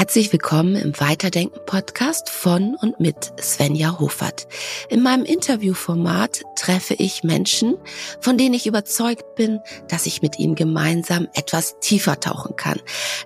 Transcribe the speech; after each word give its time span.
Herzlich 0.00 0.32
willkommen 0.32 0.76
im 0.76 0.98
Weiterdenken 0.98 1.60
Podcast 1.66 2.30
von 2.30 2.74
und 2.74 3.00
mit 3.00 3.38
Svenja 3.38 4.00
Hofert. 4.00 4.48
In 4.88 5.02
meinem 5.02 5.26
Interviewformat 5.26 6.40
treffe 6.56 6.94
ich 6.94 7.22
Menschen, 7.22 7.76
von 8.18 8.38
denen 8.38 8.54
ich 8.54 8.66
überzeugt 8.66 9.34
bin, 9.34 9.60
dass 9.88 10.06
ich 10.06 10.22
mit 10.22 10.38
ihnen 10.38 10.54
gemeinsam 10.54 11.28
etwas 11.34 11.78
tiefer 11.80 12.18
tauchen 12.18 12.56
kann, 12.56 12.80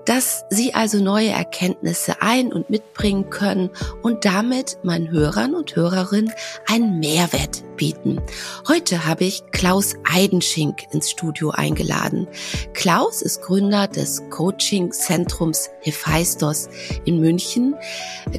dass 0.04 0.46
sie 0.50 0.74
also 0.74 1.00
neue 1.00 1.28
Erkenntnisse 1.28 2.20
ein- 2.20 2.52
und 2.52 2.70
mitbringen 2.70 3.30
können 3.30 3.70
und 4.02 4.24
damit 4.24 4.78
meinen 4.82 5.12
Hörern 5.12 5.54
und 5.54 5.76
Hörerinnen 5.76 6.32
einen 6.66 6.98
Mehrwert 6.98 7.62
bieten. 7.76 8.20
Heute 8.68 9.06
habe 9.06 9.24
ich 9.24 9.42
Klaus 9.50 9.94
Eidenschink 10.04 10.82
ins 10.92 11.10
Studio 11.10 11.50
eingeladen. 11.50 12.26
Klaus 12.72 13.22
ist 13.22 13.42
Gründer 13.42 13.88
des 13.88 14.22
Coaching-Zentrums 14.30 15.70
Hephaistos 15.80 16.68
in 17.04 17.20
München. 17.20 17.74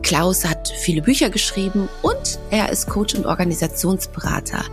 Klaus 0.04 0.46
hat 0.46 0.70
viele 0.70 1.02
Bücher 1.02 1.30
geschrieben 1.30 1.90
und 2.02 2.40
er 2.52 2.72
ist 2.72 2.88
Coach 2.88 3.16
und 3.16 3.26
Organisationsberater. 3.26 4.64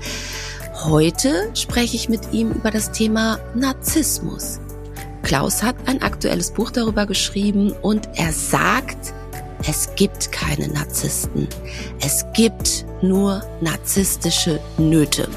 Heute 0.85 1.51
spreche 1.55 1.97
ich 1.97 2.09
mit 2.09 2.33
ihm 2.33 2.51
über 2.51 2.71
das 2.71 2.93
Thema 2.93 3.39
Narzissmus. 3.55 4.59
Klaus 5.23 5.63
hat 5.63 5.77
ein 5.87 6.03
aktuelles 6.03 6.51
Buch 6.51 6.71
darüber 6.71 7.07
geschrieben 7.07 7.73
und 7.83 8.09
er 8.17 8.33
sagt, 8.33 9.15
es 9.69 9.95
gibt 9.95 10.33
keine 10.33 10.69
Narzissten. 10.69 11.49
Es 12.01 12.25
gibt 12.33 12.85
nur 13.01 13.45
narzisstische 13.61 14.61
Nöte. 14.77 15.29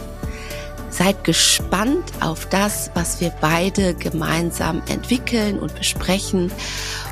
Seid 0.90 1.24
gespannt 1.24 2.04
auf 2.22 2.48
das, 2.48 2.90
was 2.94 3.20
wir 3.22 3.32
beide 3.42 3.94
gemeinsam 3.94 4.82
entwickeln 4.88 5.60
und 5.60 5.76
besprechen 5.76 6.52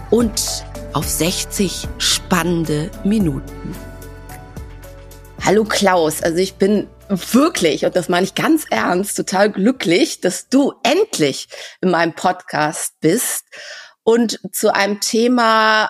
und 0.10 0.66
auf 0.94 1.08
60 1.08 1.88
spannende 1.98 2.90
Minuten. 3.04 3.76
Hallo 5.44 5.66
Klaus, 5.66 6.24
also 6.24 6.38
ich 6.38 6.56
bin 6.56 6.88
wirklich, 7.10 7.86
und 7.86 7.96
das 7.96 8.08
meine 8.08 8.26
ich 8.26 8.34
ganz 8.34 8.66
ernst, 8.70 9.18
total 9.18 9.52
glücklich, 9.52 10.22
dass 10.22 10.48
du 10.48 10.74
endlich 10.84 11.50
in 11.82 11.92
meinem 11.92 12.14
Podcast 12.14 12.94
bist 13.02 13.44
und 14.04 14.40
zu 14.54 14.74
einem 14.74 15.02
Thema, 15.02 15.90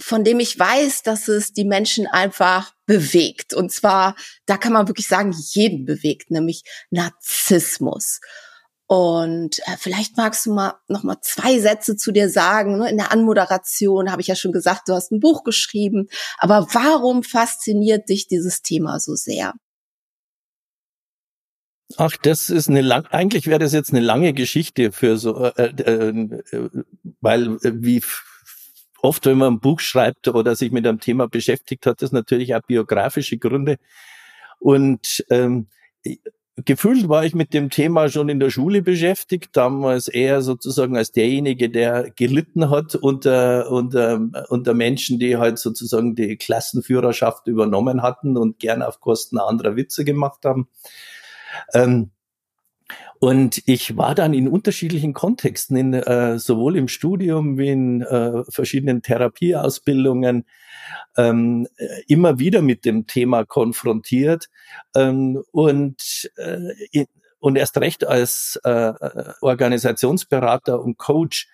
von 0.00 0.24
dem 0.24 0.40
ich 0.40 0.58
weiß, 0.58 1.02
dass 1.02 1.28
es 1.28 1.52
die 1.52 1.64
Menschen 1.64 2.06
einfach 2.06 2.72
bewegt. 2.86 3.54
Und 3.54 3.70
zwar, 3.72 4.16
da 4.46 4.56
kann 4.56 4.72
man 4.72 4.88
wirklich 4.88 5.08
sagen, 5.08 5.34
jeden 5.52 5.84
bewegt, 5.84 6.30
nämlich 6.30 6.62
Narzissmus. 6.90 8.20
Und 8.86 9.60
äh, 9.60 9.76
vielleicht 9.78 10.16
magst 10.16 10.46
du 10.46 10.52
mal 10.52 10.74
noch 10.88 11.04
mal 11.04 11.18
zwei 11.22 11.60
Sätze 11.60 11.96
zu 11.96 12.10
dir 12.10 12.28
sagen. 12.28 12.78
Ne? 12.78 12.90
In 12.90 12.96
der 12.96 13.12
Anmoderation 13.12 14.10
habe 14.10 14.20
ich 14.20 14.26
ja 14.26 14.34
schon 14.34 14.50
gesagt, 14.50 14.88
du 14.88 14.94
hast 14.94 15.12
ein 15.12 15.20
Buch 15.20 15.44
geschrieben. 15.44 16.08
Aber 16.38 16.66
warum 16.72 17.22
fasziniert 17.22 18.08
dich 18.08 18.26
dieses 18.26 18.62
Thema 18.62 18.98
so 18.98 19.14
sehr? 19.14 19.54
Ach, 21.96 22.16
das 22.22 22.50
ist 22.50 22.68
eine 22.68 22.80
lang. 22.80 23.06
Eigentlich 23.06 23.46
wäre 23.46 23.58
das 23.60 23.72
jetzt 23.72 23.90
eine 23.90 24.00
lange 24.00 24.32
Geschichte 24.32 24.90
für 24.90 25.16
so, 25.16 25.44
äh, 25.44 25.66
äh, 25.66 26.08
äh 26.50 26.70
weil 27.20 27.56
äh, 27.62 27.72
wie 27.74 28.02
oft, 29.02 29.26
wenn 29.26 29.38
man 29.38 29.54
ein 29.54 29.60
Buch 29.60 29.80
schreibt 29.80 30.28
oder 30.28 30.54
sich 30.56 30.72
mit 30.72 30.86
einem 30.86 31.00
Thema 31.00 31.28
beschäftigt, 31.28 31.86
hat 31.86 32.02
das 32.02 32.12
natürlich 32.12 32.54
auch 32.54 32.62
biografische 32.62 33.38
Gründe. 33.38 33.78
Und 34.58 35.24
ähm, 35.30 35.68
gefühlt 36.56 37.08
war 37.08 37.24
ich 37.24 37.34
mit 37.34 37.54
dem 37.54 37.70
Thema 37.70 38.08
schon 38.08 38.28
in 38.28 38.40
der 38.40 38.50
Schule 38.50 38.82
beschäftigt, 38.82 39.56
damals 39.56 40.08
eher 40.08 40.42
sozusagen 40.42 40.96
als 40.96 41.12
derjenige, 41.12 41.70
der 41.70 42.10
gelitten 42.10 42.70
hat 42.70 42.94
unter, 42.94 43.70
unter, 43.70 44.20
unter 44.48 44.74
Menschen, 44.74 45.18
die 45.18 45.36
halt 45.36 45.58
sozusagen 45.58 46.14
die 46.14 46.36
Klassenführerschaft 46.36 47.46
übernommen 47.46 48.02
hatten 48.02 48.36
und 48.36 48.58
gern 48.58 48.82
auf 48.82 49.00
Kosten 49.00 49.38
anderer 49.38 49.76
Witze 49.76 50.04
gemacht 50.04 50.44
haben. 50.44 50.68
Ähm, 51.72 52.10
und 53.18 53.62
ich 53.66 53.96
war 53.98 54.14
dann 54.14 54.32
in 54.32 54.48
unterschiedlichen 54.48 55.12
Kontexten, 55.12 55.76
in, 55.76 55.92
äh, 55.92 56.38
sowohl 56.38 56.76
im 56.76 56.88
Studium 56.88 57.58
wie 57.58 57.68
in 57.68 58.00
äh, 58.02 58.44
verschiedenen 58.48 59.02
Therapieausbildungen, 59.02 60.46
ähm, 61.16 61.68
immer 62.08 62.38
wieder 62.38 62.62
mit 62.62 62.86
dem 62.86 63.06
Thema 63.06 63.44
konfrontiert. 63.44 64.48
Ähm, 64.94 65.42
und, 65.52 66.30
äh, 66.36 67.04
und 67.40 67.56
erst 67.56 67.76
recht 67.78 68.06
als 68.06 68.58
äh, 68.64 68.92
Organisationsberater 69.42 70.80
und 70.80 70.96
Coach 70.96 71.48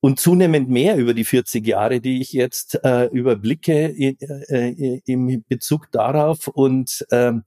und 0.00 0.20
zunehmend 0.20 0.68
mehr 0.68 0.96
über 0.96 1.12
die 1.12 1.24
40 1.24 1.66
Jahre, 1.66 2.00
die 2.00 2.20
ich 2.20 2.32
jetzt 2.32 2.82
äh, 2.84 3.06
überblicke 3.06 3.88
in, 3.88 4.16
äh, 4.20 5.00
im 5.04 5.44
Bezug 5.48 5.90
darauf 5.90 6.48
und 6.48 7.04
ähm, 7.10 7.44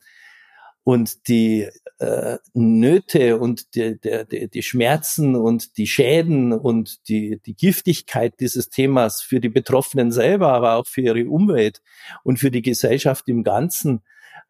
und 0.84 1.28
die 1.28 1.70
äh, 2.00 2.38
Nöte 2.54 3.38
und 3.38 3.76
die, 3.76 4.00
die, 4.02 4.50
die 4.50 4.64
Schmerzen 4.64 5.36
und 5.36 5.78
die 5.78 5.88
Schäden 5.88 6.54
und 6.54 7.08
die, 7.08 7.40
die 7.46 7.56
Giftigkeit 7.56 8.40
dieses 8.40 8.70
Themas 8.70 9.22
für 9.22 9.40
die 9.40 9.50
Betroffenen 9.50 10.12
selber, 10.12 10.54
aber 10.54 10.76
auch 10.76 10.88
für 10.88 11.02
ihre 11.02 11.30
Umwelt 11.30 11.82
und 12.24 12.38
für 12.38 12.52
die 12.52 12.64
Gesellschaft 12.64 13.28
im 13.30 13.44
Ganzen 13.44 14.02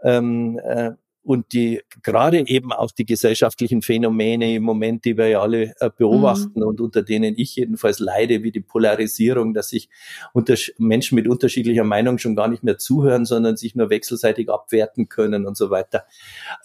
ähm, 0.04 0.60
äh, 0.64 0.92
und 1.24 1.54
die 1.54 1.82
gerade 2.02 2.48
eben 2.48 2.72
auch 2.72 2.92
die 2.92 3.06
gesellschaftlichen 3.06 3.82
Phänomene 3.82 4.56
im 4.56 4.64
Moment, 4.64 5.06
die 5.06 5.18
wir 5.18 5.28
ja 5.28 5.42
alle 5.42 5.74
äh, 5.80 5.90
beobachten 5.96 6.60
mhm. 6.60 6.68
und 6.68 6.82
unter 6.82 7.04
denen 7.04 7.36
ich 7.38 7.56
jedenfalls 7.56 8.00
leide, 8.00 8.44
wie 8.44 8.52
die 8.52 8.62
Polarisierung, 8.62 9.54
dass 9.54 9.70
sich 9.70 9.90
Menschen 10.78 11.16
mit 11.16 11.28
unterschiedlicher 11.28 11.84
Meinung 11.84 12.18
schon 12.18 12.36
gar 12.36 12.48
nicht 12.48 12.64
mehr 12.64 12.78
zuhören, 12.78 13.26
sondern 13.26 13.56
sich 13.56 13.76
nur 13.76 13.90
wechselseitig 13.90 14.50
abwerten 14.50 15.10
können 15.10 15.46
und 15.46 15.58
so 15.58 15.70
weiter. 15.70 16.06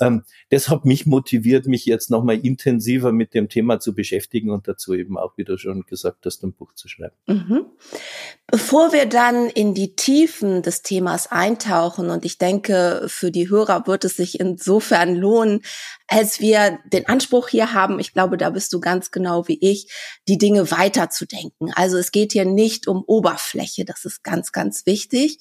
Ähm, 0.00 0.22
das 0.50 0.68
hat 0.68 0.84
mich 0.84 1.06
motiviert, 1.06 1.66
mich 1.66 1.84
jetzt 1.84 2.10
nochmal 2.10 2.38
intensiver 2.38 3.12
mit 3.12 3.34
dem 3.34 3.48
Thema 3.48 3.78
zu 3.78 3.94
beschäftigen 3.94 4.50
und 4.50 4.68
dazu 4.68 4.94
eben 4.94 5.18
auch, 5.18 5.36
wie 5.36 5.44
du 5.44 5.58
schon 5.58 5.82
gesagt 5.82 6.24
hast, 6.24 6.42
ein 6.42 6.54
Buch 6.54 6.72
zu 6.72 6.88
schreiben. 6.88 7.14
Mhm. 7.26 7.66
Bevor 8.46 8.92
wir 8.92 9.06
dann 9.06 9.48
in 9.48 9.74
die 9.74 9.96
Tiefen 9.96 10.62
des 10.62 10.82
Themas 10.82 11.30
eintauchen, 11.30 12.10
und 12.10 12.24
ich 12.24 12.38
denke, 12.38 13.04
für 13.08 13.30
die 13.30 13.50
Hörer 13.50 13.86
wird 13.86 14.04
es 14.04 14.16
sich 14.16 14.40
insofern 14.46 15.14
lohnen, 15.14 15.62
als 16.08 16.40
wir 16.40 16.78
den 16.92 17.06
Anspruch 17.06 17.48
hier 17.48 17.72
haben, 17.72 17.98
ich 17.98 18.12
glaube, 18.12 18.36
da 18.36 18.50
bist 18.50 18.72
du 18.72 18.80
ganz 18.80 19.10
genau 19.10 19.48
wie 19.48 19.58
ich, 19.60 19.92
die 20.28 20.38
Dinge 20.38 20.70
weiterzudenken. 20.70 21.72
Also 21.74 21.98
es 21.98 22.12
geht 22.12 22.32
hier 22.32 22.44
nicht 22.44 22.86
um 22.86 23.02
Oberfläche, 23.06 23.84
das 23.84 24.04
ist 24.04 24.22
ganz, 24.22 24.52
ganz 24.52 24.86
wichtig. 24.86 25.38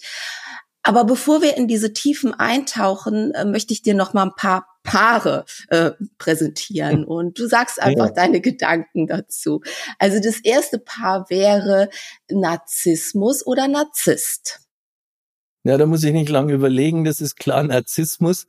Aber 0.88 1.04
bevor 1.04 1.42
wir 1.42 1.58
in 1.58 1.68
diese 1.68 1.94
Tiefen 1.94 2.36
eintauchen, 2.36 3.34
äh, 3.34 3.44
möchte 3.44 3.74
ich 3.74 3.82
dir 3.82 3.96
noch 3.96 4.14
mal 4.14 4.24
ein 4.24 4.36
paar 4.36 4.68
Paare 4.84 5.46
äh, 5.70 5.92
präsentieren 6.20 7.04
und 7.06 7.40
du 7.40 7.48
sagst 7.48 7.82
einfach 7.82 8.10
ja. 8.10 8.14
deine 8.14 8.40
Gedanken 8.40 9.08
dazu. 9.08 9.62
Also 9.98 10.20
das 10.22 10.40
erste 10.44 10.78
Paar 10.78 11.28
wäre 11.32 11.90
Narzissmus 12.30 13.46
oder 13.48 13.68
Narzisst. 13.68 14.65
Ja, 15.66 15.78
da 15.78 15.86
muss 15.86 16.04
ich 16.04 16.14
nicht 16.14 16.30
lange 16.30 16.54
überlegen. 16.54 17.04
Das 17.04 17.20
ist 17.20 17.36
klar 17.36 17.62
Narzissmus 17.64 18.48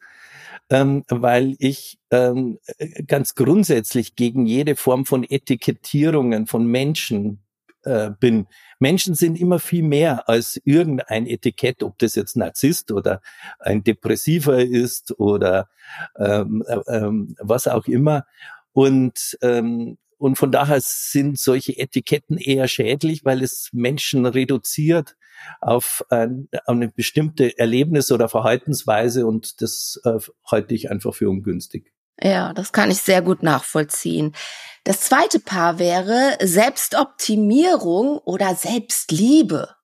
ähm, 0.70 1.04
weil 1.08 1.56
ich 1.58 1.98
ähm, 2.10 2.58
ganz 3.06 3.34
grundsätzlich 3.34 4.16
gegen 4.16 4.46
jede 4.46 4.76
Form 4.76 5.06
von 5.06 5.24
Etikettierungen 5.24 6.46
von 6.46 6.66
Menschen 6.66 7.42
äh, 7.84 8.10
bin. 8.10 8.46
Menschen 8.80 9.14
sind 9.14 9.38
immer 9.38 9.58
viel 9.58 9.84
mehr 9.84 10.28
als 10.28 10.60
irgendein 10.64 11.26
Etikett, 11.26 11.82
ob 11.82 11.98
das 11.98 12.14
jetzt 12.14 12.36
Narzisst 12.36 12.90
oder 12.90 13.20
ein 13.60 13.84
Depressiver 13.84 14.58
ist 14.58 15.18
oder 15.18 15.68
ähm, 16.18 16.64
äh, 16.66 16.78
ähm, 16.88 17.36
was 17.38 17.68
auch 17.68 17.86
immer. 17.86 18.26
Und 18.72 19.38
ähm, 19.40 19.98
und 20.18 20.36
von 20.36 20.50
daher 20.50 20.78
sind 20.80 21.38
solche 21.38 21.76
Etiketten 21.76 22.38
eher 22.38 22.68
schädlich, 22.68 23.24
weil 23.24 23.42
es 23.42 23.68
Menschen 23.72 24.26
reduziert 24.26 25.16
auf, 25.60 26.04
ein, 26.08 26.48
eine 26.66 26.88
bestimmte 26.88 27.58
Erlebnis 27.58 28.10
oder 28.10 28.28
Verhaltensweise 28.28 29.26
und 29.26 29.60
das 29.60 30.00
äh, 30.04 30.18
halte 30.50 30.74
ich 30.74 30.90
einfach 30.90 31.14
für 31.14 31.28
ungünstig. 31.28 31.92
Ja, 32.20 32.54
das 32.54 32.72
kann 32.72 32.90
ich 32.90 33.02
sehr 33.02 33.20
gut 33.20 33.42
nachvollziehen. 33.42 34.34
Das 34.84 35.00
zweite 35.00 35.38
Paar 35.38 35.78
wäre 35.78 36.38
Selbstoptimierung 36.40 38.18
oder 38.18 38.54
Selbstliebe. 38.54 39.75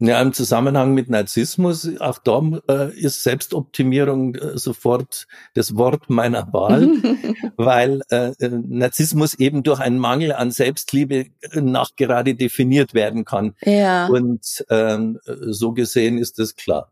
Ja, 0.00 0.20
im 0.20 0.32
Zusammenhang 0.32 0.92
mit 0.92 1.08
Narzissmus, 1.08 1.88
auch 2.00 2.18
da 2.18 2.42
äh, 2.68 2.98
ist 2.98 3.22
Selbstoptimierung 3.22 4.34
äh, 4.34 4.58
sofort 4.58 5.28
das 5.54 5.76
Wort 5.76 6.10
meiner 6.10 6.52
Wahl, 6.52 6.88
weil 7.56 8.02
äh, 8.10 8.32
äh, 8.40 8.48
Narzissmus 8.48 9.34
eben 9.34 9.62
durch 9.62 9.78
einen 9.78 9.98
Mangel 9.98 10.32
an 10.32 10.50
Selbstliebe 10.50 11.26
äh, 11.40 11.60
nachgerade 11.60 12.34
definiert 12.34 12.92
werden 12.92 13.24
kann. 13.24 13.54
Ja. 13.62 14.08
Und 14.08 14.64
ähm, 14.68 15.20
so 15.24 15.72
gesehen 15.72 16.18
ist 16.18 16.40
das 16.40 16.56
klar. 16.56 16.90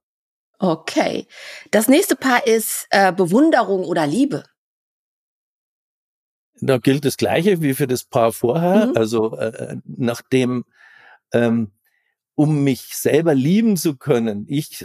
Okay. 0.60 1.26
Das 1.72 1.88
nächste 1.88 2.14
Paar 2.14 2.46
ist 2.46 2.86
äh, 2.90 3.12
Bewunderung 3.12 3.84
oder 3.84 4.06
Liebe. 4.06 4.44
Da 6.60 6.78
gilt 6.78 7.04
das 7.04 7.16
Gleiche 7.16 7.60
wie 7.62 7.74
für 7.74 7.88
das 7.88 8.04
Paar 8.04 8.32
vorher. 8.32 8.86
Mhm. 8.86 8.96
Also 8.96 9.36
äh, 9.36 9.76
nachdem 9.84 10.64
ähm, 11.32 11.72
um 12.34 12.64
mich 12.64 12.96
selber 12.96 13.34
lieben 13.34 13.76
zu 13.76 13.96
können, 13.96 14.46
ich 14.48 14.84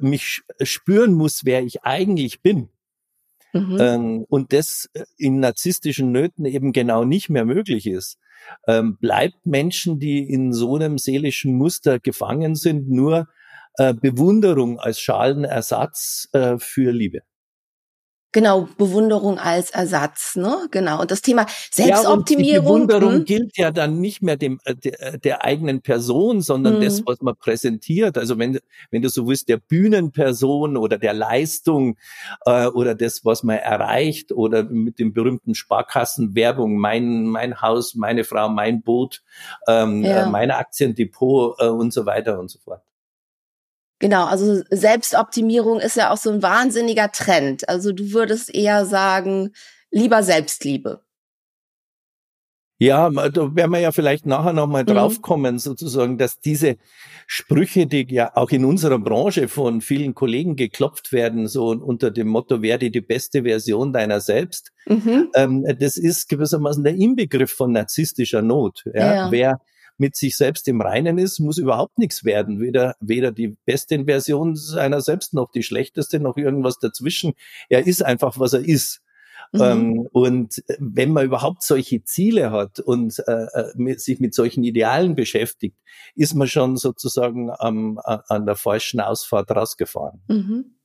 mich 0.00 0.42
spüren 0.62 1.12
muss, 1.12 1.44
wer 1.44 1.62
ich 1.62 1.82
eigentlich 1.84 2.42
bin. 2.42 2.68
Mhm. 3.52 3.76
Ähm, 3.80 4.26
und 4.28 4.52
das 4.52 4.90
in 5.16 5.40
narzisstischen 5.40 6.12
Nöten 6.12 6.44
eben 6.44 6.72
genau 6.72 7.04
nicht 7.04 7.28
mehr 7.28 7.44
möglich 7.44 7.86
ist, 7.86 8.18
ähm, 8.66 8.98
bleibt 8.98 9.46
Menschen, 9.46 9.98
die 9.98 10.18
in 10.18 10.52
so 10.52 10.76
einem 10.76 10.98
seelischen 10.98 11.54
Muster 11.54 11.98
gefangen 11.98 12.54
sind, 12.54 12.88
nur 12.88 13.28
äh, 13.74 13.94
Bewunderung 13.94 14.78
als 14.78 15.00
Schalenersatz 15.00 16.28
äh, 16.32 16.58
für 16.58 16.92
Liebe. 16.92 17.22
Genau, 18.36 18.68
Bewunderung 18.76 19.38
als 19.38 19.70
Ersatz, 19.70 20.36
ne? 20.36 20.68
Genau. 20.70 21.00
Und 21.00 21.10
das 21.10 21.22
Thema 21.22 21.46
Selbstoptimierung. 21.70 22.52
Ja, 22.52 22.60
die 22.60 22.86
Bewunderung 22.86 23.14
hm? 23.14 23.24
gilt 23.24 23.56
ja 23.56 23.70
dann 23.70 23.98
nicht 23.98 24.20
mehr 24.20 24.36
dem 24.36 24.60
äh, 24.66 24.74
der, 24.74 25.14
äh, 25.14 25.18
der 25.18 25.42
eigenen 25.42 25.80
Person, 25.80 26.42
sondern 26.42 26.74
hm. 26.74 26.80
das, 26.82 27.02
was 27.06 27.22
man 27.22 27.34
präsentiert. 27.34 28.18
Also 28.18 28.38
wenn 28.38 28.58
wenn 28.90 29.00
du 29.00 29.08
so 29.08 29.26
willst, 29.26 29.48
der 29.48 29.56
Bühnenperson 29.56 30.76
oder 30.76 30.98
der 30.98 31.14
Leistung 31.14 31.96
äh, 32.44 32.66
oder 32.66 32.94
das, 32.94 33.24
was 33.24 33.42
man 33.42 33.56
erreicht 33.56 34.32
oder 34.32 34.64
mit 34.64 34.98
dem 34.98 35.14
berühmten 35.14 35.54
Sparkassenwerbung, 35.54 36.76
mein 36.76 37.24
mein 37.24 37.62
Haus, 37.62 37.94
meine 37.94 38.24
Frau, 38.24 38.50
mein 38.50 38.82
Boot, 38.82 39.22
ähm, 39.66 40.04
ja. 40.04 40.26
äh, 40.26 40.28
mein 40.28 40.50
Aktiendepot 40.50 41.58
äh, 41.58 41.68
und 41.68 41.90
so 41.90 42.04
weiter 42.04 42.38
und 42.38 42.50
so 42.50 42.58
fort. 42.58 42.82
Genau, 43.98 44.26
also 44.26 44.62
Selbstoptimierung 44.70 45.80
ist 45.80 45.96
ja 45.96 46.10
auch 46.10 46.18
so 46.18 46.30
ein 46.30 46.42
wahnsinniger 46.42 47.10
Trend. 47.12 47.68
Also 47.68 47.92
du 47.92 48.12
würdest 48.12 48.54
eher 48.54 48.84
sagen, 48.84 49.52
lieber 49.90 50.22
Selbstliebe. 50.22 51.00
Ja, 52.78 53.08
da 53.08 53.56
werden 53.56 53.70
wir 53.70 53.80
ja 53.80 53.90
vielleicht 53.90 54.26
nachher 54.26 54.52
nochmal 54.52 54.82
mhm. 54.82 54.88
draufkommen, 54.88 55.58
sozusagen, 55.58 56.18
dass 56.18 56.40
diese 56.40 56.76
Sprüche, 57.26 57.86
die 57.86 58.06
ja 58.10 58.36
auch 58.36 58.50
in 58.50 58.66
unserer 58.66 58.98
Branche 58.98 59.48
von 59.48 59.80
vielen 59.80 60.14
Kollegen 60.14 60.56
geklopft 60.56 61.10
werden, 61.10 61.48
so 61.48 61.68
unter 61.68 62.10
dem 62.10 62.28
Motto, 62.28 62.60
werde 62.60 62.90
die 62.90 63.00
beste 63.00 63.44
Version 63.44 63.94
deiner 63.94 64.20
selbst, 64.20 64.72
mhm. 64.86 65.30
ähm, 65.34 65.64
das 65.80 65.96
ist 65.96 66.28
gewissermaßen 66.28 66.84
der 66.84 66.94
Inbegriff 66.96 67.52
von 67.52 67.72
narzisstischer 67.72 68.42
Not. 68.42 68.84
Ja? 68.92 69.14
ja. 69.14 69.30
Wer 69.30 69.60
mit 69.98 70.16
sich 70.16 70.36
selbst 70.36 70.68
im 70.68 70.80
Reinen 70.80 71.18
ist, 71.18 71.40
muss 71.40 71.58
überhaupt 71.58 71.98
nichts 71.98 72.24
werden. 72.24 72.60
Weder, 72.60 72.96
weder 73.00 73.32
die 73.32 73.56
beste 73.64 74.04
Version 74.04 74.56
seiner 74.56 75.00
selbst 75.00 75.34
noch 75.34 75.50
die 75.50 75.62
schlechteste 75.62 76.20
noch 76.20 76.36
irgendwas 76.36 76.78
dazwischen. 76.78 77.34
Er 77.68 77.86
ist 77.86 78.04
einfach, 78.04 78.38
was 78.38 78.52
er 78.52 78.64
ist. 78.64 79.02
Mhm. 79.52 79.60
Ähm, 79.60 80.08
und 80.12 80.62
wenn 80.78 81.12
man 81.12 81.24
überhaupt 81.24 81.62
solche 81.62 82.02
Ziele 82.02 82.50
hat 82.50 82.80
und 82.80 83.22
äh, 83.26 83.46
äh 83.52 83.72
mit, 83.76 84.00
sich 84.00 84.20
mit 84.20 84.34
solchen 84.34 84.64
Idealen 84.64 85.14
beschäftigt, 85.14 85.76
ist 86.14 86.34
man 86.34 86.48
schon 86.48 86.76
sozusagen 86.76 87.50
ähm, 87.60 88.00
an 88.04 88.46
der 88.46 88.56
falschen 88.56 89.00
Ausfahrt 89.00 89.50
rausgefahren. 89.50 90.22
Mhm. 90.28 90.76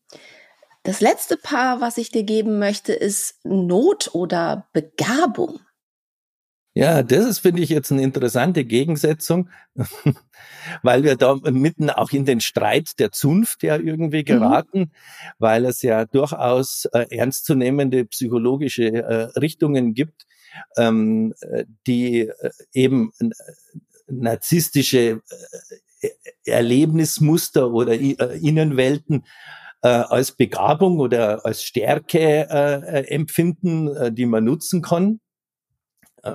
Das 0.84 1.00
letzte 1.00 1.38
Paar, 1.38 1.80
was 1.80 1.98
ich 1.98 2.10
dir 2.10 2.24
geben 2.24 2.58
möchte, 2.58 2.94
ist 2.94 3.40
Not 3.44 4.10
oder 4.14 4.68
Begabung. 4.74 5.60
Ja, 6.74 7.04
das 7.04 7.26
ist, 7.26 7.40
finde 7.40 7.62
ich, 7.62 7.70
jetzt 7.70 7.92
eine 7.92 8.02
interessante 8.02 8.64
Gegensetzung, 8.64 9.50
weil 10.84 11.04
wir 11.04 11.18
da 11.18 11.36
mitten 11.36 11.90
auch 11.90 12.12
in 12.12 12.24
den 12.24 12.40
Streit 12.40 12.98
der 13.00 13.12
Zunft 13.12 13.64
ja 13.64 13.76
irgendwie 13.76 14.22
mhm. 14.22 14.26
geraten, 14.26 14.80
mhm. 14.80 14.92
weil 15.38 15.66
es 15.66 15.82
ja 15.82 16.06
durchaus 16.06 16.86
äh, 16.94 17.06
ernstzunehmende 17.10 18.06
psychologische 18.06 18.86
äh, 18.86 19.24
Richtungen 19.38 19.94
gibt, 19.94 20.28
ähm, 20.78 21.34
äh, 21.42 21.66
die 21.88 22.22
äh, 22.22 22.50
eben 22.74 23.12
äh, 23.20 23.30
narzisstische 24.08 25.22
äh, 26.02 26.10
Erlebnismuster 26.46 27.72
oder 27.72 27.94
Innenwelten 27.94 29.26
als 29.84 30.32
Begabung 30.32 31.00
oder 31.00 31.46
als 31.46 31.64
Stärke 31.64 32.48
empfinden, 33.08 34.16
die 34.16 34.26
man 34.26 34.44
nutzen 34.44 34.82
kann 34.82 35.14
äh, 35.14 35.31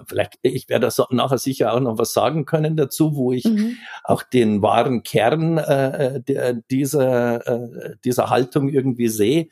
vielleicht, 0.06 0.38
ich 0.42 0.68
werde 0.68 0.88
nachher 1.10 1.38
sicher 1.38 1.72
auch 1.72 1.80
noch 1.80 1.98
was 1.98 2.12
sagen 2.12 2.44
können 2.44 2.76
dazu, 2.76 3.16
wo 3.16 3.32
ich 3.32 3.44
mhm. 3.44 3.76
auch 4.04 4.22
den 4.22 4.62
wahren 4.62 5.02
Kern 5.02 5.58
äh, 5.58 6.20
der, 6.20 6.54
dieser, 6.54 7.46
äh, 7.46 7.96
dieser 8.04 8.30
Haltung 8.30 8.68
irgendwie 8.68 9.08
sehe. 9.08 9.48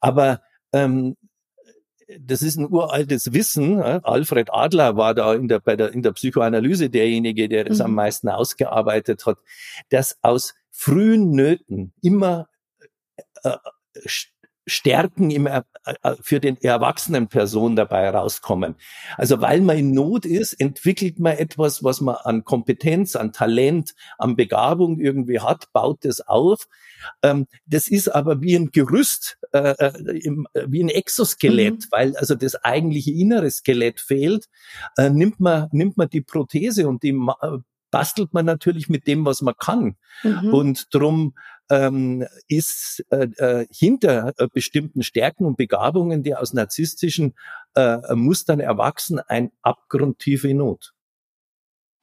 Aber 0.00 0.40
ähm, 0.72 1.16
das 2.20 2.42
ist 2.42 2.56
ein 2.56 2.70
uraltes 2.70 3.32
Wissen. 3.32 3.80
Alfred 3.80 4.52
Adler 4.52 4.96
war 4.96 5.14
da 5.14 5.34
in 5.34 5.48
der, 5.48 5.60
bei 5.60 5.76
der, 5.76 5.92
in 5.92 6.02
der 6.02 6.12
Psychoanalyse 6.12 6.90
derjenige, 6.90 7.48
der 7.48 7.64
das 7.64 7.78
mhm. 7.78 7.84
am 7.84 7.94
meisten 7.94 8.28
ausgearbeitet 8.28 9.26
hat, 9.26 9.38
dass 9.88 10.18
aus 10.22 10.54
frühen 10.70 11.30
Nöten 11.30 11.92
immer 12.02 12.48
äh, 13.42 13.56
Stärken 14.66 15.30
im, 15.30 15.46
äh, 15.46 15.62
äh, 15.84 16.14
für 16.20 16.38
den 16.38 16.56
erwachsenen 16.60 17.28
Person 17.28 17.74
dabei 17.74 18.08
rauskommen. 18.10 18.76
Also 19.16 19.40
weil 19.40 19.60
man 19.60 19.78
in 19.78 19.92
Not 19.92 20.24
ist, 20.24 20.52
entwickelt 20.54 21.18
man 21.18 21.36
etwas, 21.36 21.82
was 21.82 22.00
man 22.00 22.16
an 22.16 22.44
Kompetenz, 22.44 23.16
an 23.16 23.32
Talent, 23.32 23.94
an 24.18 24.36
Begabung 24.36 25.00
irgendwie 25.00 25.40
hat, 25.40 25.72
baut 25.72 26.04
es 26.04 26.20
auf. 26.20 26.68
Ähm, 27.22 27.46
das 27.66 27.88
ist 27.88 28.08
aber 28.08 28.40
wie 28.40 28.54
ein 28.54 28.70
Gerüst, 28.70 29.38
äh, 29.52 29.92
wie 30.66 30.82
ein 30.82 30.88
Exoskelett, 30.88 31.74
mhm. 31.74 31.88
weil 31.90 32.16
also 32.16 32.34
das 32.34 32.54
eigentliche 32.56 33.12
innere 33.12 33.50
Skelett 33.50 34.00
fehlt, 34.00 34.46
nimmt 34.98 35.40
man, 35.40 35.68
nimmt 35.72 35.96
man 35.96 36.08
die 36.08 36.20
Prothese 36.20 36.88
und 36.88 37.02
die 37.02 37.12
bastelt 37.92 38.32
man 38.32 38.46
natürlich 38.46 38.88
mit 38.88 39.06
dem, 39.06 39.24
was 39.24 39.42
man 39.42 39.54
kann. 39.56 39.96
Mhm. 40.24 40.52
Und 40.52 40.86
drum 40.92 41.34
ähm, 41.70 42.26
ist 42.48 43.04
äh, 43.10 43.28
äh, 43.36 43.66
hinter 43.70 44.32
äh, 44.38 44.48
bestimmten 44.52 45.02
Stärken 45.02 45.44
und 45.44 45.56
Begabungen, 45.56 46.22
die 46.22 46.34
aus 46.34 46.52
narzisstischen 46.52 47.34
äh, 47.74 48.14
Mustern 48.14 48.60
erwachsen, 48.60 49.20
ein 49.20 49.50
abgrundtiefe 49.62 50.52
Not. 50.54 50.92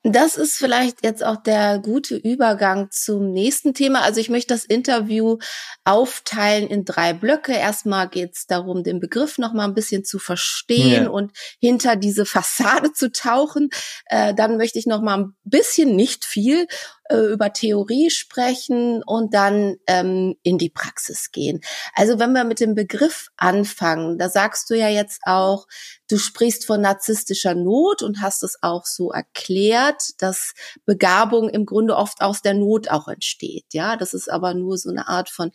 Das 0.04 0.38
ist 0.38 0.58
vielleicht 0.58 1.04
jetzt 1.04 1.26
auch 1.26 1.36
der 1.36 1.78
gute 1.80 2.16
Übergang 2.16 2.90
zum 2.90 3.34
nächsten 3.34 3.74
Thema. 3.74 4.02
Also 4.02 4.22
ich 4.22 4.30
möchte 4.30 4.54
das 4.54 4.64
Interview 4.64 5.40
aufteilen 5.84 6.70
in 6.70 6.86
drei 6.86 7.12
Blöcke. 7.12 7.52
Erstmal 7.52 8.08
geht 8.08 8.32
es 8.34 8.46
darum, 8.46 8.84
den 8.84 9.02
Begriff 9.02 9.38
noch 9.38 9.52
mal 9.52 9.66
ein 9.66 9.74
bisschen 9.74 10.06
zu 10.06 10.18
verstehen 10.18 11.04
ja. 11.04 11.10
und 11.10 11.34
hinter 11.60 11.98
diese 11.98 12.26
Fassade 12.26 12.94
zu 12.94 13.12
tauchen. 13.12 13.72
Äh, 14.06 14.34
dann 14.34 14.56
möchte 14.56 14.80
ich 14.80 14.86
noch 14.86 15.02
mal 15.02 15.18
ein 15.18 15.36
bisschen, 15.44 15.98
nicht 15.98 16.24
viel, 16.24 16.68
über 17.12 17.52
Theorie 17.52 18.10
sprechen 18.10 19.02
und 19.04 19.34
dann 19.34 19.78
ähm, 19.88 20.36
in 20.44 20.58
die 20.58 20.70
Praxis 20.70 21.32
gehen. 21.32 21.62
Also 21.96 22.20
wenn 22.20 22.34
wir 22.34 22.44
mit 22.44 22.60
dem 22.60 22.76
Begriff 22.76 23.30
anfangen, 23.38 24.18
da 24.18 24.30
sagst 24.30 24.70
du 24.70 24.76
ja 24.76 24.90
jetzt 24.90 25.22
auch, 25.24 25.68
du 26.08 26.18
sprichst 26.18 26.66
von 26.66 26.82
narzisstischer 26.82 27.56
Not 27.56 28.04
und 28.04 28.22
hast 28.22 28.44
es 28.44 28.58
auch 28.62 28.86
so 28.86 29.12
erklärt, 29.12 30.22
dass 30.22 30.54
Begabung 30.86 31.50
im 31.50 31.66
Grunde 31.66 31.96
oft 31.96 32.22
aus 32.22 32.42
der 32.42 32.54
Not 32.54 32.90
auch 32.90 33.08
entsteht. 33.08 33.66
Ja, 33.74 33.98
das 33.98 34.14
ist 34.14 34.30
aber 34.30 34.54
nur 34.54 34.78
so 34.78 34.90
eine 34.90 35.08
Art 35.08 35.30
von 35.30 35.52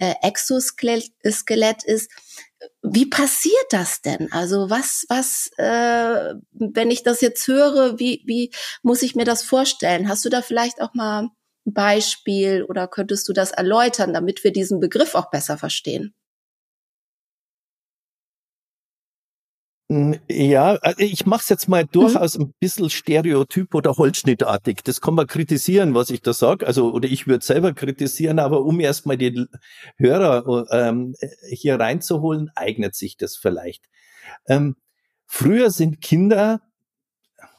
äh, 0.00 0.14
Exoskelett 0.22 1.12
ist. 1.84 2.10
Wie 2.82 3.06
passiert 3.06 3.66
das 3.70 4.02
denn? 4.02 4.32
Also 4.32 4.70
was, 4.70 5.04
was, 5.08 5.50
äh, 5.58 6.34
wenn 6.52 6.90
ich 6.90 7.02
das 7.02 7.20
jetzt 7.20 7.46
höre, 7.46 7.98
wie, 7.98 8.22
wie 8.26 8.50
muss 8.82 9.02
ich 9.02 9.14
mir 9.14 9.24
das 9.24 9.42
vorstellen? 9.42 10.08
Hast 10.08 10.24
du 10.24 10.28
da 10.28 10.42
vielleicht 10.42 10.80
auch 10.80 10.94
mal 10.94 11.22
ein 11.22 11.30
Beispiel 11.72 12.64
oder 12.64 12.88
könntest 12.88 13.28
du 13.28 13.32
das 13.32 13.52
erläutern, 13.52 14.12
damit 14.12 14.42
wir 14.44 14.52
diesen 14.52 14.80
Begriff 14.80 15.14
auch 15.14 15.30
besser 15.30 15.58
verstehen? 15.58 16.14
Ja, 19.90 20.74
äh, 20.74 20.94
ich 20.98 21.24
mache 21.24 21.40
es 21.40 21.48
jetzt 21.48 21.68
mal 21.68 21.84
mhm. 21.84 21.88
durchaus 21.92 22.36
mhm. 22.36 22.44
ein 22.44 22.54
bisschen 22.60 22.90
stereotyp 22.90 23.74
oder 23.74 23.96
holzschnittartig. 23.96 24.82
Das 24.84 25.00
kann 25.00 25.14
man 25.14 25.26
kritisieren, 25.26 25.94
was 25.94 26.10
ich 26.10 26.20
da 26.20 26.34
sage. 26.34 26.66
Also, 26.66 26.92
oder 26.92 27.08
ich 27.08 27.26
würde 27.26 27.44
selber 27.44 27.72
kritisieren, 27.72 28.38
aber 28.38 28.64
um 28.64 28.80
erstmal 28.80 29.16
die 29.16 29.46
Hörer 29.96 30.66
ähm, 30.70 31.14
hier 31.48 31.80
reinzuholen, 31.80 32.50
eignet 32.54 32.94
sich 32.94 33.16
das 33.16 33.36
vielleicht. 33.36 33.84
Ähm, 34.46 34.76
früher 35.26 35.70
sind 35.70 36.02
Kinder 36.02 36.60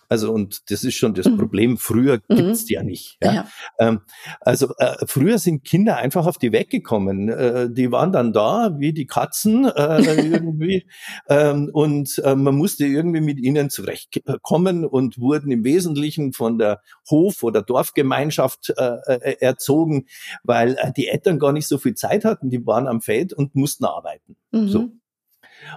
also 0.09 0.33
und 0.33 0.71
das 0.71 0.83
ist 0.83 0.95
schon 0.95 1.13
das 1.13 1.27
mhm. 1.27 1.37
Problem. 1.37 1.77
Früher 1.77 2.19
mhm. 2.27 2.35
gibt's 2.35 2.69
ja 2.69 2.83
nicht. 2.83 3.17
Ja? 3.23 3.33
ja. 3.33 3.47
Ähm, 3.79 4.01
also 4.41 4.73
äh, 4.79 4.95
früher 5.05 5.37
sind 5.37 5.63
Kinder 5.63 5.97
einfach 5.97 6.25
auf 6.25 6.37
die 6.37 6.51
Weg 6.51 6.71
gekommen. 6.71 7.29
Äh, 7.29 7.69
die 7.71 7.91
waren 7.91 8.11
dann 8.11 8.33
da 8.33 8.75
wie 8.79 8.91
die 8.91 9.05
Katzen 9.05 9.65
äh, 9.65 10.01
irgendwie 10.31 10.87
ähm, 11.29 11.69
und 11.71 12.19
äh, 12.25 12.35
man 12.35 12.55
musste 12.55 12.85
irgendwie 12.85 13.21
mit 13.21 13.39
ihnen 13.39 13.69
zurechtkommen 13.69 14.83
und 14.83 15.19
wurden 15.19 15.51
im 15.51 15.63
Wesentlichen 15.63 16.33
von 16.33 16.57
der 16.57 16.81
Hof- 17.09 17.43
oder 17.43 17.61
Dorfgemeinschaft 17.61 18.73
äh, 18.75 18.97
äh, 19.05 19.35
erzogen, 19.39 20.07
weil 20.43 20.75
die 20.97 21.07
Eltern 21.07 21.37
gar 21.37 21.51
nicht 21.51 21.67
so 21.67 21.77
viel 21.77 21.93
Zeit 21.93 22.25
hatten. 22.25 22.49
Die 22.49 22.65
waren 22.65 22.87
am 22.87 23.01
Feld 23.01 23.31
und 23.31 23.55
mussten 23.55 23.85
arbeiten. 23.85 24.35
Mhm. 24.51 24.67
So. 24.69 24.89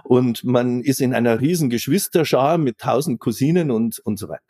Und 0.03 0.43
man 0.43 0.81
ist 0.81 1.01
in 1.01 1.13
einer 1.13 1.39
riesen 1.39 1.69
Geschwisterschar 1.69 2.57
mit 2.57 2.79
tausend 2.79 3.19
Cousinen 3.19 3.71
und, 3.71 3.99
und 3.99 4.17
so 4.17 4.29
weiter. 4.29 4.41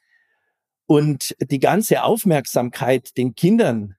und 0.87 1.35
die 1.41 1.59
ganze 1.59 2.03
Aufmerksamkeit 2.03 3.17
den 3.17 3.35
Kindern 3.35 3.97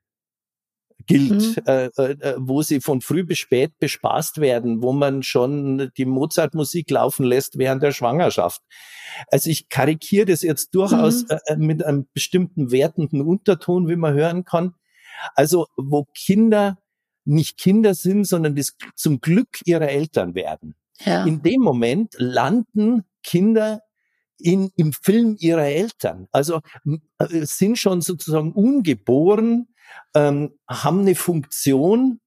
gilt, 1.08 1.58
mhm. 1.58 1.64
äh, 1.68 1.86
äh, 1.86 2.36
wo 2.38 2.62
sie 2.62 2.82
von 2.82 3.02
früh 3.02 3.24
bis 3.24 3.38
spät 3.38 3.78
bespaßt 3.80 4.40
werden, 4.40 4.82
wo 4.82 4.92
man 4.92 5.24
schon 5.24 5.92
die 5.98 6.06
Mozart-Musik 6.06 6.90
laufen 6.90 7.26
lässt 7.26 7.58
während 7.58 7.84
der 7.84 7.92
Schwangerschaft. 7.92 8.62
Also 9.28 9.50
ich 9.50 9.70
karikiere 9.70 10.26
das 10.26 10.42
jetzt 10.42 10.74
durchaus 10.74 11.24
mhm. 11.24 11.38
äh, 11.46 11.56
mit 11.58 11.86
einem 11.86 12.08
bestimmten 12.14 12.72
wertenden 12.72 13.22
Unterton, 13.22 13.88
wie 13.88 13.96
man 13.96 14.14
hören 14.14 14.46
kann. 14.46 14.74
Also 15.36 15.68
wo 15.78 16.06
Kinder 16.14 16.78
nicht 17.24 17.58
Kinder 17.58 17.96
sind, 17.96 18.26
sondern 18.26 18.56
das 18.56 18.76
zum 18.96 19.20
Glück 19.20 19.60
ihrer 19.66 19.90
Eltern 19.90 20.36
werden. 20.36 20.76
Ja. 21.04 21.26
In 21.26 21.42
dem 21.42 21.62
Moment 21.62 22.16
landen 22.18 23.04
Kinder 23.24 23.82
in, 24.40 24.72
im 24.76 24.94
Film 24.94 25.36
ihrer 25.40 25.66
Eltern. 25.66 26.28
Also 26.32 26.62
äh, 26.86 27.46
sind 27.46 27.78
schon 27.78 28.02
sozusagen 28.02 28.52
ungeboren 28.52 29.68
ähm, 30.14 30.58
haben 30.68 31.02
eine 31.02 31.16
Funktion, 31.16 32.20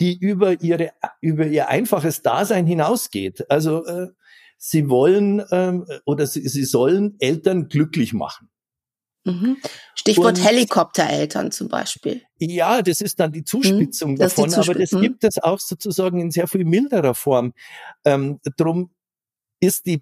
die 0.00 0.16
über 0.18 0.60
ihre 0.62 0.92
über 1.20 1.46
ihr 1.46 1.68
einfaches 1.68 2.22
Dasein 2.22 2.66
hinausgeht. 2.66 3.50
Also 3.50 3.84
äh, 3.86 4.08
sie 4.56 4.88
wollen 4.88 5.44
ähm, 5.50 5.86
oder 6.04 6.26
sie, 6.26 6.48
sie 6.48 6.64
sollen 6.64 7.16
Eltern 7.18 7.68
glücklich 7.68 8.12
machen. 8.12 8.48
Mhm. 9.24 9.56
Stichwort 9.96 10.38
Und, 10.38 10.44
Helikoptereltern 10.44 11.50
zum 11.50 11.68
Beispiel. 11.68 12.22
Ja, 12.38 12.80
das 12.80 13.00
ist 13.00 13.18
dann 13.18 13.32
die 13.32 13.42
Zuspitzung 13.42 14.12
mhm, 14.12 14.16
davon, 14.18 14.44
die 14.44 14.50
Zuspitzung. 14.50 14.74
aber 14.74 14.80
das 14.80 14.92
mhm. 14.92 15.00
gibt 15.00 15.24
es 15.24 15.38
auch 15.42 15.58
sozusagen 15.58 16.20
in 16.20 16.30
sehr 16.30 16.46
viel 16.46 16.64
milderer 16.64 17.14
Form. 17.14 17.52
Ähm, 18.04 18.38
drum 18.56 18.90
ist 19.58 19.86
die 19.86 20.00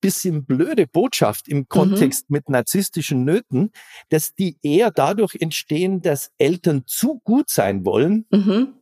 bisschen 0.00 0.44
blöde 0.44 0.86
Botschaft 0.86 1.48
im 1.48 1.58
mhm. 1.58 1.68
Kontext 1.68 2.30
mhm. 2.30 2.34
mit 2.34 2.48
narzisstischen 2.48 3.24
Nöten, 3.24 3.70
dass 4.08 4.34
die 4.34 4.58
eher 4.62 4.90
dadurch 4.90 5.36
entstehen, 5.40 6.02
dass 6.02 6.30
Eltern 6.38 6.84
zu 6.86 7.20
gut 7.24 7.50
sein 7.50 7.84
wollen, 7.84 8.26
mhm. 8.30 8.74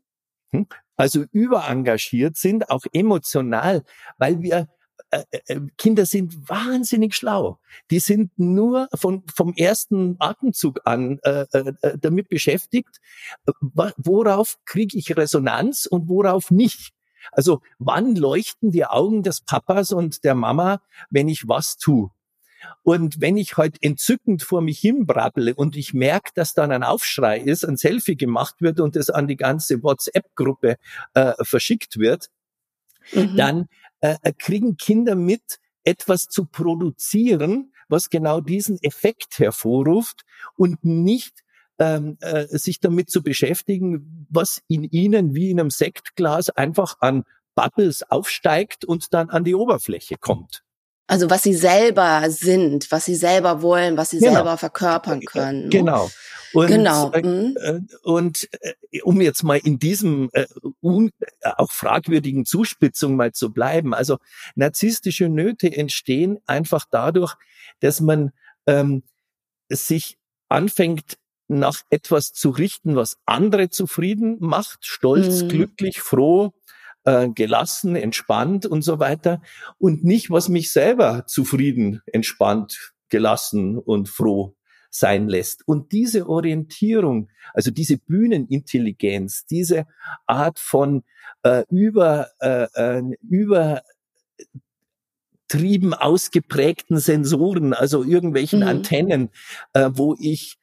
Hm, 0.50 0.66
also 0.96 1.24
überengagiert 1.32 2.36
sind, 2.36 2.70
auch 2.70 2.84
emotional, 2.92 3.84
weil 4.18 4.40
wir 4.42 4.68
äh, 5.10 5.22
äh, 5.30 5.54
äh, 5.54 5.60
Kinder 5.78 6.04
sind 6.04 6.48
wahnsinnig 6.48 7.14
schlau. 7.14 7.60
Die 7.90 8.00
sind 8.00 8.32
nur 8.38 8.88
von, 8.94 9.22
vom 9.32 9.54
ersten 9.54 10.16
Atemzug 10.18 10.80
an 10.84 11.20
äh, 11.22 11.46
äh, 11.52 11.98
damit 11.98 12.28
beschäftigt, 12.28 13.00
worauf 13.96 14.58
kriege 14.64 14.98
ich 14.98 15.16
Resonanz 15.16 15.86
und 15.86 16.08
worauf 16.08 16.50
nicht. 16.50 16.95
Also 17.32 17.60
wann 17.78 18.16
leuchten 18.16 18.70
die 18.70 18.84
Augen 18.84 19.22
des 19.22 19.40
Papas 19.40 19.92
und 19.92 20.24
der 20.24 20.34
Mama, 20.34 20.80
wenn 21.10 21.28
ich 21.28 21.48
was 21.48 21.76
tue? 21.76 22.10
Und 22.82 23.20
wenn 23.20 23.36
ich 23.36 23.56
heute 23.56 23.74
halt 23.74 23.82
entzückend 23.82 24.42
vor 24.42 24.60
mich 24.60 24.78
hin 24.78 25.06
brabble 25.06 25.54
und 25.54 25.76
ich 25.76 25.94
merke, 25.94 26.30
dass 26.34 26.54
dann 26.54 26.72
ein 26.72 26.82
Aufschrei 26.82 27.38
ist, 27.38 27.64
ein 27.64 27.76
Selfie 27.76 28.16
gemacht 28.16 28.56
wird 28.60 28.80
und 28.80 28.96
es 28.96 29.10
an 29.10 29.28
die 29.28 29.36
ganze 29.36 29.82
WhatsApp-Gruppe 29.82 30.76
äh, 31.14 31.32
verschickt 31.42 31.98
wird, 31.98 32.30
mhm. 33.12 33.36
dann 33.36 33.68
äh, 34.00 34.32
kriegen 34.38 34.76
Kinder 34.76 35.14
mit, 35.14 35.58
etwas 35.86 36.26
zu 36.26 36.46
produzieren, 36.46 37.72
was 37.88 38.10
genau 38.10 38.40
diesen 38.40 38.82
Effekt 38.82 39.38
hervorruft 39.38 40.24
und 40.56 40.84
nicht 40.84 41.44
ähm, 41.78 42.16
äh, 42.20 42.46
sich 42.46 42.80
damit 42.80 43.10
zu 43.10 43.22
beschäftigen, 43.22 44.26
was 44.30 44.62
in 44.68 44.84
ihnen 44.84 45.34
wie 45.34 45.50
in 45.50 45.60
einem 45.60 45.70
Sektglas 45.70 46.50
einfach 46.50 46.96
an 47.00 47.24
Bubbles 47.54 48.02
aufsteigt 48.08 48.84
und 48.84 49.12
dann 49.14 49.30
an 49.30 49.44
die 49.44 49.54
Oberfläche 49.54 50.16
kommt. 50.18 50.62
Also 51.08 51.30
was 51.30 51.42
sie 51.42 51.54
selber 51.54 52.28
sind, 52.30 52.90
was 52.90 53.04
sie 53.04 53.14
selber 53.14 53.62
wollen, 53.62 53.96
was 53.96 54.10
sie 54.10 54.18
genau. 54.18 54.34
selber 54.34 54.56
verkörpern 54.56 55.20
können. 55.20 55.70
Genau. 55.70 56.10
Und, 56.52 56.66
genau. 56.68 57.12
Äh, 57.12 57.22
mhm. 57.22 57.56
äh, 57.60 57.80
und 58.02 58.48
äh, 58.60 59.02
um 59.02 59.20
jetzt 59.20 59.42
mal 59.44 59.58
in 59.58 59.78
diesem 59.78 60.30
äh, 60.32 60.46
un, 60.82 61.10
auch 61.42 61.70
fragwürdigen 61.70 62.44
Zuspitzung 62.44 63.14
mal 63.14 63.32
zu 63.32 63.52
bleiben, 63.52 63.94
also 63.94 64.18
narzisstische 64.56 65.28
Nöte 65.28 65.72
entstehen 65.74 66.38
einfach 66.46 66.86
dadurch, 66.90 67.34
dass 67.80 68.00
man 68.00 68.32
ähm, 68.66 69.04
sich 69.68 70.18
anfängt 70.48 71.18
nach 71.48 71.82
etwas 71.90 72.32
zu 72.32 72.50
richten, 72.50 72.96
was 72.96 73.18
andere 73.24 73.70
zufrieden 73.70 74.36
macht, 74.40 74.84
stolz, 74.84 75.42
mhm. 75.42 75.48
glücklich, 75.48 76.00
froh, 76.00 76.52
äh, 77.04 77.28
gelassen, 77.28 77.96
entspannt 77.96 78.66
und 78.66 78.82
so 78.82 78.98
weiter 78.98 79.40
und 79.78 80.04
nicht, 80.04 80.30
was 80.30 80.48
mich 80.48 80.72
selber 80.72 81.24
zufrieden, 81.26 82.02
entspannt, 82.06 82.92
gelassen 83.08 83.78
und 83.78 84.08
froh 84.08 84.56
sein 84.90 85.28
lässt. 85.28 85.66
Und 85.66 85.92
diese 85.92 86.28
Orientierung, 86.28 87.28
also 87.54 87.70
diese 87.70 87.98
Bühnenintelligenz, 87.98 89.44
diese 89.46 89.86
Art 90.26 90.58
von 90.58 91.04
äh, 91.42 91.64
über, 91.70 92.28
äh, 92.40 92.66
äh, 92.74 93.02
über 93.28 93.82
trieben 95.48 95.94
ausgeprägten 95.94 96.98
Sensoren, 96.98 97.72
also 97.72 98.02
irgendwelchen 98.02 98.60
mhm. 98.60 98.68
Antennen, 98.68 99.30
äh, 99.74 99.90
wo 99.92 100.16
ich 100.18 100.58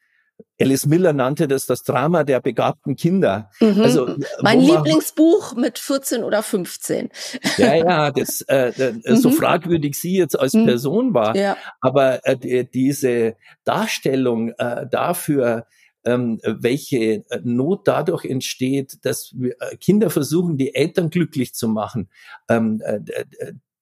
Alice 0.60 0.86
Miller 0.86 1.12
nannte 1.12 1.48
das 1.48 1.66
das 1.66 1.82
Drama 1.82 2.24
der 2.24 2.40
begabten 2.40 2.96
Kinder. 2.96 3.50
Mhm. 3.60 3.80
Also 3.80 4.16
mein 4.40 4.60
Lieblingsbuch 4.60 5.54
mit 5.56 5.78
14 5.78 6.22
oder 6.22 6.42
15. 6.42 7.10
Ja, 7.58 7.74
ja, 7.74 8.10
das 8.10 8.42
äh, 8.42 8.68
äh, 8.68 8.94
so 9.16 9.30
mhm. 9.30 9.34
fragwürdig 9.34 9.96
sie 9.98 10.16
jetzt 10.16 10.38
als 10.38 10.54
mhm. 10.54 10.66
Person 10.66 11.14
war, 11.14 11.36
ja. 11.36 11.56
aber 11.80 12.26
äh, 12.26 12.64
diese 12.64 13.36
Darstellung 13.64 14.50
äh, 14.58 14.86
dafür, 14.88 15.66
ähm, 16.04 16.40
welche 16.44 17.24
Not 17.42 17.88
dadurch 17.88 18.24
entsteht, 18.24 19.04
dass 19.04 19.34
äh, 19.40 19.76
Kinder 19.76 20.10
versuchen, 20.10 20.56
die 20.56 20.74
Eltern 20.74 21.10
glücklich 21.10 21.54
zu 21.54 21.66
machen. 21.66 22.08
Ähm, 22.48 22.82
äh, 22.84 23.00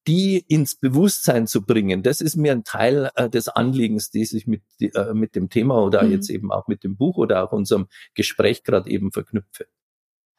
die 0.06 0.44
ins 0.48 0.74
Bewusstsein 0.74 1.46
zu 1.46 1.62
bringen, 1.62 2.02
das 2.02 2.20
ist 2.20 2.36
mir 2.36 2.52
ein 2.52 2.64
Teil 2.64 3.10
äh, 3.14 3.28
des 3.28 3.48
Anliegens, 3.48 4.10
die 4.10 4.24
sich 4.24 4.46
mit, 4.46 4.62
äh, 4.80 5.14
mit 5.14 5.36
dem 5.36 5.48
Thema 5.48 5.82
oder 5.82 6.02
mhm. 6.02 6.12
jetzt 6.12 6.30
eben 6.30 6.50
auch 6.50 6.66
mit 6.66 6.84
dem 6.84 6.96
Buch 6.96 7.16
oder 7.16 7.44
auch 7.44 7.52
unserem 7.52 7.86
Gespräch 8.14 8.64
gerade 8.64 8.90
eben 8.90 9.12
verknüpfe. 9.12 9.66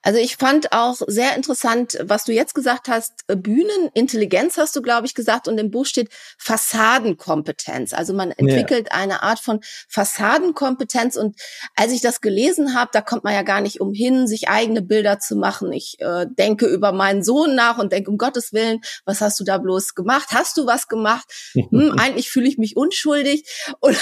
Also 0.03 0.19
ich 0.19 0.35
fand 0.35 0.73
auch 0.73 0.97
sehr 1.07 1.35
interessant, 1.35 1.97
was 2.03 2.25
du 2.25 2.33
jetzt 2.33 2.53
gesagt 2.53 2.89
hast, 2.89 3.13
äh, 3.27 3.37
Bühnenintelligenz 3.37 4.57
hast 4.57 4.75
du, 4.75 4.81
glaube 4.81 5.07
ich, 5.07 5.15
gesagt, 5.15 5.47
und 5.47 5.57
im 5.57 5.71
Buch 5.71 5.85
steht 5.85 6.09
Fassadenkompetenz. 6.37 7.93
Also 7.93 8.13
man 8.13 8.31
entwickelt 8.31 8.89
ja. 8.91 8.99
eine 8.99 9.23
Art 9.23 9.39
von 9.39 9.61
Fassadenkompetenz. 9.87 11.15
Und 11.15 11.39
als 11.75 11.93
ich 11.93 12.01
das 12.01 12.19
gelesen 12.19 12.75
habe, 12.75 12.91
da 12.93 13.01
kommt 13.01 13.23
man 13.23 13.33
ja 13.33 13.43
gar 13.43 13.61
nicht 13.61 13.79
umhin, 13.79 14.27
sich 14.27 14.49
eigene 14.49 14.81
Bilder 14.81 15.19
zu 15.19 15.37
machen. 15.37 15.71
Ich 15.71 15.95
äh, 15.99 16.25
denke 16.29 16.67
über 16.67 16.91
meinen 16.91 17.23
Sohn 17.23 17.55
nach 17.55 17.77
und 17.77 17.93
denke, 17.93 18.11
um 18.11 18.17
Gottes 18.17 18.51
Willen, 18.51 18.81
was 19.05 19.21
hast 19.21 19.39
du 19.39 19.45
da 19.45 19.57
bloß 19.57 19.95
gemacht? 19.95 20.29
Hast 20.31 20.57
du 20.57 20.65
was 20.65 20.89
gemacht? 20.89 21.25
Hm, 21.53 21.95
eigentlich 21.97 22.29
fühle 22.29 22.49
ich 22.49 22.57
mich 22.57 22.75
unschuldig. 22.75 23.47
Und, 23.79 23.97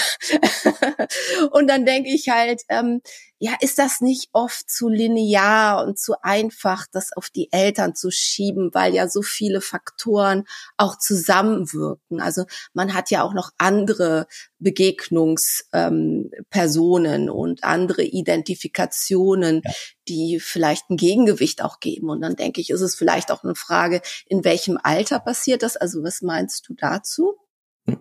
und 1.52 1.68
dann 1.68 1.86
denke 1.86 2.10
ich 2.10 2.28
halt, 2.28 2.62
ähm, 2.68 3.02
ja, 3.42 3.52
ist 3.60 3.78
das 3.80 4.00
nicht 4.00 4.28
oft 4.32 4.70
zu 4.70 4.88
linear 4.88 5.84
und 5.84 5.98
zu 5.98 6.14
einfach, 6.22 6.86
das 6.92 7.12
auf 7.12 7.28
die 7.28 7.50
Eltern 7.50 7.96
zu 7.96 8.12
schieben, 8.12 8.72
weil 8.72 8.94
ja 8.94 9.08
so 9.08 9.20
viele 9.20 9.60
Faktoren 9.60 10.44
auch 10.76 10.96
zusammenwirken. 10.96 12.20
Also 12.20 12.44
man 12.72 12.94
hat 12.94 13.10
ja 13.10 13.24
auch 13.24 13.34
noch 13.34 13.50
andere 13.58 14.28
Begegnungspersonen 14.60 17.24
ähm, 17.24 17.34
und 17.34 17.64
andere 17.64 18.04
Identifikationen, 18.04 19.62
ja. 19.64 19.72
die 20.06 20.38
vielleicht 20.38 20.88
ein 20.90 20.96
Gegengewicht 20.96 21.64
auch 21.64 21.80
geben. 21.80 22.10
Und 22.10 22.20
dann 22.20 22.36
denke 22.36 22.60
ich, 22.60 22.70
ist 22.70 22.80
es 22.80 22.94
vielleicht 22.94 23.32
auch 23.32 23.42
eine 23.42 23.56
Frage, 23.56 24.02
in 24.26 24.44
welchem 24.44 24.78
Alter 24.80 25.18
passiert 25.18 25.64
das? 25.64 25.76
Also 25.76 26.04
was 26.04 26.22
meinst 26.22 26.68
du 26.68 26.74
dazu? 26.74 27.34
Hm. 27.88 27.98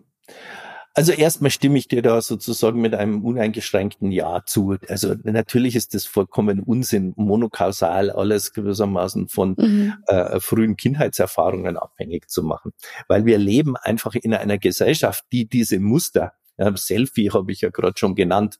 Also 0.93 1.13
erstmal 1.13 1.51
stimme 1.51 1.77
ich 1.77 1.87
dir 1.87 2.01
da 2.01 2.21
sozusagen 2.21 2.81
mit 2.81 2.93
einem 2.93 3.23
uneingeschränkten 3.23 4.11
Ja 4.11 4.43
zu. 4.45 4.75
Also 4.89 5.15
natürlich 5.23 5.75
ist 5.75 5.93
das 5.93 6.05
vollkommen 6.05 6.59
Unsinn, 6.59 7.13
monokausal 7.15 8.09
alles 8.09 8.51
gewissermaßen 8.51 9.29
von 9.29 9.55
mhm. 9.57 9.93
äh, 10.07 10.39
frühen 10.41 10.75
Kindheitserfahrungen 10.75 11.77
abhängig 11.77 12.29
zu 12.29 12.43
machen. 12.43 12.73
Weil 13.07 13.25
wir 13.25 13.37
leben 13.37 13.77
einfach 13.77 14.15
in 14.15 14.33
einer 14.33 14.57
Gesellschaft, 14.57 15.23
die 15.31 15.47
diese 15.47 15.79
Muster, 15.79 16.33
ja, 16.57 16.75
Selfie 16.75 17.31
habe 17.31 17.51
ich 17.53 17.61
ja 17.61 17.69
gerade 17.69 17.97
schon 17.97 18.15
genannt, 18.15 18.59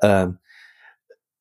äh, 0.00 0.28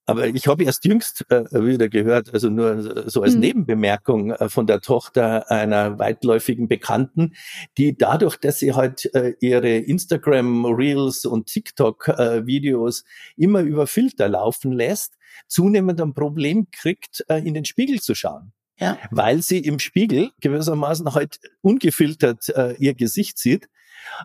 aber 0.08 0.28
ich 0.28 0.48
habe 0.48 0.64
erst 0.64 0.86
jüngst 0.86 1.26
äh, 1.30 1.44
wieder 1.52 1.90
gehört, 1.90 2.34
also 2.34 2.50
nur 2.50 3.10
so 3.10 3.22
als 3.22 3.36
mhm. 3.36 3.42
Nebenbemerkung 3.42 4.32
äh, 4.32 4.48
von 4.48 4.66
der 4.66 4.80
Tochter 4.80 5.52
einer 5.52 6.00
weitläufigen 6.00 6.70
Bekannten, 6.70 7.34
die 7.78 7.98
dadurch, 7.98 8.38
dass 8.38 8.60
sie 8.60 8.74
halt 8.74 9.14
äh, 9.14 9.34
ihre 9.42 9.78
Instagram 9.78 10.66
Reels 10.66 11.26
und 11.26 11.48
TikTok 11.48 12.08
äh, 12.08 12.46
Videos 12.48 13.04
immer 13.36 13.62
über 13.62 13.86
Filter 13.86 14.30
laufen 14.30 14.72
lässt, 14.72 15.18
zunehmend 15.48 16.00
ein 16.00 16.14
Problem 16.14 16.68
kriegt, 16.72 17.26
äh, 17.28 17.46
in 17.46 17.54
den 17.54 17.66
Spiegel 17.66 18.00
zu 18.00 18.16
schauen. 18.16 18.54
Ja. 18.80 18.98
Weil 19.12 19.42
sie 19.42 19.60
im 19.60 19.80
Spiegel 19.80 20.32
gewissermaßen 20.40 21.14
halt 21.16 21.40
ungefiltert 21.62 22.48
äh, 22.50 22.76
ihr 22.78 22.94
Gesicht 22.94 23.40
sieht 23.40 23.68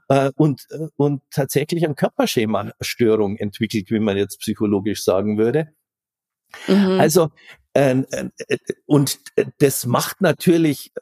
äh, 0.09 0.31
und, 0.37 0.67
äh, 0.71 0.88
und 0.97 1.23
tatsächlich 1.31 1.85
ein 1.85 1.97
Körperschema-Störung 1.97 3.37
entwickelt, 3.37 3.91
wie 3.91 4.00
man 4.00 4.17
jetzt 4.17 4.41
psychologisch 4.41 5.05
sagen 5.05 5.38
würde. 5.38 5.69
Mhm. 6.67 7.00
Also 7.00 7.31
ähm, 7.75 8.07
äh, 8.11 8.29
äh, 8.49 8.59
und 8.87 9.19
das 9.59 9.87
macht 9.87 10.21
natürlich 10.21 10.93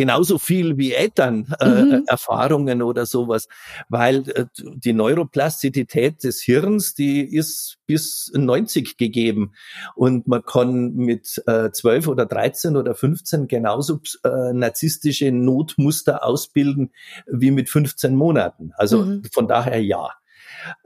genauso 0.00 0.38
viel 0.38 0.78
wie 0.78 0.94
Eltern 0.94 1.54
äh, 1.60 1.68
mhm. 1.68 2.04
Erfahrungen 2.06 2.80
oder 2.80 3.04
sowas, 3.04 3.48
weil 3.90 4.26
äh, 4.30 4.46
die 4.56 4.94
Neuroplastizität 4.94 6.24
des 6.24 6.40
Hirns, 6.40 6.94
die 6.94 7.20
ist 7.20 7.76
bis 7.84 8.32
90 8.34 8.96
gegeben 8.96 9.52
und 9.94 10.26
man 10.26 10.42
kann 10.42 10.94
mit 10.94 11.42
äh, 11.46 11.70
12 11.70 12.08
oder 12.08 12.24
13 12.24 12.78
oder 12.78 12.94
15 12.94 13.46
genauso 13.46 14.00
äh, 14.24 14.54
narzisstische 14.54 15.32
Notmuster 15.32 16.24
ausbilden 16.24 16.92
wie 17.26 17.50
mit 17.50 17.68
15 17.68 18.16
Monaten. 18.16 18.72
Also 18.76 19.04
mhm. 19.04 19.24
von 19.30 19.48
daher 19.48 19.84
ja. 19.84 20.12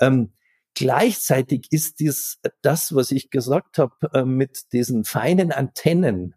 Ähm, 0.01 0.33
Gleichzeitig 0.77 1.69
ist 1.71 2.01
dies 2.01 2.41
das, 2.63 2.97
was 2.97 3.13
ich 3.13 3.31
gesagt 3.31 3.79
habe, 3.79 3.95
äh, 4.13 4.25
mit 4.25 4.73
diesen 4.73 5.05
feinen 5.05 5.53
Antennen 5.53 6.35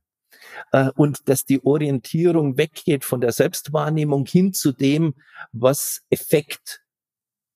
äh, 0.72 0.90
und 0.96 1.30
dass 1.30 1.46
die 1.46 1.64
Orientierung 1.64 2.58
weggeht 2.58 3.06
von 3.06 3.22
der 3.22 3.32
Selbstwahrnehmung 3.32 4.26
hin 4.26 4.54
zu 4.54 4.72
dem, 4.72 5.16
was 5.52 6.02
Effekt 6.10 6.82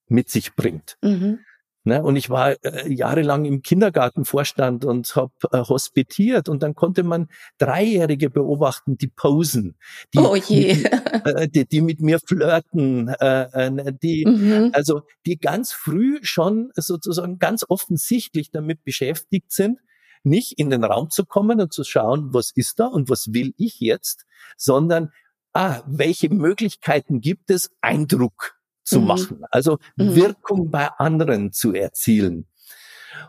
mit 0.07 0.29
sich 0.29 0.55
bringt. 0.55 0.97
Mhm. 1.01 1.39
Ne? 1.83 2.03
Und 2.03 2.15
ich 2.15 2.29
war 2.29 2.63
äh, 2.63 2.93
jahrelang 2.93 3.45
im 3.45 3.63
Kindergartenvorstand 3.63 4.85
und 4.85 5.15
habe 5.15 5.31
äh, 5.51 5.57
hospitiert 5.63 6.47
und 6.47 6.61
dann 6.61 6.75
konnte 6.75 7.01
man 7.01 7.27
Dreijährige 7.57 8.29
beobachten, 8.29 8.97
die 8.97 9.07
posen, 9.07 9.77
die, 10.13 10.19
oh. 10.19 10.33
Mit, 10.33 10.47
äh, 10.51 11.47
die, 11.47 11.65
die 11.65 11.81
mit 11.81 11.99
mir 11.99 12.19
flirten, 12.19 13.07
äh, 13.07 13.67
äh, 13.67 13.93
die 13.99 14.25
mhm. 14.27 14.69
also 14.73 15.01
die 15.25 15.37
ganz 15.37 15.71
früh 15.71 16.19
schon 16.21 16.69
sozusagen 16.75 17.39
ganz 17.39 17.65
offensichtlich 17.67 18.51
damit 18.51 18.83
beschäftigt 18.83 19.51
sind, 19.51 19.79
nicht 20.23 20.57
in 20.57 20.69
den 20.69 20.83
Raum 20.83 21.09
zu 21.09 21.25
kommen 21.25 21.59
und 21.59 21.73
zu 21.73 21.83
schauen, 21.83 22.33
was 22.33 22.51
ist 22.51 22.79
da 22.79 22.85
und 22.85 23.09
was 23.09 23.33
will 23.33 23.53
ich 23.57 23.79
jetzt, 23.79 24.25
sondern 24.57 25.11
ah, 25.53 25.81
welche 25.85 26.29
Möglichkeiten 26.29 27.21
gibt 27.21 27.49
es, 27.49 27.71
Eindruck 27.81 28.55
zu 28.83 29.01
mhm. 29.01 29.07
machen, 29.07 29.43
also 29.51 29.77
mhm. 29.95 30.15
Wirkung 30.15 30.71
bei 30.71 30.87
anderen 30.87 31.51
zu 31.51 31.73
erzielen. 31.73 32.47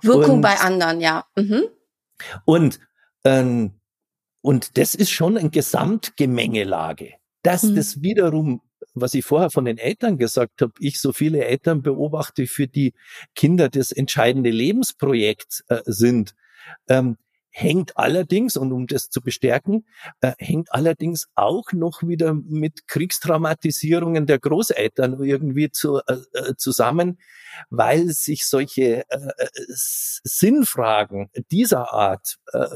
Wirkung 0.03 0.37
und, 0.37 0.41
bei 0.43 0.59
anderen, 0.61 1.01
ja. 1.01 1.25
Mhm. 1.37 1.65
Und 2.45 2.81
ähm, 3.25 3.81
und 4.43 4.77
das 4.77 4.95
ist 4.95 5.11
schon 5.11 5.39
ein 5.39 5.51
Gesamtgemengelage. 5.51 7.15
Dass 7.43 7.63
mhm. 7.63 7.77
das 7.77 8.03
wiederum, 8.03 8.61
was 8.95 9.15
ich 9.15 9.25
vorher 9.25 9.51
von 9.51 9.65
den 9.65 9.79
Eltern 9.79 10.19
gesagt 10.19 10.61
habe, 10.61 10.73
ich 10.81 11.01
so 11.01 11.13
viele 11.13 11.45
Eltern 11.45 11.83
beobachte, 11.83 12.47
für 12.47 12.67
die 12.67 12.93
Kinder 13.35 13.69
das 13.69 13.93
entscheidende 13.93 14.51
Lebensprojekt 14.51 15.65
äh, 15.69 15.81
sind, 15.87 16.35
ähm, 16.89 17.17
hängt 17.53 17.97
allerdings, 17.99 18.57
und 18.57 18.73
um 18.73 18.87
das 18.87 19.11
zu 19.11 19.21
bestärken, 19.21 19.87
äh, 20.23 20.33
hängt 20.39 20.73
allerdings 20.73 21.29
auch 21.35 21.73
noch 21.73 22.03
wieder 22.03 22.33
mit 22.35 22.89
Kriegstraumatisierungen 22.89 24.27
der 24.27 24.39
Großeltern 24.39 25.23
irgendwie 25.23 25.71
zu, 25.71 25.99
äh, 26.07 26.17
äh 26.33 26.57
zusammen, 26.57 27.19
weil 27.69 28.09
sich 28.09 28.47
solche 28.47 29.05
äh, 29.09 29.29
äh 29.37 29.49
Sinnfragen 29.69 31.31
dieser 31.51 31.93
Art, 31.93 32.39
äh, 32.53 32.67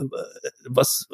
was 0.69 1.09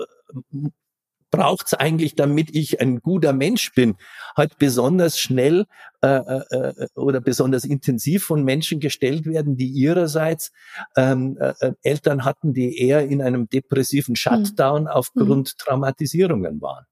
braucht 1.32 1.66
es 1.66 1.74
eigentlich, 1.74 2.14
damit 2.14 2.54
ich 2.54 2.80
ein 2.80 3.00
guter 3.00 3.32
Mensch 3.32 3.74
bin, 3.74 3.96
halt 4.36 4.58
besonders 4.58 5.18
schnell 5.18 5.66
äh, 6.02 6.06
äh, 6.06 6.42
äh, 6.50 6.86
oder 6.94 7.20
besonders 7.20 7.64
intensiv 7.64 8.24
von 8.24 8.44
Menschen 8.44 8.78
gestellt 8.78 9.26
werden, 9.26 9.56
die 9.56 9.68
ihrerseits 9.68 10.52
ähm, 10.96 11.36
äh, 11.40 11.54
äh 11.60 11.72
Eltern 11.82 12.24
hatten, 12.24 12.52
die 12.52 12.78
eher 12.78 13.08
in 13.08 13.22
einem 13.22 13.48
depressiven 13.48 14.14
Shutdown 14.14 14.82
mhm. 14.82 14.88
aufgrund 14.88 15.48
mhm. 15.48 15.58
Traumatisierungen 15.58 16.60
waren. 16.60 16.84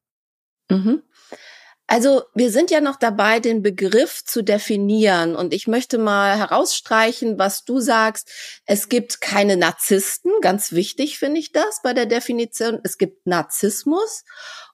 Mhm. 0.70 1.03
Also 1.92 2.22
wir 2.37 2.53
sind 2.53 2.70
ja 2.70 2.81
noch 2.81 2.94
dabei, 2.94 3.40
den 3.40 3.62
Begriff 3.62 4.24
zu 4.24 4.42
definieren. 4.42 5.35
Und 5.35 5.53
ich 5.53 5.66
möchte 5.66 5.98
mal 5.98 6.38
herausstreichen, 6.38 7.37
was 7.37 7.64
du 7.64 7.81
sagst. 7.81 8.31
Es 8.64 8.88
gibt 8.88 9.20
keine 9.20 9.57
Narzissten. 9.57 10.31
Ganz 10.40 10.70
wichtig 10.70 11.18
finde 11.18 11.40
ich 11.40 11.50
das 11.50 11.83
bei 11.83 11.92
der 11.92 12.07
Definition. 12.07 12.79
Es 12.85 12.96
gibt 12.96 13.26
Narzissmus. 13.26 14.22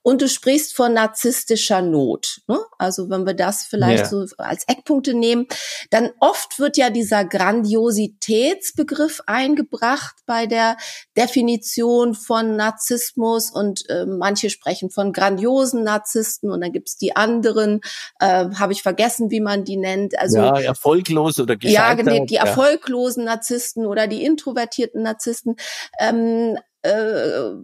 Und 0.07 0.23
du 0.23 0.29
sprichst 0.29 0.77
von 0.77 0.93
narzisstischer 0.93 1.83
Not. 1.83 2.41
Ne? 2.47 2.61
Also 2.79 3.11
wenn 3.11 3.27
wir 3.27 3.35
das 3.35 3.65
vielleicht 3.65 4.05
ja. 4.05 4.09
so 4.09 4.25
als 4.39 4.63
Eckpunkte 4.69 5.15
nehmen, 5.15 5.49
dann 5.91 6.11
oft 6.21 6.61
wird 6.61 6.77
ja 6.77 6.91
dieser 6.91 7.25
Grandiositätsbegriff 7.25 9.23
eingebracht 9.27 10.15
bei 10.25 10.47
der 10.47 10.77
Definition 11.19 12.15
von 12.15 12.55
Narzissmus 12.55 13.51
und 13.51 13.91
äh, 13.91 14.07
manche 14.07 14.49
sprechen 14.49 14.91
von 14.91 15.13
grandiosen 15.13 15.83
Narzissten 15.83 16.53
und 16.53 16.61
dann 16.61 16.71
gibt's 16.71 16.97
die 16.97 17.17
anderen, 17.17 17.81
äh, 18.21 18.45
habe 18.55 18.75
ich 18.75 18.85
vergessen, 18.85 19.33
wie 19.33 19.41
man 19.41 19.65
die 19.65 19.77
nennt. 19.77 20.17
Also 20.21 20.39
ja, 20.39 20.61
erfolglos 20.61 21.41
oder 21.41 21.57
gescheitert. 21.57 22.07
Ja, 22.07 22.21
die, 22.21 22.27
die 22.27 22.37
erfolglosen 22.37 23.25
Narzissten 23.25 23.85
oder 23.85 24.07
die 24.07 24.23
introvertierten 24.23 25.03
Narzissten. 25.03 25.57
Ähm, 25.99 26.57
äh, 26.87 27.55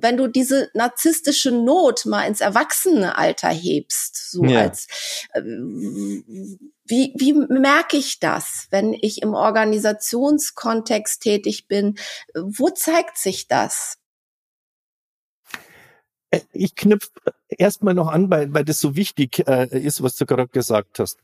wenn 0.00 0.16
du 0.16 0.26
diese 0.28 0.70
narzisstische 0.74 1.50
Not 1.50 2.06
mal 2.06 2.26
ins 2.26 2.40
Erwachsenealter 2.40 3.48
hebst, 3.48 4.30
so 4.30 4.44
ja. 4.44 4.60
als 4.60 4.86
äh, 5.32 5.42
wie, 5.42 7.14
wie 7.16 7.32
merke 7.32 7.96
ich 7.96 8.20
das, 8.20 8.66
wenn 8.70 8.92
ich 8.92 9.22
im 9.22 9.34
Organisationskontext 9.34 11.22
tätig 11.22 11.68
bin? 11.68 11.96
Wo 12.34 12.68
zeigt 12.70 13.18
sich 13.18 13.48
das? 13.48 13.98
Äh, 16.30 16.40
ich 16.52 16.74
knüpfe 16.74 17.10
erstmal 17.48 17.94
noch 17.94 18.08
an, 18.08 18.30
weil, 18.30 18.52
weil 18.52 18.64
das 18.64 18.80
so 18.80 18.96
wichtig 18.96 19.46
äh, 19.46 19.68
ist, 19.78 20.02
was 20.02 20.16
du 20.16 20.26
gerade 20.26 20.48
gesagt 20.48 20.98
hast. 20.98 21.18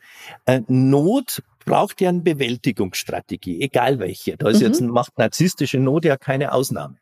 Äh, 0.46 0.62
Not 0.68 1.42
braucht 1.64 2.00
ja 2.00 2.08
eine 2.10 2.20
Bewältigungsstrategie, 2.20 3.60
egal 3.60 3.98
welche. 3.98 4.36
Da 4.36 4.48
ist 4.48 4.60
mhm. 4.60 4.66
jetzt 4.66 4.80
macht 4.80 5.18
narzisstische 5.18 5.78
Not 5.78 6.04
ja 6.04 6.16
keine 6.16 6.52
Ausnahme. 6.52 6.96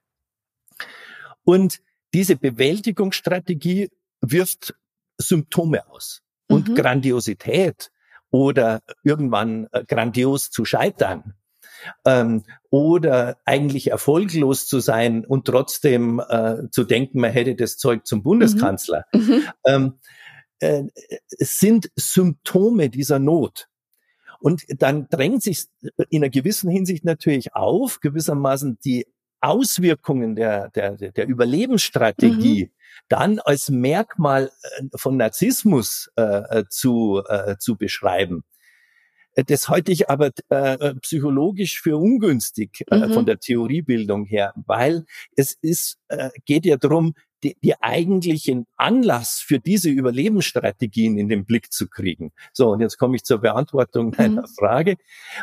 Und 1.46 1.80
diese 2.12 2.36
Bewältigungsstrategie 2.36 3.88
wirft 4.20 4.74
Symptome 5.16 5.88
aus. 5.88 6.22
Und 6.48 6.68
mhm. 6.68 6.74
Grandiosität 6.74 7.90
oder 8.30 8.82
irgendwann 9.02 9.68
äh, 9.72 9.84
grandios 9.84 10.50
zu 10.50 10.64
scheitern 10.64 11.34
ähm, 12.04 12.44
oder 12.70 13.38
eigentlich 13.44 13.90
erfolglos 13.90 14.66
zu 14.66 14.80
sein 14.80 15.24
und 15.24 15.46
trotzdem 15.46 16.20
äh, 16.28 16.68
zu 16.70 16.84
denken, 16.84 17.20
man 17.20 17.32
hätte 17.32 17.54
das 17.54 17.76
Zeug 17.78 18.06
zum 18.06 18.22
Bundeskanzler, 18.22 19.04
mhm. 19.12 19.20
mhm. 19.20 19.42
ähm, 19.64 19.92
äh, 20.60 20.84
sind 21.38 21.90
Symptome 21.96 22.90
dieser 22.90 23.18
Not. 23.18 23.68
Und 24.38 24.64
dann 24.68 25.08
drängt 25.08 25.42
sich 25.42 25.64
in 26.10 26.22
einer 26.22 26.30
gewissen 26.30 26.70
Hinsicht 26.70 27.04
natürlich 27.04 27.54
auf, 27.54 28.00
gewissermaßen 28.00 28.78
die 28.84 29.06
Auswirkungen 29.40 30.34
der, 30.36 30.70
der, 30.70 30.96
der 30.96 31.26
Überlebensstrategie 31.26 32.64
mhm. 32.64 32.70
dann 33.08 33.38
als 33.40 33.70
Merkmal 33.70 34.50
äh, 34.78 34.84
von 34.96 35.16
Narzissmus 35.16 36.10
äh, 36.16 36.22
äh, 36.22 36.64
zu, 36.68 37.22
äh, 37.28 37.56
zu 37.58 37.76
beschreiben. 37.76 38.44
Das 39.36 39.68
halte 39.68 39.92
ich 39.92 40.08
aber 40.08 40.30
äh, 40.48 40.94
psychologisch 41.02 41.82
für 41.82 41.98
ungünstig 41.98 42.84
äh, 42.90 43.06
mhm. 43.06 43.12
von 43.12 43.26
der 43.26 43.38
Theoriebildung 43.38 44.24
her, 44.24 44.54
weil 44.64 45.04
es 45.36 45.58
ist, 45.60 45.98
äh, 46.08 46.30
geht 46.46 46.64
ja 46.64 46.78
darum, 46.78 47.12
die, 47.42 47.54
die 47.62 47.80
eigentlichen 47.82 48.66
Anlass 48.76 49.40
für 49.46 49.58
diese 49.58 49.90
Überlebensstrategien 49.90 51.18
in 51.18 51.28
den 51.28 51.44
Blick 51.44 51.70
zu 51.70 51.86
kriegen. 51.86 52.32
So, 52.54 52.70
und 52.70 52.80
jetzt 52.80 52.96
komme 52.96 53.16
ich 53.16 53.24
zur 53.24 53.38
Beantwortung 53.38 54.12
deiner 54.16 54.42
mhm. 54.42 54.54
Frage. 54.58 54.96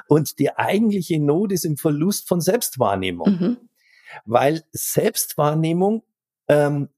Und 0.07 0.39
die 0.39 0.51
eigentliche 0.51 1.19
Not 1.19 1.51
ist 1.51 1.65
im 1.65 1.77
Verlust 1.77 2.27
von 2.27 2.41
Selbstwahrnehmung. 2.41 3.29
Mhm 3.29 3.57
weil 4.25 4.63
Selbstwahrnehmung 4.71 6.03
ähm, 6.47 6.89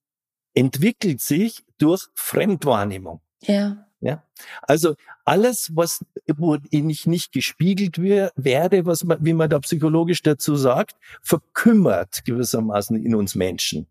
entwickelt 0.53 1.21
sich 1.21 1.63
durch 1.77 2.07
Fremdwahrnehmung. 2.13 3.21
Ja. 3.41 3.81
Ja, 4.01 4.23
also 4.61 4.93
alles, 5.23 5.71
was, 5.75 6.05
wo 6.35 6.57
ich 6.69 7.07
nicht 7.07 7.31
gespiegelt 7.31 7.99
werde, 7.99 8.85
was 8.85 9.03
man, 9.03 9.17
wie 9.25 9.33
man 9.33 9.49
da 9.49 9.57
psychologisch 9.59 10.21
dazu 10.21 10.55
sagt, 10.55 10.95
verkümmert 11.23 12.23
gewissermaßen 12.23 13.03
in 13.03 13.15
uns 13.15 13.33
Menschen. 13.33 13.87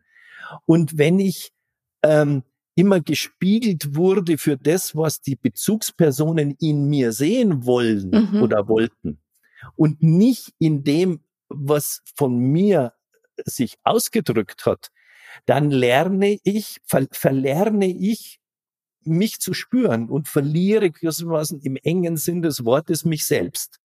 Und 0.66 0.98
wenn 0.98 1.18
ich 1.18 1.52
ähm, 2.04 2.44
immer 2.76 3.00
gespiegelt 3.00 3.96
wurde 3.96 4.38
für 4.38 4.56
das, 4.56 4.94
was 4.94 5.20
die 5.20 5.37
Bezugspersonen 5.37 6.56
in 6.60 6.87
mir 6.88 7.12
sehen 7.12 7.64
wollen 7.64 8.10
mhm. 8.10 8.42
oder 8.42 8.68
wollten 8.68 9.18
und 9.74 10.02
nicht 10.02 10.52
in 10.58 10.84
dem, 10.84 11.20
was 11.48 12.02
von 12.14 12.37
mir 12.37 12.92
sich 13.44 13.76
ausgedrückt 13.85 14.66
hat, 14.66 14.88
dann 15.46 15.70
lerne 15.70 16.38
ich, 16.42 16.80
ver 16.85 17.07
verlerne 17.12 17.87
ich 17.87 18.40
mich 19.02 19.40
zu 19.40 19.52
spüren 19.52 20.09
und 20.09 20.28
verliere 20.28 20.90
gewissermaßen 20.90 21.61
im 21.61 21.76
engen 21.76 22.16
Sinn 22.16 22.42
des 22.42 22.64
Wortes 22.64 23.04
mich 23.04 23.26
selbst. 23.26 23.78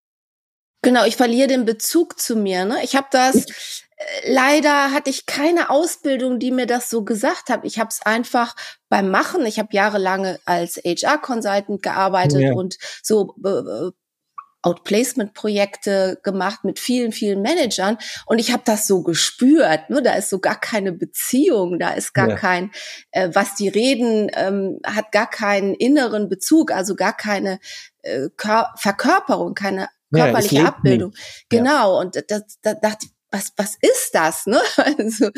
Genau, 0.81 1.03
ich 1.05 1.17
verliere 1.17 1.47
den 1.47 1.65
Bezug 1.65 2.19
zu 2.19 2.37
mir. 2.37 2.63
Ne? 2.63 2.77
Ich 2.83 2.95
habe 2.95 3.07
das, 3.11 3.35
äh, 3.35 4.31
leider 4.31 4.91
hatte 4.91 5.09
ich 5.09 5.25
keine 5.25 5.69
Ausbildung, 5.69 6.39
die 6.39 6.51
mir 6.51 6.67
das 6.67 6.89
so 6.89 7.03
gesagt 7.03 7.49
hat. 7.49 7.65
Ich 7.65 7.79
habe 7.79 7.89
es 7.89 8.01
einfach 8.05 8.55
beim 8.87 9.09
Machen. 9.09 9.45
Ich 9.45 9.59
habe 9.59 9.69
jahrelang 9.73 10.37
als 10.45 10.77
HR-Consultant 10.77 11.83
gearbeitet 11.83 12.39
ja. 12.39 12.53
und 12.53 12.77
so 13.03 13.35
äh, 13.43 13.91
Outplacement-Projekte 14.61 16.19
gemacht 16.23 16.63
mit 16.63 16.79
vielen, 16.79 17.11
vielen 17.11 17.41
Managern 17.41 17.97
und 18.25 18.39
ich 18.39 18.51
habe 18.51 18.63
das 18.65 18.87
so 18.87 19.03
gespürt. 19.03 19.89
Ne? 19.89 20.01
Da 20.01 20.13
ist 20.13 20.29
so 20.29 20.39
gar 20.39 20.59
keine 20.59 20.91
Beziehung, 20.91 21.79
da 21.79 21.91
ist 21.91 22.13
gar 22.13 22.29
ja. 22.29 22.35
kein, 22.35 22.71
äh, 23.11 23.29
was 23.33 23.55
die 23.55 23.69
reden, 23.69 24.29
ähm, 24.35 24.79
hat 24.85 25.11
gar 25.11 25.29
keinen 25.29 25.73
inneren 25.73 26.29
Bezug, 26.29 26.71
also 26.71 26.95
gar 26.95 27.15
keine 27.15 27.59
äh, 28.01 28.29
Verkörperung, 28.75 29.53
keine 29.53 29.87
körperliche 30.13 30.55
ja, 30.55 30.65
Abbildung. 30.65 31.13
Genau, 31.49 31.93
ja. 31.93 31.99
und 32.01 32.15
das, 32.27 32.43
das 32.61 32.79
dachte 32.81 33.05
ich, 33.05 33.18
was, 33.31 33.53
was 33.57 33.75
ist 33.81 34.11
das? 34.13 34.45
Ne? 34.45 34.59
Also, 34.99 35.29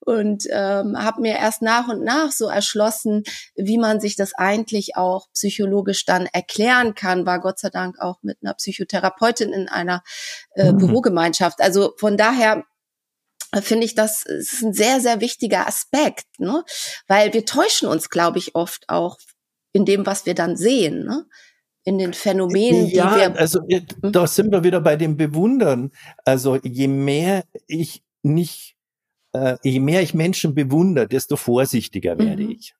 und 0.00 0.44
ähm, 0.50 0.96
habe 0.96 1.22
mir 1.22 1.36
erst 1.36 1.62
nach 1.62 1.88
und 1.88 2.04
nach 2.04 2.30
so 2.32 2.48
erschlossen, 2.48 3.22
wie 3.56 3.78
man 3.78 4.00
sich 4.00 4.16
das 4.16 4.34
eigentlich 4.34 4.96
auch 4.96 5.28
psychologisch 5.32 6.04
dann 6.04 6.26
erklären 6.26 6.94
kann, 6.94 7.26
war 7.26 7.40
Gott 7.40 7.58
sei 7.58 7.70
Dank 7.70 7.98
auch 8.00 8.18
mit 8.22 8.38
einer 8.42 8.54
Psychotherapeutin 8.54 9.52
in 9.52 9.68
einer 9.68 10.02
äh, 10.54 10.72
mhm. 10.72 10.78
Bürogemeinschaft. 10.78 11.60
Also 11.60 11.94
von 11.96 12.16
daher 12.16 12.64
äh, 13.52 13.62
finde 13.62 13.86
ich, 13.86 13.94
das 13.94 14.24
ist 14.24 14.62
ein 14.62 14.72
sehr, 14.72 15.00
sehr 15.00 15.20
wichtiger 15.20 15.66
Aspekt, 15.66 16.26
ne? 16.38 16.64
weil 17.06 17.32
wir 17.32 17.44
täuschen 17.44 17.88
uns, 17.88 18.10
glaube 18.10 18.38
ich, 18.38 18.54
oft 18.54 18.88
auch 18.88 19.18
in 19.72 19.84
dem, 19.84 20.06
was 20.06 20.26
wir 20.26 20.34
dann 20.34 20.56
sehen. 20.56 21.04
Ne? 21.04 21.26
In 21.88 21.96
den 21.96 22.12
Phänomenen, 22.12 22.86
ja, 22.86 23.14
die 23.14 23.20
wir. 23.20 23.38
Also 23.38 23.60
hm? 23.66 24.12
da 24.12 24.26
sind 24.26 24.52
wir 24.52 24.62
wieder 24.62 24.80
bei 24.82 24.96
dem 24.96 25.16
Bewundern. 25.16 25.90
Also 26.24 26.56
je 26.56 26.86
mehr 26.86 27.44
ich 27.66 28.02
nicht, 28.22 28.76
äh, 29.32 29.56
je 29.62 29.80
mehr 29.80 30.02
ich 30.02 30.12
Menschen 30.12 30.54
bewundere, 30.54 31.08
desto 31.08 31.36
vorsichtiger 31.36 32.18
werde 32.18 32.44
mhm. 32.44 32.50
ich. 32.50 32.74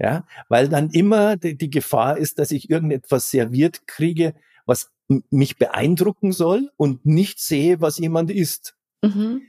Ja, 0.00 0.26
weil 0.48 0.68
dann 0.68 0.90
immer 0.90 1.36
die, 1.36 1.56
die 1.56 1.70
Gefahr 1.70 2.16
ist, 2.18 2.38
dass 2.38 2.50
ich 2.50 2.70
irgendetwas 2.70 3.30
serviert 3.30 3.86
kriege, 3.86 4.34
was 4.66 4.90
mich 5.30 5.58
beeindrucken 5.58 6.32
soll 6.32 6.70
und 6.76 7.04
nicht 7.06 7.38
sehe, 7.38 7.80
was 7.80 7.98
jemand 7.98 8.30
ist. 8.30 8.74
Mhm. 9.02 9.42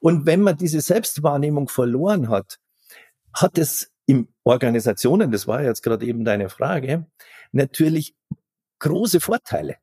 Und 0.00 0.26
wenn 0.26 0.40
man 0.40 0.56
diese 0.56 0.80
Selbstwahrnehmung 0.80 1.68
verloren 1.68 2.28
hat, 2.28 2.58
hat 3.32 3.58
es 3.58 3.92
in 4.06 4.28
Organisationen, 4.44 5.30
das 5.30 5.46
war 5.46 5.62
jetzt 5.62 5.82
gerade 5.82 6.06
eben 6.06 6.24
deine 6.24 6.48
Frage, 6.48 7.06
natürlich 7.52 8.16
große 8.82 9.20
Vorteile. 9.20 9.76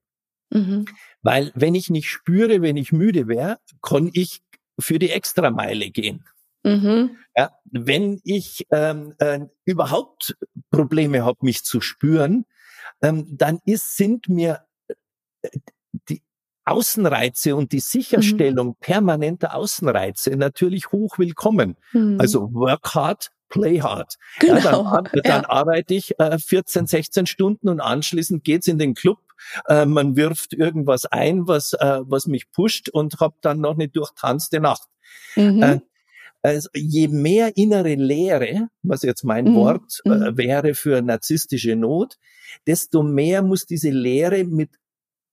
Mhm. 0.52 0.86
Weil 1.22 1.52
wenn 1.56 1.76
ich 1.76 1.90
nicht 1.90 2.10
spüre, 2.10 2.62
wenn 2.62 2.78
ich 2.78 2.92
müde 2.92 3.28
wäre, 3.28 3.58
kann 3.82 4.10
ich 4.14 4.42
für 4.80 5.00
die 5.00 5.10
Extrameile 5.10 5.90
gehen. 5.90 6.26
Mhm. 6.64 7.18
Ja, 7.36 7.52
wenn 7.72 8.20
ich 8.24 8.68
ähm, 8.72 9.14
äh, 9.20 9.40
überhaupt 9.66 10.38
Probleme 10.72 11.24
habe, 11.24 11.40
mich 11.42 11.64
zu 11.64 11.82
spüren, 11.82 12.46
ähm, 13.02 13.26
dann 13.30 13.60
ist, 13.66 13.96
sind 13.96 14.28
mir 14.28 14.66
äh, 15.42 15.50
die 16.10 16.22
Außenreize 16.66 17.56
und 17.56 17.72
die 17.72 17.80
Sicherstellung 17.80 18.68
mhm. 18.68 18.76
permanenter 18.80 19.56
Außenreize 19.56 20.36
natürlich 20.36 20.92
hoch 20.92 21.18
willkommen. 21.18 21.78
Mhm. 21.94 22.18
Also 22.20 22.54
work 22.54 22.94
hard, 22.94 23.32
play 23.50 23.82
hard. 23.82 24.16
Genau. 24.40 24.84
Ja, 24.84 25.02
dann, 25.02 25.22
dann 25.24 25.42
ja. 25.44 25.50
arbeite 25.50 25.94
ich 25.94 26.20
äh, 26.20 26.38
14, 26.38 26.88
16 26.88 27.26
Stunden 27.26 27.70
und 27.70 27.80
anschließend 27.80 28.44
geht's 28.44 28.68
in 28.68 28.78
den 28.78 28.94
Club. 28.94 29.20
Äh, 29.68 29.86
man 29.86 30.16
wirft 30.16 30.54
irgendwas 30.54 31.06
ein, 31.06 31.48
was, 31.48 31.74
äh, 31.74 32.00
was 32.04 32.28
mich 32.28 32.52
pusht 32.52 32.90
und 32.90 33.20
hab 33.20 33.42
dann 33.42 33.62
noch 33.62 33.76
eine 33.76 33.88
durchtanzte 33.88 34.60
Nacht. 34.60 34.88
Mhm. 35.36 35.64
Äh, 35.64 35.80
also 36.42 36.70
je 36.74 37.10
mehr 37.10 37.58
innere 37.58 37.96
Leere, 37.96 38.70
was 38.82 39.02
jetzt 39.02 39.24
mein 39.24 39.46
mhm. 39.46 39.56
Wort 39.56 40.02
äh, 40.06 40.10
mhm. 40.10 40.38
wäre 40.38 40.74
für 40.74 41.02
narzisstische 41.02 41.76
Not, 41.76 42.18
desto 42.66 43.04
mehr 43.04 43.42
muss 43.42 43.66
diese 43.66 43.90
Leere 43.90 44.46
mit 44.46 44.72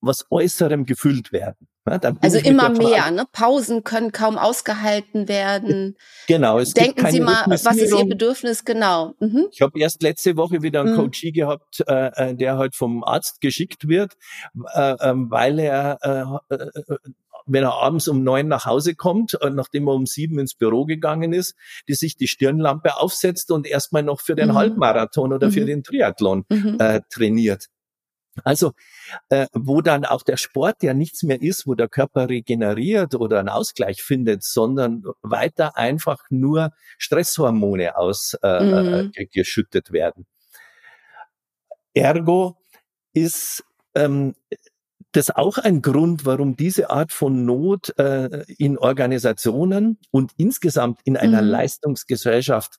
was 0.00 0.26
Äußerem 0.30 0.84
gefüllt 0.84 1.32
werden. 1.32 1.68
Ja, 1.88 2.00
also 2.20 2.38
immer 2.38 2.68
mehr, 2.70 3.10
ne? 3.10 3.26
Pausen 3.30 3.84
können 3.84 4.10
kaum 4.10 4.38
ausgehalten 4.38 5.28
werden. 5.28 5.96
Genau. 6.26 6.58
Es 6.58 6.74
Denken 6.74 7.06
Sie 7.10 7.20
mal, 7.20 7.44
was 7.46 7.64
ist 7.76 7.94
Ihr 7.94 8.04
Bedürfnis 8.04 8.64
genau? 8.64 9.14
Mhm. 9.20 9.46
Ich 9.52 9.62
habe 9.62 9.78
erst 9.78 10.02
letzte 10.02 10.36
Woche 10.36 10.62
wieder 10.62 10.80
einen 10.80 10.94
mhm. 10.94 10.96
Coachie 10.96 11.32
gehabt, 11.32 11.84
äh, 11.86 12.30
äh, 12.30 12.34
der 12.34 12.58
halt 12.58 12.74
vom 12.74 13.04
Arzt 13.04 13.40
geschickt 13.40 13.88
wird, 13.88 14.14
äh, 14.74 14.92
äh, 14.92 15.14
weil 15.14 15.58
er, 15.60 16.40
äh, 16.50 16.54
äh, 16.54 16.96
wenn 17.46 17.62
er 17.62 17.74
abends 17.74 18.08
um 18.08 18.24
neun 18.24 18.48
nach 18.48 18.66
Hause 18.66 18.94
kommt, 18.94 19.38
äh, 19.40 19.50
nachdem 19.50 19.86
er 19.86 19.94
um 19.94 20.06
sieben 20.06 20.38
ins 20.38 20.54
Büro 20.54 20.84
gegangen 20.84 21.32
ist, 21.32 21.54
die 21.88 21.94
sich 21.94 22.16
die 22.16 22.26
Stirnlampe 22.26 22.96
aufsetzt 22.96 23.52
und 23.52 23.66
erstmal 23.66 24.02
noch 24.02 24.20
für 24.20 24.34
den 24.34 24.48
mhm. 24.48 24.54
Halbmarathon 24.54 25.32
oder 25.32 25.52
für 25.52 25.62
mhm. 25.62 25.66
den 25.66 25.82
Triathlon 25.84 26.44
mhm. 26.48 26.76
äh, 26.80 27.00
trainiert. 27.08 27.66
Also, 28.44 28.72
äh, 29.28 29.46
wo 29.52 29.80
dann 29.80 30.04
auch 30.04 30.22
der 30.22 30.36
Sport 30.36 30.82
ja 30.82 30.94
nichts 30.94 31.22
mehr 31.22 31.40
ist, 31.40 31.66
wo 31.66 31.74
der 31.74 31.88
Körper 31.88 32.28
regeneriert 32.28 33.14
oder 33.14 33.38
einen 33.40 33.48
Ausgleich 33.48 34.02
findet, 34.02 34.42
sondern 34.44 35.04
weiter 35.22 35.76
einfach 35.76 36.24
nur 36.30 36.72
Stresshormone 36.98 37.96
ausgeschüttet 37.96 39.88
äh, 39.88 39.90
mhm. 39.90 39.94
werden. 39.94 40.26
Ergo 41.94 42.58
ist 43.14 43.64
ähm, 43.94 44.34
das 45.12 45.30
auch 45.30 45.56
ein 45.56 45.80
Grund, 45.80 46.26
warum 46.26 46.56
diese 46.56 46.90
Art 46.90 47.12
von 47.12 47.46
Not 47.46 47.98
äh, 47.98 48.44
in 48.58 48.76
Organisationen 48.76 49.98
und 50.10 50.32
insgesamt 50.36 51.00
in 51.04 51.16
einer 51.16 51.40
mhm. 51.40 51.48
Leistungsgesellschaft 51.48 52.76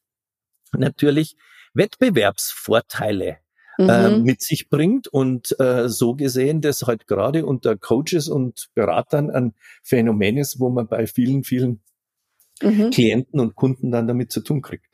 natürlich 0.73 1.35
Wettbewerbsvorteile 1.73 3.37
äh, 3.77 4.09
mhm. 4.09 4.23
mit 4.23 4.41
sich 4.41 4.69
bringt 4.69 5.07
und 5.07 5.59
äh, 5.59 5.87
so 5.89 6.15
gesehen 6.15 6.61
das 6.61 6.83
halt 6.83 7.07
gerade 7.07 7.45
unter 7.45 7.77
Coaches 7.77 8.27
und 8.27 8.69
Beratern 8.73 9.29
ein 9.29 9.53
Phänomen 9.83 10.37
ist, 10.37 10.59
wo 10.59 10.69
man 10.69 10.87
bei 10.87 11.07
vielen, 11.07 11.43
vielen 11.43 11.81
mhm. 12.61 12.89
Klienten 12.89 13.39
und 13.39 13.55
Kunden 13.55 13.91
dann 13.91 14.07
damit 14.07 14.31
zu 14.31 14.41
tun 14.41 14.61
kriegt. 14.61 14.87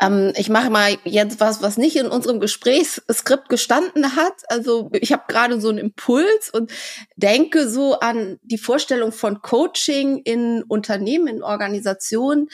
Ähm, 0.00 0.32
ich 0.36 0.48
mache 0.48 0.70
mal 0.70 0.96
jetzt 1.04 1.40
was, 1.40 1.62
was 1.62 1.78
nicht 1.78 1.96
in 1.96 2.06
unserem 2.06 2.38
Gesprächsskript 2.38 3.48
gestanden 3.48 4.14
hat. 4.14 4.34
Also 4.48 4.90
ich 4.92 5.12
habe 5.12 5.24
gerade 5.26 5.60
so 5.60 5.70
einen 5.70 5.78
Impuls 5.78 6.50
und 6.50 6.70
denke 7.16 7.68
so 7.68 7.98
an 8.00 8.38
die 8.42 8.58
Vorstellung 8.58 9.12
von 9.12 9.40
Coaching 9.40 10.18
in 10.18 10.62
Unternehmen, 10.62 11.28
in 11.28 11.42
Organisationen, 11.42 12.48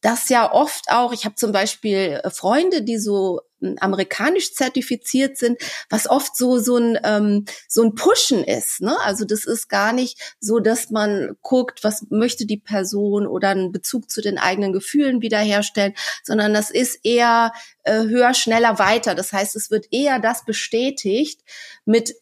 das 0.00 0.30
ja 0.30 0.50
oft 0.50 0.86
auch, 0.90 1.12
ich 1.12 1.26
habe 1.26 1.34
zum 1.34 1.52
Beispiel 1.52 2.20
äh, 2.22 2.30
Freunde, 2.30 2.82
die 2.82 2.98
so 2.98 3.40
amerikanisch 3.80 4.54
zertifiziert 4.54 5.36
sind, 5.36 5.58
was 5.88 6.08
oft 6.08 6.36
so 6.36 6.58
so 6.58 6.76
ein 6.76 6.98
ähm, 7.04 7.44
so 7.68 7.82
ein 7.82 7.94
Pushen 7.94 8.44
ist. 8.44 8.80
Ne? 8.80 8.96
Also 9.04 9.24
das 9.24 9.44
ist 9.44 9.68
gar 9.68 9.92
nicht 9.92 10.36
so, 10.40 10.58
dass 10.60 10.90
man 10.90 11.36
guckt, 11.42 11.84
was 11.84 12.06
möchte 12.10 12.46
die 12.46 12.58
Person 12.58 13.26
oder 13.26 13.50
einen 13.50 13.72
Bezug 13.72 14.10
zu 14.10 14.20
den 14.20 14.38
eigenen 14.38 14.72
Gefühlen 14.72 15.22
wiederherstellen, 15.22 15.94
sondern 16.22 16.54
das 16.54 16.70
ist 16.70 17.00
eher 17.04 17.52
äh, 17.84 18.02
höher, 18.02 18.34
schneller, 18.34 18.78
weiter. 18.78 19.14
Das 19.14 19.32
heißt, 19.32 19.56
es 19.56 19.70
wird 19.70 19.86
eher 19.90 20.18
das 20.18 20.44
bestätigt 20.44 21.40
mit 21.84 22.14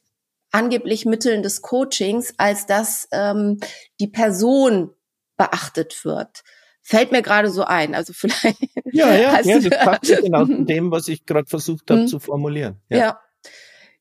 angeblich 0.50 1.04
Mitteln 1.04 1.42
des 1.42 1.62
Coachings, 1.62 2.34
als 2.38 2.66
dass 2.66 3.08
ähm, 3.12 3.58
die 4.00 4.08
Person 4.08 4.90
beachtet 5.36 6.04
wird. 6.04 6.42
Fällt 6.88 7.12
mir 7.12 7.20
gerade 7.20 7.50
so 7.50 7.64
ein. 7.64 7.94
Also 7.94 8.12
vielleicht. 8.16 8.58
Ja, 8.92 9.14
ja, 9.14 9.40
ja 9.42 9.60
das 9.60 9.78
passt 9.84 10.22
genau 10.22 10.46
zu 10.46 10.64
dem, 10.64 10.90
was 10.90 11.06
ich 11.08 11.26
gerade 11.26 11.46
versucht 11.46 11.90
habe 11.90 12.02
mhm. 12.02 12.06
zu 12.08 12.18
formulieren. 12.18 12.80
Ja. 12.88 12.98
ja, 12.98 13.20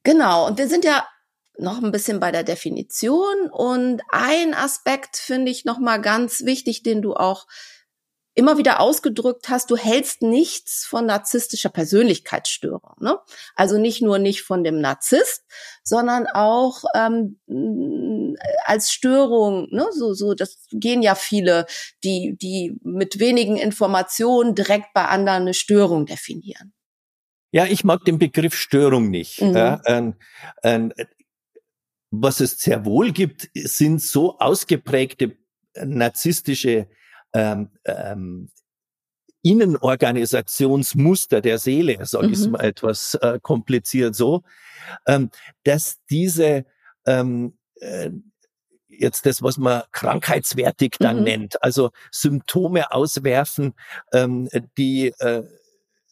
genau. 0.04 0.48
Und 0.48 0.58
wir 0.58 0.70
sind 0.70 0.86
ja 0.86 1.06
noch 1.58 1.84
ein 1.84 1.92
bisschen 1.92 2.22
bei 2.22 2.32
der 2.32 2.44
Definition 2.44 3.50
und 3.52 4.02
ein 4.10 4.54
Aspekt 4.54 5.18
finde 5.18 5.52
ich 5.52 5.66
noch 5.66 5.80
mal 5.80 5.98
ganz 5.98 6.46
wichtig, 6.46 6.82
den 6.82 7.02
du 7.02 7.14
auch 7.14 7.46
immer 8.36 8.60
wieder 8.60 8.80
ausgedrückt 8.80 9.50
hast, 9.50 9.72
du 9.72 9.76
hältst 9.76 10.22
nichts 10.22 10.86
von 10.86 11.08
narzisstischer 11.08 11.70
Persönlichkeitsstörung. 11.70 12.94
Ne? 13.00 13.18
Also 13.56 13.80
nicht 13.80 14.04
nur 14.04 14.20
nicht 14.20 14.44
von 14.44 14.64
dem 14.64 14.80
Narzisst, 14.80 15.44
sondern 15.84 16.28
auch 16.28 16.84
ähm, 16.94 17.40
als 18.66 18.92
Störung. 18.92 19.68
Ne? 19.72 19.88
So, 19.92 20.14
so, 20.14 20.34
das 20.34 20.68
gehen 20.72 21.02
ja 21.02 21.16
viele, 21.16 21.66
die, 22.04 22.38
die 22.42 22.78
mit 22.84 23.20
wenigen 23.20 23.58
Informationen 23.58 24.56
direkt 24.56 24.94
bei 24.94 25.06
anderen 25.06 25.44
eine 25.44 25.54
Störung 25.54 26.06
definieren. 26.06 26.74
Ja, 27.52 27.66
ich 27.66 27.84
mag 27.84 28.04
den 28.06 28.20
Begriff 28.20 28.56
Störung 28.56 29.10
nicht. 29.10 29.42
Mhm. 29.42 29.56
Ja, 29.56 29.82
ähm, 29.86 30.16
ähm, 30.64 30.94
was 32.12 32.40
es 32.40 32.60
sehr 32.60 32.86
wohl 32.86 33.12
gibt, 33.12 33.50
sind 33.54 34.02
so 34.02 34.38
ausgeprägte 34.40 35.38
narzisstische 35.86 36.88
ähm, 37.34 37.70
ähm, 37.86 38.50
Innenorganisationsmuster 39.44 41.42
der 41.42 41.58
Seele, 41.58 42.06
sage 42.06 42.28
ich 42.28 42.40
mhm. 42.40 42.52
mal 42.52 42.64
etwas 42.64 43.16
äh, 43.16 43.40
kompliziert 43.42 44.16
so, 44.16 44.44
ähm, 45.06 45.30
dass 45.64 46.00
diese 46.10 46.66
ähm, 47.06 47.58
äh, 47.82 48.12
jetzt 48.88 49.26
das, 49.26 49.42
was 49.42 49.58
man 49.58 49.84
krankheitswertig 49.92 50.96
dann 51.00 51.18
mhm. 51.18 51.24
nennt, 51.24 51.64
also 51.64 51.92
Symptome 52.12 52.92
auswerfen, 52.92 53.74
ähm, 54.14 54.50
die 54.78 55.14
äh, 55.20 55.44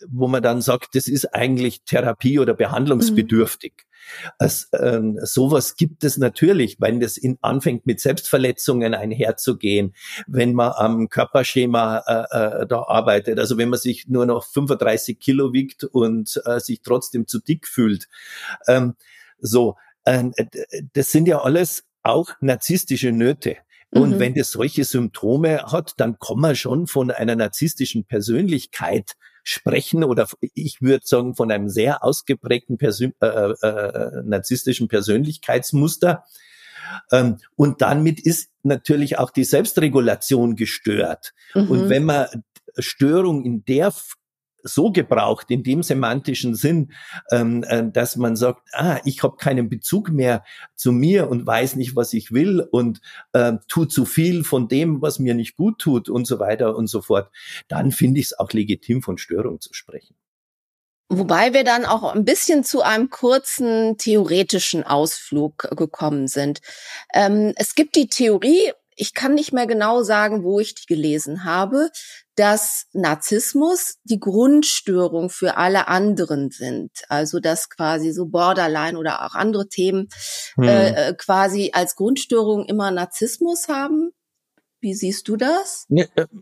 wo 0.07 0.27
man 0.27 0.43
dann 0.43 0.61
sagt, 0.61 0.95
das 0.95 1.07
ist 1.07 1.33
eigentlich 1.33 1.83
Therapie 1.83 2.39
oder 2.39 2.53
behandlungsbedürftig. 2.53 3.73
Mhm. 3.77 4.29
Es, 4.39 4.69
ähm, 4.79 5.17
sowas 5.23 5.75
gibt 5.77 6.03
es 6.03 6.17
natürlich, 6.17 6.77
wenn 6.79 6.99
das 6.99 7.17
in, 7.17 7.37
anfängt 7.41 7.85
mit 7.85 7.99
Selbstverletzungen 7.99 8.93
einherzugehen, 8.93 9.95
wenn 10.27 10.53
man 10.53 10.73
am 10.73 11.09
Körperschema 11.09 12.03
äh, 12.05 12.61
äh, 12.61 12.67
da 12.67 12.83
arbeitet, 12.83 13.39
also 13.39 13.57
wenn 13.57 13.69
man 13.69 13.79
sich 13.79 14.07
nur 14.07 14.25
noch 14.25 14.45
35 14.45 15.19
Kilo 15.19 15.53
wiegt 15.53 15.85
und 15.85 16.39
äh, 16.45 16.59
sich 16.59 16.81
trotzdem 16.81 17.27
zu 17.27 17.39
dick 17.39 17.67
fühlt. 17.67 18.07
Ähm, 18.67 18.95
so, 19.39 19.75
das 20.05 21.11
sind 21.11 21.27
ja 21.27 21.41
alles 21.41 21.83
auch 22.03 22.29
narzisstische 22.39 23.11
Nöte. 23.11 23.57
Und 23.89 24.11
mhm. 24.11 24.19
wenn 24.19 24.33
das 24.33 24.51
solche 24.51 24.83
Symptome 24.83 25.71
hat, 25.71 25.93
dann 25.97 26.19
kommen 26.19 26.41
wir 26.41 26.55
schon 26.55 26.87
von 26.87 27.11
einer 27.11 27.35
narzisstischen 27.35 28.05
Persönlichkeit 28.05 29.13
sprechen 29.43 30.03
oder 30.03 30.27
ich 30.41 30.81
würde 30.81 31.05
sagen 31.05 31.35
von 31.35 31.51
einem 31.51 31.69
sehr 31.69 32.03
ausgeprägten 32.03 32.77
Persön 32.77 33.13
äh, 33.21 33.27
äh, 33.27 34.23
narzisstischen 34.25 34.87
Persönlichkeitsmuster. 34.87 36.23
Ähm, 37.11 37.37
und 37.55 37.81
damit 37.81 38.19
ist 38.19 38.49
natürlich 38.63 39.17
auch 39.19 39.29
die 39.29 39.43
Selbstregulation 39.43 40.55
gestört. 40.55 41.33
Mhm. 41.53 41.69
Und 41.69 41.89
wenn 41.89 42.05
man 42.05 42.27
Störung 42.77 43.45
in 43.45 43.63
der 43.65 43.93
so 44.65 44.91
gebraucht, 44.91 45.49
in 45.49 45.63
dem 45.63 45.83
semantischen 45.83 46.55
Sinn, 46.55 46.91
ähm, 47.31 47.63
äh, 47.63 47.89
dass 47.89 48.15
man 48.15 48.35
sagt, 48.35 48.67
ah, 48.73 48.99
ich 49.05 49.23
habe 49.23 49.37
keinen 49.37 49.69
Bezug 49.69 50.09
mehr 50.09 50.43
zu 50.75 50.91
mir 50.91 51.29
und 51.29 51.45
weiß 51.45 51.75
nicht, 51.75 51.95
was 51.95 52.13
ich 52.13 52.31
will 52.31 52.59
und 52.59 52.99
äh, 53.33 53.53
tut 53.67 53.91
zu 53.91 54.05
viel 54.05 54.43
von 54.43 54.67
dem, 54.67 55.01
was 55.01 55.19
mir 55.19 55.35
nicht 55.35 55.55
gut 55.55 55.79
tut 55.79 56.09
und 56.09 56.25
so 56.25 56.39
weiter 56.39 56.75
und 56.75 56.87
so 56.87 57.01
fort, 57.01 57.31
dann 57.67 57.91
finde 57.91 58.19
ich 58.19 58.27
es 58.27 58.39
auch 58.39 58.51
legitim, 58.51 59.01
von 59.01 59.17
Störung 59.17 59.61
zu 59.61 59.73
sprechen. 59.73 60.15
Wobei 61.09 61.53
wir 61.53 61.63
dann 61.63 61.85
auch 61.85 62.15
ein 62.15 62.25
bisschen 62.25 62.63
zu 62.63 62.81
einem 62.81 63.11
kurzen 63.11 63.97
theoretischen 63.97 64.83
Ausflug 64.83 65.69
gekommen 65.77 66.27
sind. 66.27 66.61
Ähm, 67.13 67.53
es 67.57 67.75
gibt 67.75 67.95
die 67.95 68.07
Theorie, 68.07 68.71
ich 68.95 69.13
kann 69.13 69.35
nicht 69.35 69.53
mehr 69.53 69.67
genau 69.67 70.03
sagen, 70.03 70.43
wo 70.43 70.59
ich 70.59 70.75
die 70.75 70.85
gelesen 70.85 71.43
habe, 71.43 71.89
dass 72.35 72.87
Narzissmus 72.93 73.97
die 74.03 74.19
Grundstörung 74.19 75.29
für 75.29 75.57
alle 75.57 75.87
anderen 75.87 76.51
sind. 76.51 76.91
Also 77.07 77.39
dass 77.39 77.69
quasi 77.69 78.11
so 78.11 78.25
Borderline 78.25 78.97
oder 78.97 79.25
auch 79.25 79.35
andere 79.35 79.67
Themen 79.67 80.09
hm. 80.55 80.63
äh, 80.63 81.13
quasi 81.13 81.71
als 81.73 81.95
Grundstörung 81.95 82.65
immer 82.65 82.91
Narzissmus 82.91 83.67
haben. 83.67 84.11
Wie 84.81 84.93
siehst 84.93 85.27
du 85.27 85.35
das? 85.35 85.85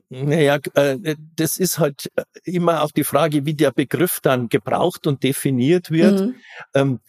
Naja, 0.09 0.59
äh, 0.73 1.15
das 1.35 1.57
ist 1.57 1.79
halt 1.79 2.11
äh, 2.15 2.23
immer 2.43 2.83
auch 2.83 2.91
die 2.91 3.05
Frage, 3.05 3.45
wie 3.45 3.53
der 3.53 3.71
Begriff 3.71 4.19
dann 4.21 4.49
gebraucht 4.49 5.07
und 5.07 5.23
definiert 5.23 5.91
wird. 5.91 6.19
Mhm. 6.73 6.99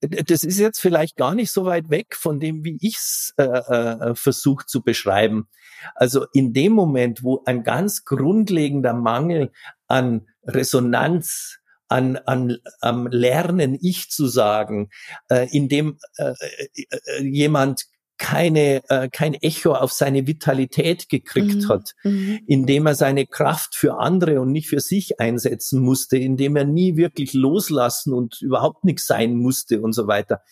Das 0.00 0.44
ist 0.44 0.58
jetzt 0.58 0.80
vielleicht 0.80 1.16
gar 1.16 1.34
nicht 1.34 1.50
so 1.50 1.64
weit 1.64 1.90
weg 1.90 2.14
von 2.14 2.38
dem, 2.38 2.64
wie 2.64 2.78
ich 2.80 2.96
es 2.96 3.34
äh, 3.36 3.44
äh, 3.44 4.14
versucht 4.14 4.68
zu 4.68 4.82
beschreiben. 4.82 5.48
Also 5.94 6.26
in 6.32 6.52
dem 6.52 6.72
Moment, 6.72 7.22
wo 7.22 7.42
ein 7.46 7.64
ganz 7.64 8.04
grundlegender 8.04 8.94
Mangel 8.94 9.50
an 9.86 10.28
Resonanz 10.44 11.58
an, 11.88 12.16
an 12.16 12.58
am 12.80 13.06
Lernen 13.06 13.76
ich 13.80 14.10
zu 14.10 14.26
sagen, 14.26 14.90
äh, 15.30 15.48
in 15.50 15.68
dem 15.68 15.98
äh, 16.16 16.34
äh, 16.74 16.84
äh 16.90 17.22
jemand 17.22 17.86
keine, 18.18 18.82
äh, 18.88 19.08
kein 19.08 19.34
Echo 19.34 19.72
auf 19.72 19.92
seine 19.92 20.26
Vitalität 20.26 21.08
gekriegt 21.08 21.62
mhm. 21.62 21.68
hat, 21.68 21.94
mhm. 22.02 22.40
indem 22.46 22.86
er 22.86 22.94
seine 22.94 23.26
Kraft 23.26 23.74
für 23.74 23.98
andere 23.98 24.40
und 24.40 24.50
nicht 24.50 24.68
für 24.68 24.80
sich 24.80 25.20
einsetzen 25.20 25.80
musste, 25.80 26.18
indem 26.18 26.56
er 26.56 26.64
nie 26.64 26.96
wirklich 26.96 27.32
loslassen 27.32 28.12
und 28.12 28.42
überhaupt 28.42 28.84
nichts 28.84 29.06
sein 29.06 29.36
musste 29.36 29.80
und 29.80 29.92
so 29.92 30.06
weiter. 30.08 30.42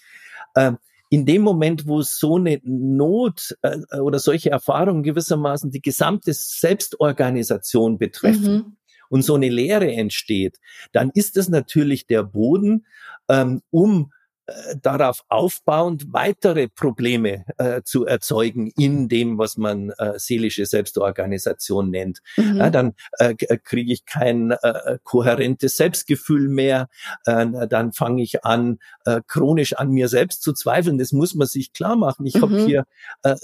Äh, 0.55 0.72
in 1.11 1.26
dem 1.26 1.42
Moment, 1.42 1.87
wo 1.87 2.02
so 2.02 2.37
eine 2.37 2.61
Not 2.64 3.57
äh, 3.62 3.98
oder 3.98 4.18
solche 4.18 4.50
Erfahrungen 4.50 5.02
gewissermaßen 5.02 5.70
die 5.70 5.83
gesamte 5.83 6.33
Selbstorganisation 6.33 7.98
betreffen, 7.98 8.55
mhm. 8.55 8.76
und 9.09 9.22
so 9.22 9.35
eine 9.35 9.48
Lehre 9.48 9.92
entsteht, 9.92 10.59
dann 10.92 11.11
ist 11.14 11.37
das 11.37 11.48
natürlich 11.48 12.07
der 12.07 12.24
Boden, 12.24 12.87
ähm, 13.29 13.62
um 13.70 14.12
äh, 14.46 14.76
darauf 14.80 15.24
aufbauend 15.28 16.12
weitere 16.12 16.68
Probleme 16.68 17.44
äh, 17.59 17.82
zu 17.82 18.06
erzeugen 18.06 18.70
in 18.76 19.09
dem, 19.09 19.38
was 19.38 19.56
man 19.56 19.90
äh, 19.98 20.18
seelische 20.18 20.66
Selbstorganisation 20.66 21.90
nennt. 21.90 22.20
Mhm. 22.37 22.56
Ja, 22.56 22.70
dann 22.70 22.94
äh, 23.18 23.35
äh 23.40 23.59
kriege 23.59 23.92
ich 23.92 24.06
kein 24.06 24.52
äh, 24.52 24.98
kohärentes 25.02 25.76
Selbstgefühl 25.76 26.48
mehr, 26.48 26.88
äh, 27.24 27.66
dann 27.68 27.92
fange 27.92 28.22
ich 28.22 28.44
an, 28.44 28.78
äh, 29.04 29.20
chronisch 29.26 29.72
an 29.72 29.90
mir 29.90 30.09
selbst 30.09 30.42
zu 30.42 30.52
zweifeln. 30.52 30.98
Das 30.98 31.11
muss 31.11 31.35
man 31.35 31.48
sich 31.48 31.72
klar 31.72 31.96
machen. 31.96 32.24
Ich 32.24 32.37
mhm. 32.37 32.42
habe 32.42 32.64
hier 32.64 32.87
äh, 33.24 33.35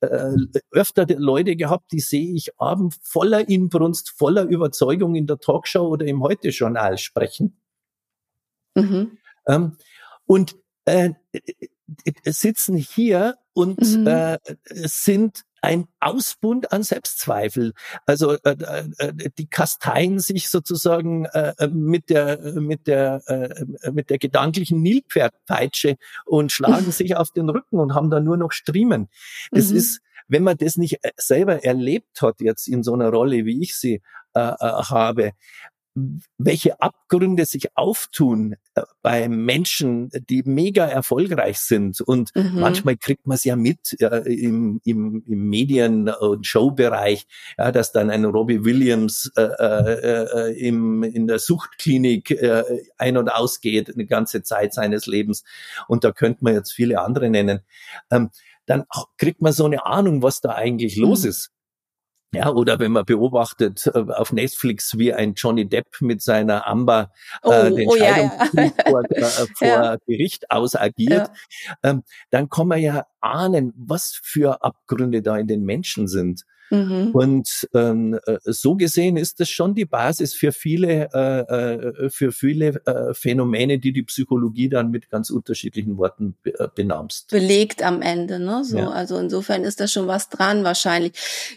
äh, 0.00 0.36
öfter 0.72 1.06
Leute 1.08 1.56
gehabt, 1.56 1.92
die 1.92 2.00
sehe 2.00 2.34
ich 2.34 2.58
abend 2.60 2.96
voller 3.02 3.48
Inbrunst, 3.48 4.10
voller 4.10 4.42
Überzeugung 4.42 5.14
in 5.14 5.26
der 5.26 5.38
Talkshow 5.38 5.88
oder 5.88 6.06
im 6.06 6.22
Heute-Journal 6.22 6.98
sprechen. 6.98 7.56
Mhm. 8.74 9.18
Ähm, 9.46 9.76
und 10.30 10.54
äh, 10.84 11.10
sitzen 12.24 12.76
hier 12.76 13.34
und 13.52 13.80
mhm. 13.80 14.06
äh, 14.06 14.38
sind 14.84 15.42
ein 15.60 15.88
Ausbund 15.98 16.72
an 16.72 16.84
Selbstzweifel. 16.84 17.72
Also 18.06 18.34
äh, 18.44 18.54
äh, 18.98 19.12
die 19.36 19.48
kasteien 19.48 20.20
sich 20.20 20.48
sozusagen 20.48 21.24
äh, 21.24 21.66
mit 21.66 22.10
der 22.10 22.38
mit 22.60 22.86
der 22.86 23.22
äh, 23.26 23.90
mit 23.90 24.08
der 24.08 24.18
gedanklichen 24.18 24.80
Nilpferdpeitsche 24.82 25.96
und 26.26 26.52
schlagen 26.52 26.92
sich 26.92 27.16
auf 27.16 27.32
den 27.32 27.50
Rücken 27.50 27.80
und 27.80 27.94
haben 27.94 28.10
da 28.10 28.20
nur 28.20 28.36
noch 28.36 28.52
Striemen. 28.52 29.08
Das 29.50 29.70
mhm. 29.70 29.78
ist 29.78 30.00
wenn 30.28 30.44
man 30.44 30.58
das 30.58 30.76
nicht 30.76 31.02
äh, 31.02 31.10
selber 31.16 31.64
erlebt 31.64 32.22
hat 32.22 32.40
jetzt 32.40 32.68
in 32.68 32.84
so 32.84 32.94
einer 32.94 33.10
Rolle, 33.10 33.46
wie 33.46 33.60
ich 33.62 33.74
sie 33.74 34.00
äh, 34.34 34.38
äh 34.38 34.54
habe, 34.60 35.32
welche 36.38 36.80
Abgründe 36.80 37.44
sich 37.44 37.76
auftun 37.76 38.56
äh, 38.74 38.82
bei 39.02 39.28
Menschen, 39.28 40.10
die 40.28 40.42
mega 40.44 40.86
erfolgreich 40.86 41.58
sind. 41.58 42.00
Und 42.00 42.34
mhm. 42.34 42.60
manchmal 42.60 42.96
kriegt 42.96 43.26
man 43.26 43.34
es 43.34 43.44
ja 43.44 43.56
mit 43.56 44.00
äh, 44.00 44.32
im, 44.32 44.80
im, 44.84 45.22
im 45.26 45.48
Medien- 45.48 46.08
und 46.08 46.46
Showbereich, 46.46 47.26
ja, 47.58 47.72
dass 47.72 47.92
dann 47.92 48.10
ein 48.10 48.24
Robbie 48.24 48.64
Williams 48.64 49.30
äh, 49.36 49.42
äh, 49.42 50.50
äh, 50.50 50.68
im, 50.68 51.02
in 51.02 51.26
der 51.26 51.38
Suchtklinik 51.38 52.30
äh, 52.30 52.62
ein- 52.96 53.16
und 53.16 53.28
ausgeht 53.28 53.92
eine 53.92 54.06
ganze 54.06 54.42
Zeit 54.42 54.72
seines 54.72 55.06
Lebens. 55.06 55.44
Und 55.88 56.04
da 56.04 56.12
könnte 56.12 56.44
man 56.44 56.54
jetzt 56.54 56.72
viele 56.72 57.00
andere 57.00 57.30
nennen. 57.30 57.60
Ähm, 58.10 58.30
dann 58.66 58.84
kriegt 59.18 59.42
man 59.42 59.52
so 59.52 59.64
eine 59.64 59.84
Ahnung, 59.84 60.22
was 60.22 60.40
da 60.40 60.50
eigentlich 60.50 60.96
mhm. 60.96 61.02
los 61.02 61.24
ist. 61.24 61.50
Ja, 62.32 62.50
oder 62.50 62.78
wenn 62.78 62.92
man 62.92 63.04
beobachtet 63.04 63.90
äh, 63.92 63.98
auf 63.98 64.32
Netflix, 64.32 64.96
wie 64.96 65.12
ein 65.12 65.34
Johnny 65.34 65.68
Depp 65.68 66.00
mit 66.00 66.22
seiner 66.22 66.66
Amber 66.66 67.10
äh, 67.42 67.48
oh, 67.48 67.52
äh, 67.52 67.74
den 67.74 67.88
oh, 67.88 67.96
ja, 67.96 68.18
ja. 68.18 68.30
vor, 68.86 69.02
äh, 69.10 69.24
vor 69.56 69.66
ja. 69.66 69.96
Gericht 70.06 70.50
ausagiert, 70.50 71.30
ähm, 71.82 72.04
dann 72.30 72.48
kann 72.48 72.68
man 72.68 72.80
ja 72.80 73.04
ahnen, 73.20 73.72
was 73.76 74.20
für 74.22 74.62
Abgründe 74.62 75.22
da 75.22 75.38
in 75.38 75.48
den 75.48 75.64
Menschen 75.64 76.06
sind. 76.06 76.44
Mhm. 76.70 77.10
Und 77.12 77.68
ähm, 77.74 78.18
äh, 78.26 78.38
so 78.44 78.76
gesehen 78.76 79.16
ist 79.16 79.40
das 79.40 79.48
schon 79.50 79.74
die 79.74 79.84
Basis 79.84 80.34
für 80.34 80.52
viele, 80.52 81.08
äh, 81.12 81.40
äh, 81.40 82.10
für 82.10 82.32
viele 82.32 82.80
äh, 82.86 83.12
Phänomene, 83.14 83.78
die 83.78 83.92
die 83.92 84.02
Psychologie 84.02 84.68
dann 84.68 84.90
mit 84.90 85.10
ganz 85.10 85.30
unterschiedlichen 85.30 85.98
Worten 85.98 86.36
äh, 86.44 86.68
benamst. 86.74 87.30
Belegt 87.30 87.82
am 87.82 88.02
Ende, 88.02 88.38
ne? 88.38 88.64
So, 88.64 88.78
ja. 88.78 88.90
also 88.90 89.18
insofern 89.18 89.64
ist 89.64 89.80
da 89.80 89.88
schon 89.88 90.06
was 90.06 90.28
dran 90.28 90.64
wahrscheinlich. 90.64 91.12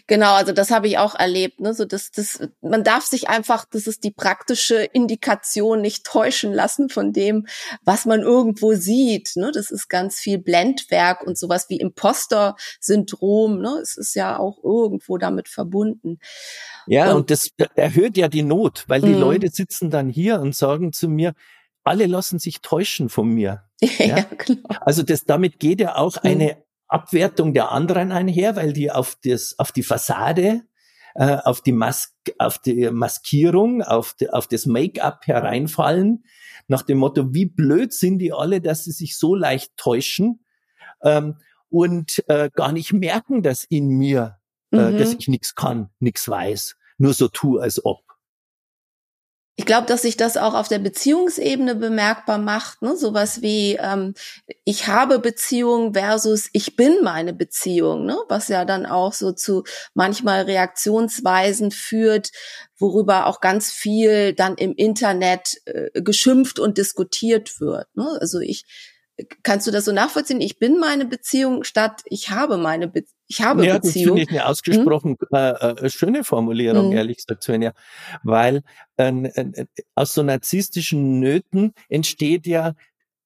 Genau, 0.06 0.34
also 0.34 0.52
das 0.52 0.70
habe 0.70 0.88
ich 0.88 0.98
auch 0.98 1.14
erlebt, 1.14 1.60
ne? 1.60 1.74
So, 1.74 1.84
das, 1.84 2.10
das, 2.10 2.40
man 2.60 2.82
darf 2.82 3.04
sich 3.04 3.28
einfach, 3.28 3.64
das 3.70 3.86
ist 3.86 4.04
die 4.04 4.10
praktische 4.10 4.76
Indikation, 4.92 5.80
nicht 5.80 6.04
täuschen 6.04 6.52
lassen 6.52 6.88
von 6.88 7.12
dem, 7.12 7.46
was 7.84 8.06
man 8.06 8.20
irgendwo 8.22 8.74
sieht. 8.74 9.32
Ne? 9.36 9.50
Das 9.52 9.70
ist 9.70 9.88
ganz 9.88 10.18
viel 10.18 10.38
Blendwerk 10.38 11.22
und 11.22 11.38
sowas 11.38 11.66
wie 11.68 11.78
Imposter-Syndrom. 11.78 13.60
Ne? 13.60 13.78
Es 13.82 13.96
ist 13.96 14.14
ja 14.14 14.38
auch 14.38 14.62
irgendwo 14.64 15.03
damit 15.18 15.48
verbunden. 15.48 16.18
Ja, 16.86 17.10
und, 17.10 17.16
und 17.16 17.30
das 17.30 17.50
erhöht 17.74 18.16
ja 18.16 18.28
die 18.28 18.42
Not, 18.42 18.84
weil 18.88 19.00
die 19.00 19.08
mhm. 19.08 19.20
Leute 19.20 19.48
sitzen 19.48 19.90
dann 19.90 20.08
hier 20.08 20.40
und 20.40 20.54
sagen 20.54 20.92
zu 20.92 21.08
mir, 21.08 21.34
alle 21.84 22.06
lassen 22.06 22.38
sich 22.38 22.60
täuschen 22.60 23.08
von 23.08 23.28
mir. 23.28 23.64
Ja, 23.98 24.06
ja 24.06 24.22
klar. 24.22 24.80
Also 24.80 25.02
das, 25.02 25.24
damit 25.24 25.58
geht 25.58 25.80
ja 25.80 25.96
auch 25.96 26.22
mhm. 26.22 26.30
eine 26.30 26.64
Abwertung 26.88 27.52
der 27.52 27.70
anderen 27.70 28.12
einher, 28.12 28.56
weil 28.56 28.72
die 28.72 28.90
auf 28.90 29.16
das, 29.22 29.58
auf 29.58 29.72
die 29.72 29.82
Fassade, 29.82 30.62
äh, 31.14 31.36
auf 31.44 31.60
die 31.60 31.72
Mas 31.72 32.14
auf 32.38 32.58
die 32.58 32.90
Maskierung, 32.90 33.82
auf, 33.82 34.14
die, 34.14 34.30
auf 34.30 34.46
das 34.46 34.64
Make-up 34.64 35.26
hereinfallen, 35.26 36.24
nach 36.66 36.82
dem 36.82 36.98
Motto, 36.98 37.34
wie 37.34 37.46
blöd 37.46 37.92
sind 37.92 38.18
die 38.18 38.32
alle, 38.32 38.60
dass 38.60 38.84
sie 38.84 38.92
sich 38.92 39.18
so 39.18 39.34
leicht 39.34 39.76
täuschen 39.76 40.44
ähm, 41.02 41.36
und 41.68 42.24
äh, 42.28 42.50
gar 42.54 42.72
nicht 42.72 42.92
merken, 42.92 43.42
dass 43.42 43.64
in 43.64 43.88
mir 43.88 44.38
äh, 44.74 44.90
mhm. 44.90 44.98
dass 44.98 45.14
ich 45.14 45.28
nichts 45.28 45.54
kann, 45.54 45.90
nichts 46.00 46.28
weiß, 46.28 46.76
nur 46.98 47.14
so 47.14 47.28
tue, 47.28 47.60
als 47.60 47.84
ob. 47.84 48.04
Ich 49.56 49.66
glaube, 49.66 49.86
dass 49.86 50.02
sich 50.02 50.16
das 50.16 50.36
auch 50.36 50.54
auf 50.54 50.66
der 50.66 50.80
Beziehungsebene 50.80 51.76
bemerkbar 51.76 52.38
macht, 52.38 52.82
ne? 52.82 52.96
sowas 52.96 53.40
wie 53.40 53.78
ähm, 53.80 54.14
ich 54.64 54.88
habe 54.88 55.20
Beziehung 55.20 55.94
versus 55.94 56.48
ich 56.52 56.74
bin 56.74 57.04
meine 57.04 57.32
Beziehung, 57.32 58.04
ne? 58.04 58.16
was 58.28 58.48
ja 58.48 58.64
dann 58.64 58.84
auch 58.84 59.12
so 59.12 59.30
zu 59.30 59.62
manchmal 59.94 60.42
Reaktionsweisen 60.42 61.70
führt, 61.70 62.32
worüber 62.78 63.26
auch 63.26 63.40
ganz 63.40 63.70
viel 63.70 64.32
dann 64.32 64.56
im 64.56 64.74
Internet 64.74 65.60
äh, 65.66 66.02
geschimpft 66.02 66.58
und 66.58 66.76
diskutiert 66.76 67.60
wird. 67.60 67.86
Ne? 67.94 68.08
Also 68.20 68.40
ich 68.40 68.64
Kannst 69.44 69.64
du 69.68 69.70
das 69.70 69.84
so 69.84 69.92
nachvollziehen? 69.92 70.40
Ich 70.40 70.58
bin 70.58 70.78
meine 70.80 71.04
Beziehung 71.04 71.62
statt 71.62 72.02
ich 72.06 72.30
habe 72.30 72.56
meine 72.56 72.88
Be 72.88 73.04
ich 73.26 73.42
habe 73.42 73.66
ja, 73.66 73.78
Beziehung. 73.78 73.94
Das 73.94 74.04
finde 74.04 74.22
ich 74.22 74.30
eine 74.30 74.46
ausgesprochen 74.46 75.16
hm? 75.18 75.28
äh, 75.32 75.86
äh, 75.86 75.90
schöne 75.90 76.24
Formulierung, 76.24 76.90
hm. 76.90 76.96
ehrlich 76.96 77.18
gesagt, 77.18 77.42
Svenja, 77.42 77.72
weil 78.22 78.62
äh, 78.96 79.08
äh, 79.08 79.66
aus 79.94 80.14
so 80.14 80.22
narzisstischen 80.22 81.20
Nöten 81.20 81.72
entsteht 81.88 82.46
ja 82.46 82.74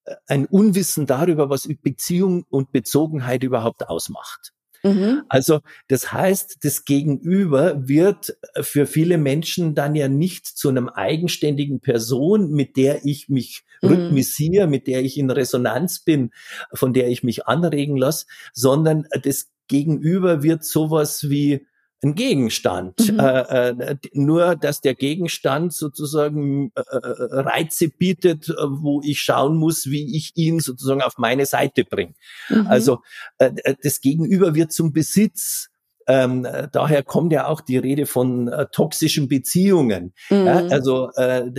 äh, 0.05 0.15
ein 0.27 0.47
Unwissen 0.47 1.07
darüber, 1.07 1.51
was 1.51 1.69
Beziehung 1.83 2.45
und 2.49 2.73
Bezogenheit 2.73 3.43
überhaupt 3.43 3.89
ausmacht. 3.89 4.53
Mhm. 4.85 5.23
Also 5.29 5.61
das 5.89 6.13
heißt, 6.13 6.59
das 6.63 6.85
Gegenüber 6.85 7.89
wird 7.89 8.37
für 8.61 8.87
viele 8.87 9.19
Menschen 9.19 9.75
dann 9.75 9.95
ja 9.95 10.09
nicht 10.09 10.47
zu 10.47 10.69
einem 10.69 10.89
eigenständigen 10.89 11.81
Person, 11.81 12.53
mit 12.53 12.77
der 12.77 13.05
ich 13.05 13.29
mich 13.29 13.65
mhm. 13.83 13.89
rhythmisiere, 13.89 14.67
mit 14.69 14.87
der 14.87 15.03
ich 15.03 15.19
in 15.19 15.31
Resonanz 15.31 16.01
bin, 16.05 16.31
von 16.73 16.93
der 16.93 17.09
ich 17.09 17.23
mich 17.23 17.47
anregen 17.47 17.97
lasse, 17.97 18.27
sondern 18.53 19.07
das 19.23 19.49
Gegenüber 19.69 20.43
wird 20.43 20.65
sowas 20.65 21.29
wie 21.29 21.67
ein 22.03 22.15
Gegenstand. 22.15 23.13
Mhm. 23.13 23.19
Äh, 23.19 23.69
äh, 23.71 23.97
nur, 24.13 24.57
dass 24.57 24.81
der 24.81 24.95
Gegenstand 24.95 25.73
sozusagen 25.73 26.71
äh, 26.75 26.81
äh, 26.81 27.41
Reize 27.41 27.89
bietet, 27.89 28.49
äh, 28.49 28.55
wo 28.59 29.01
ich 29.05 29.21
schauen 29.21 29.57
muss, 29.57 29.87
wie 29.87 30.17
ich 30.17 30.33
ihn 30.37 30.61
sozusagen 30.61 31.03
auf 31.03 31.19
meine 31.19 31.47
Seite 31.47 31.85
bringe. 31.85 32.15
Mhm. 32.49 32.67
Also 32.69 32.99
äh, 33.39 33.51
das 33.83 34.01
Gegenüber 34.01 34.55
wird 34.55 34.73
zum 34.73 34.93
Besitz. 34.93 35.71
Ähm, 36.07 36.47
daher 36.73 37.03
kommt 37.03 37.33
ja 37.33 37.49
auch 37.49 37.61
die 37.61 37.77
Rede 37.77 38.07
von 38.07 38.49
äh, 38.49 38.67
toxischen 38.73 39.29
Beziehungen. 39.29 40.15
Mhm. 40.31 40.47
Ja, 40.47 40.57
also 40.69 41.11
äh, 41.17 41.51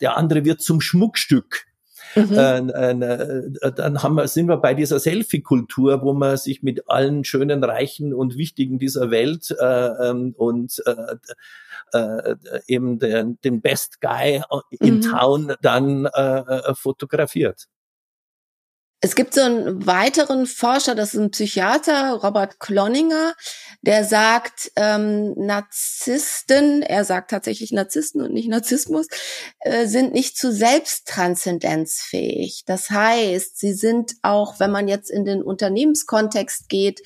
der 0.00 0.16
andere 0.16 0.44
wird 0.44 0.60
zum 0.60 0.80
Schmuckstück. 0.80 1.69
Mhm. 2.14 2.32
Äh, 2.32 2.58
äh, 2.58 3.72
dann 3.74 4.02
haben 4.02 4.14
wir, 4.16 4.28
sind 4.28 4.48
wir 4.48 4.56
bei 4.56 4.74
dieser 4.74 4.98
Selfie-Kultur, 4.98 6.02
wo 6.02 6.12
man 6.12 6.36
sich 6.36 6.62
mit 6.62 6.88
allen 6.88 7.24
schönen, 7.24 7.62
reichen 7.62 8.14
und 8.14 8.36
wichtigen 8.36 8.78
dieser 8.78 9.10
Welt 9.10 9.54
äh, 9.58 9.64
ähm, 9.64 10.34
und 10.36 10.82
äh, 10.86 11.16
äh, 11.92 12.36
eben 12.66 12.98
den, 12.98 13.38
den 13.42 13.60
Best 13.60 14.00
Guy 14.00 14.42
in 14.70 14.96
mhm. 14.96 15.00
Town 15.02 15.54
dann 15.62 16.06
äh, 16.06 16.38
äh 16.40 16.74
fotografiert. 16.74 17.66
Es 19.02 19.14
gibt 19.14 19.32
so 19.32 19.40
einen 19.40 19.86
weiteren 19.86 20.44
Forscher, 20.44 20.94
das 20.94 21.14
ist 21.14 21.20
ein 21.20 21.30
Psychiater, 21.30 22.20
Robert 22.22 22.60
Cloninger, 22.60 23.32
der 23.80 24.04
sagt, 24.04 24.72
ähm, 24.76 25.32
Narzissten, 25.38 26.82
er 26.82 27.06
sagt 27.06 27.30
tatsächlich 27.30 27.72
Narzissten 27.72 28.20
und 28.20 28.34
nicht 28.34 28.50
Narzissmus, 28.50 29.06
äh, 29.60 29.86
sind 29.86 30.12
nicht 30.12 30.36
zu 30.36 30.52
selbsttranszendenzfähig. 30.52 32.64
Das 32.66 32.90
heißt, 32.90 33.58
sie 33.58 33.72
sind 33.72 34.16
auch, 34.20 34.60
wenn 34.60 34.70
man 34.70 34.86
jetzt 34.86 35.10
in 35.10 35.24
den 35.24 35.42
Unternehmenskontext 35.42 36.68
geht, 36.68 37.00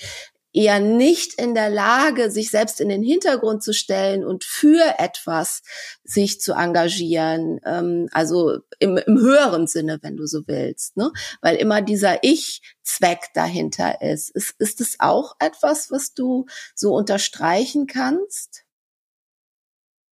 eher 0.54 0.78
nicht 0.78 1.34
in 1.34 1.54
der 1.54 1.68
Lage, 1.68 2.30
sich 2.30 2.50
selbst 2.50 2.80
in 2.80 2.88
den 2.88 3.02
Hintergrund 3.02 3.62
zu 3.62 3.74
stellen 3.74 4.24
und 4.24 4.44
für 4.44 4.98
etwas 4.98 5.62
sich 6.04 6.40
zu 6.40 6.54
engagieren. 6.54 7.60
Ähm, 7.66 8.08
also 8.12 8.60
im, 8.78 8.96
im 8.96 9.18
höheren 9.18 9.66
Sinne, 9.66 9.98
wenn 10.02 10.16
du 10.16 10.26
so 10.26 10.42
willst, 10.46 10.96
ne? 10.96 11.10
Weil 11.42 11.56
immer 11.56 11.82
dieser 11.82 12.22
Ich-Zweck 12.22 13.30
dahinter 13.34 14.00
ist. 14.00 14.30
Ist, 14.30 14.54
ist 14.58 14.80
es 14.80 14.96
auch 15.00 15.34
etwas, 15.40 15.90
was 15.90 16.14
du 16.14 16.46
so 16.74 16.94
unterstreichen 16.94 17.86
kannst? 17.86 18.64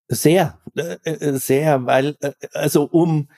Sehr, 0.09 0.59
äh, 0.74 0.96
äh, 1.05 1.38
sehr, 1.38 1.87
weil, 1.87 2.16
äh, 2.20 2.33
also 2.53 2.85
um 2.85 3.29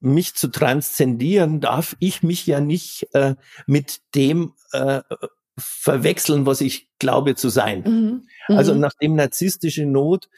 mich 0.00 0.34
zu 0.34 0.48
transzendieren, 0.48 1.60
darf 1.60 1.96
ich 2.00 2.22
mich 2.22 2.46
ja 2.46 2.60
nicht 2.60 3.08
äh, 3.14 3.34
mit 3.66 4.00
dem 4.14 4.54
äh, 4.72 5.02
verwechseln, 5.58 6.46
was 6.46 6.60
ich 6.60 6.88
glaube 6.98 7.34
zu 7.34 7.48
sein. 7.48 7.82
Mhm. 7.82 8.56
Also 8.56 8.74
mhm. 8.74 8.80
nachdem 8.80 9.14
narzisstische 9.14 9.84
Not 9.84 10.28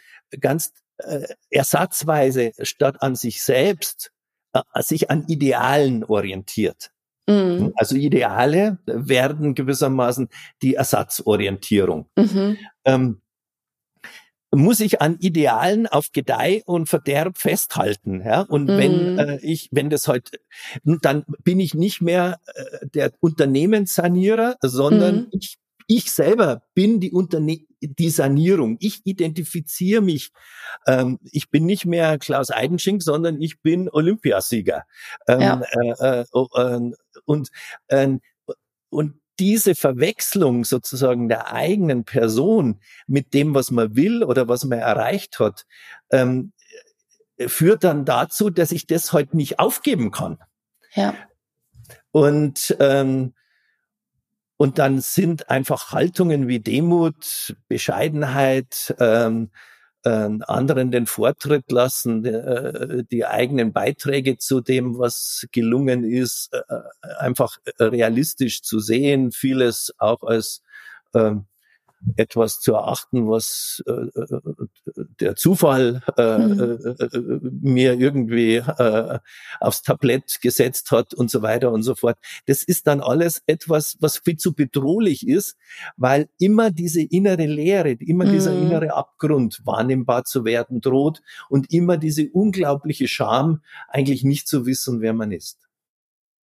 ganz 0.41 0.73
äh, 0.99 1.27
ersatzweise 1.51 2.53
statt 2.63 3.03
an 3.03 3.15
sich 3.17 3.43
selbst 3.43 4.13
äh, 4.53 4.83
sich 4.83 5.11
an 5.11 5.25
Idealen 5.29 6.05
orientiert. 6.05 6.91
Mhm. 7.29 7.73
Also 7.77 7.97
Ideale 7.97 8.79
werden 8.87 9.55
gewissermaßen 9.55 10.29
die 10.63 10.75
Ersatzorientierung. 10.75 12.09
Mhm. 12.17 12.59
Ähm, 12.85 13.21
muss 14.53 14.81
ich 14.81 15.01
an 15.01 15.17
Idealen 15.21 15.87
auf 15.87 16.13
Gedeih 16.13 16.63
und 16.67 16.89
Verderb 16.89 17.39
festhalten. 17.39 18.23
Ja? 18.25 18.43
Und 18.43 18.65
mhm. 18.65 18.79
wenn 18.79 19.19
äh, 19.19 19.39
ich, 19.43 19.69
wenn 19.71 19.91
das 19.91 20.09
heute, 20.09 20.39
dann 20.85 21.25
bin 21.45 21.61
ich 21.61 21.75
nicht 21.75 22.01
mehr 22.01 22.41
äh, 22.55 22.87
der 22.89 23.13
Unternehmenssanierer, 23.21 24.57
sondern 24.61 25.17
mhm. 25.17 25.29
ich 25.33 25.59
ich 25.87 26.13
selber 26.13 26.63
bin 26.75 27.01
die 27.01 27.11
Unterne 27.11 27.67
die 27.81 28.11
Sanierung. 28.11 28.77
Ich 28.79 29.01
identifiziere 29.05 30.01
mich. 30.01 30.31
Ähm, 30.87 31.19
ich 31.33 31.51
bin 31.51 31.67
nicht 31.67 31.85
mehr 31.85 32.17
Klaus 32.19 32.53
Eidenschink, 32.53 33.03
sondern 33.03 33.41
ich 33.43 33.61
bin 33.61 33.89
Olympiasieger. 33.91 34.85
Ähm, 35.27 35.41
ja. 35.41 35.63
äh, 35.99 36.21
äh, 36.21 36.25
äh, 36.55 36.93
und, 37.25 37.51
äh, 37.89 38.09
und 38.89 39.21
diese 39.41 39.75
Verwechslung 39.75 40.65
sozusagen 40.65 41.29
der 41.29 41.53
eigenen 41.53 42.05
Person 42.05 42.81
mit 43.07 43.35
dem, 43.35 43.55
was 43.55 43.71
man 43.71 43.97
will 43.97 44.23
oder 44.23 44.47
was 44.47 44.65
man 44.65 44.79
erreicht 44.79 45.41
hat, 45.41 45.67
ähm, 46.13 46.53
führt 47.47 47.85
dann 47.85 48.05
dazu, 48.05 48.51
dass 48.51 48.71
ich 48.71 48.87
das 48.87 49.13
heute 49.13 49.29
halt 49.31 49.35
nicht 49.35 49.59
aufgeben 49.59 50.11
kann. 50.11 50.39
Ja. 50.95 51.15
Und 52.13 52.77
ähm, 52.79 53.35
und 54.59 54.79
dann 54.79 55.01
sind 55.01 55.49
einfach 55.49 55.93
Haltungen 55.93 56.47
wie 56.47 56.61
Demut, 56.61 57.57
Bescheidenheit, 57.67 58.95
ähm, 59.01 59.51
äh, 60.05 60.29
anderen 60.47 60.91
den 60.91 61.07
Vortritt 61.07 61.71
lassen, 61.71 62.25
äh, 62.25 63.05
die 63.11 63.27
eigenen 63.27 63.73
Beiträge 63.73 64.39
zu 64.39 64.61
dem, 64.61 64.99
was 64.99 65.47
gelungen 65.53 66.05
ist, 66.05 66.53
äh, 66.53 66.59
äh 66.69 67.17
einfach 67.19 67.59
realistisch 67.79 68.63
zu 68.63 68.81
sehen, 68.81 69.33
vieles 69.33 69.95
auch 69.99 70.23
als 70.23 70.63
äh, 71.13 71.33
etwas 72.17 72.61
zu 72.61 72.75
erachten, 72.75 73.29
was 73.29 73.83
äh, 73.87 73.93
äh 73.93 74.41
der 75.21 75.37
Zufall 75.37 76.03
äh, 76.17 76.39
mhm. 76.39 76.61
Äh, 76.61 77.05
äh, 77.05 77.41
mir 77.61 77.95
irgendwie 77.95 78.57
äh, 78.57 79.19
aufs 79.61 79.83
Tablett 79.83 80.41
gesetzt 80.41 80.91
hat 80.91 81.15
und 81.15 81.31
so 81.31 81.43
weiter 81.43 81.73
und 81.73 81.83
so 81.83 81.95
fort. 81.95 82.19
Das 82.47 82.63
ist 82.63 82.87
dann 82.87 83.01
alles 83.01 83.43
etwas, 83.47 83.97
was 84.01 84.19
viel 84.19 84.37
zu 84.37 84.55
bedrohlich 84.55 85.27
ist, 85.27 85.57
weil 85.97 86.29
immer 86.39 86.71
diese 86.71 87.03
innere 87.03 87.47
Leere, 87.47 87.93
immer 87.93 88.25
mhm. 88.25 88.33
dieser 88.33 88.53
innere 88.53 88.95
Abgrund 88.95 89.61
wahrnehmbar 89.65 90.25
zu 90.25 90.45
werden 90.45 90.81
droht 90.81 91.23
und 91.49 91.73
immer 91.73 91.97
diese 91.97 92.29
unglaubliche 92.31 93.09
Scham, 93.09 93.61
eigentlich 93.89 94.25
nicht 94.25 94.49
zu 94.49 94.67
wissen, 94.67 95.01
wer 95.01 95.13
man 95.13 95.33
ist. 95.33 95.70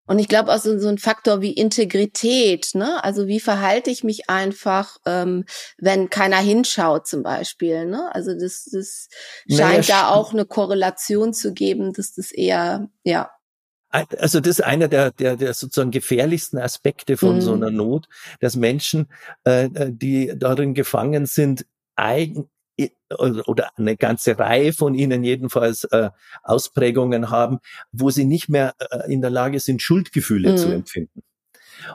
Und 0.08 0.20
ich 0.20 0.28
glaube 0.30 0.54
auch 0.54 0.60
so, 0.60 0.80
so 0.80 0.88
ein 0.88 0.98
Faktor 0.98 1.42
wie 1.42 1.52
Integrität, 1.52 2.72
ne? 2.74 3.04
Also 3.04 3.28
wie 3.28 3.42
verhalte 3.42 3.92
ich 3.92 4.04
mich 4.04 4.30
einfach, 4.30 4.98
ähm, 5.06 5.44
wenn 5.78 6.10
keiner 6.10 6.38
hinschaut 6.38 7.08
zum 7.08 7.24
Beispiel, 7.24 7.86
ne? 7.86 8.10
Also 8.16 8.34
das, 8.34 8.70
das 8.72 9.10
scheint 9.50 9.90
naja, 9.90 10.02
da 10.02 10.10
auch 10.10 10.34
eine 10.34 10.46
Korrelation 10.46 11.34
zu 11.34 11.54
geben, 11.54 11.94
dass 11.94 12.14
das 12.14 12.32
eher, 12.32 12.90
ja. 13.04 13.30
Also 13.90 14.40
das 14.40 14.60
ist 14.60 14.64
einer 14.64 14.88
der, 14.88 15.12
der, 15.12 15.36
der 15.36 15.54
sozusagen 15.54 15.92
gefährlichsten 15.92 16.58
Aspekte 16.58 17.18
von 17.18 17.36
mhm. 17.36 17.42
so 17.42 17.54
einer 17.54 17.72
Not, 17.72 18.08
dass 18.40 18.56
Menschen, 18.56 19.08
äh, 19.46 19.66
äh 19.66 19.92
die 19.92 20.34
darin 20.38 20.74
gefangen 20.74 21.26
sind, 21.26 21.66
eigen, 21.96 22.50
oder 23.18 23.72
eine 23.78 23.98
ganze 23.98 24.38
Reihe 24.38 24.74
von 24.74 24.94
ihnen 24.94 25.24
jedenfalls 25.24 25.86
äh, 25.86 26.10
Ausprägungen 26.44 27.30
haben, 27.30 27.60
wo 27.92 28.10
sie 28.10 28.26
nicht 28.26 28.50
mehr 28.50 28.76
äh, 28.80 29.12
in 29.12 29.22
der 29.22 29.32
Lage 29.32 29.60
sind, 29.60 29.82
Schuldgefühle 29.82 30.52
mhm. 30.52 30.58
zu 30.58 30.72
empfinden. 30.72 31.24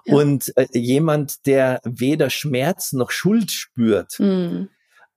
Ja. 0.05 0.15
Und 0.15 0.53
äh, 0.57 0.67
jemand, 0.73 1.47
der 1.47 1.81
weder 1.85 2.31
Schmerz 2.31 2.93
noch 2.93 3.11
Schuld 3.11 3.51
spürt, 3.51 4.19
mhm. 4.19 4.69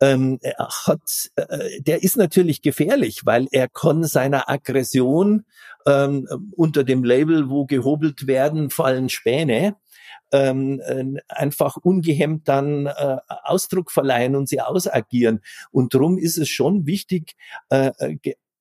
ähm, 0.01 0.39
hat, 0.57 1.31
äh, 1.35 1.81
der 1.81 2.03
ist 2.03 2.17
natürlich 2.17 2.61
gefährlich, 2.61 3.21
weil 3.25 3.47
er 3.51 3.67
kann 3.69 4.03
seiner 4.03 4.49
Aggression 4.49 5.45
ähm, 5.85 6.27
unter 6.55 6.83
dem 6.83 7.03
Label, 7.03 7.49
wo 7.49 7.65
gehobelt 7.65 8.27
werden, 8.27 8.69
fallen 8.69 9.09
Späne, 9.09 9.75
ähm, 10.35 10.81
äh, 10.81 11.21
einfach 11.29 11.77
ungehemmt 11.77 12.47
dann 12.47 12.87
äh, 12.87 13.17
Ausdruck 13.27 13.91
verleihen 13.91 14.35
und 14.35 14.49
sie 14.49 14.61
ausagieren. 14.61 15.41
Und 15.71 15.93
darum 15.93 16.17
ist 16.17 16.37
es 16.37 16.49
schon 16.49 16.85
wichtig, 16.85 17.35
äh, 17.69 17.91
äh, 17.99 18.17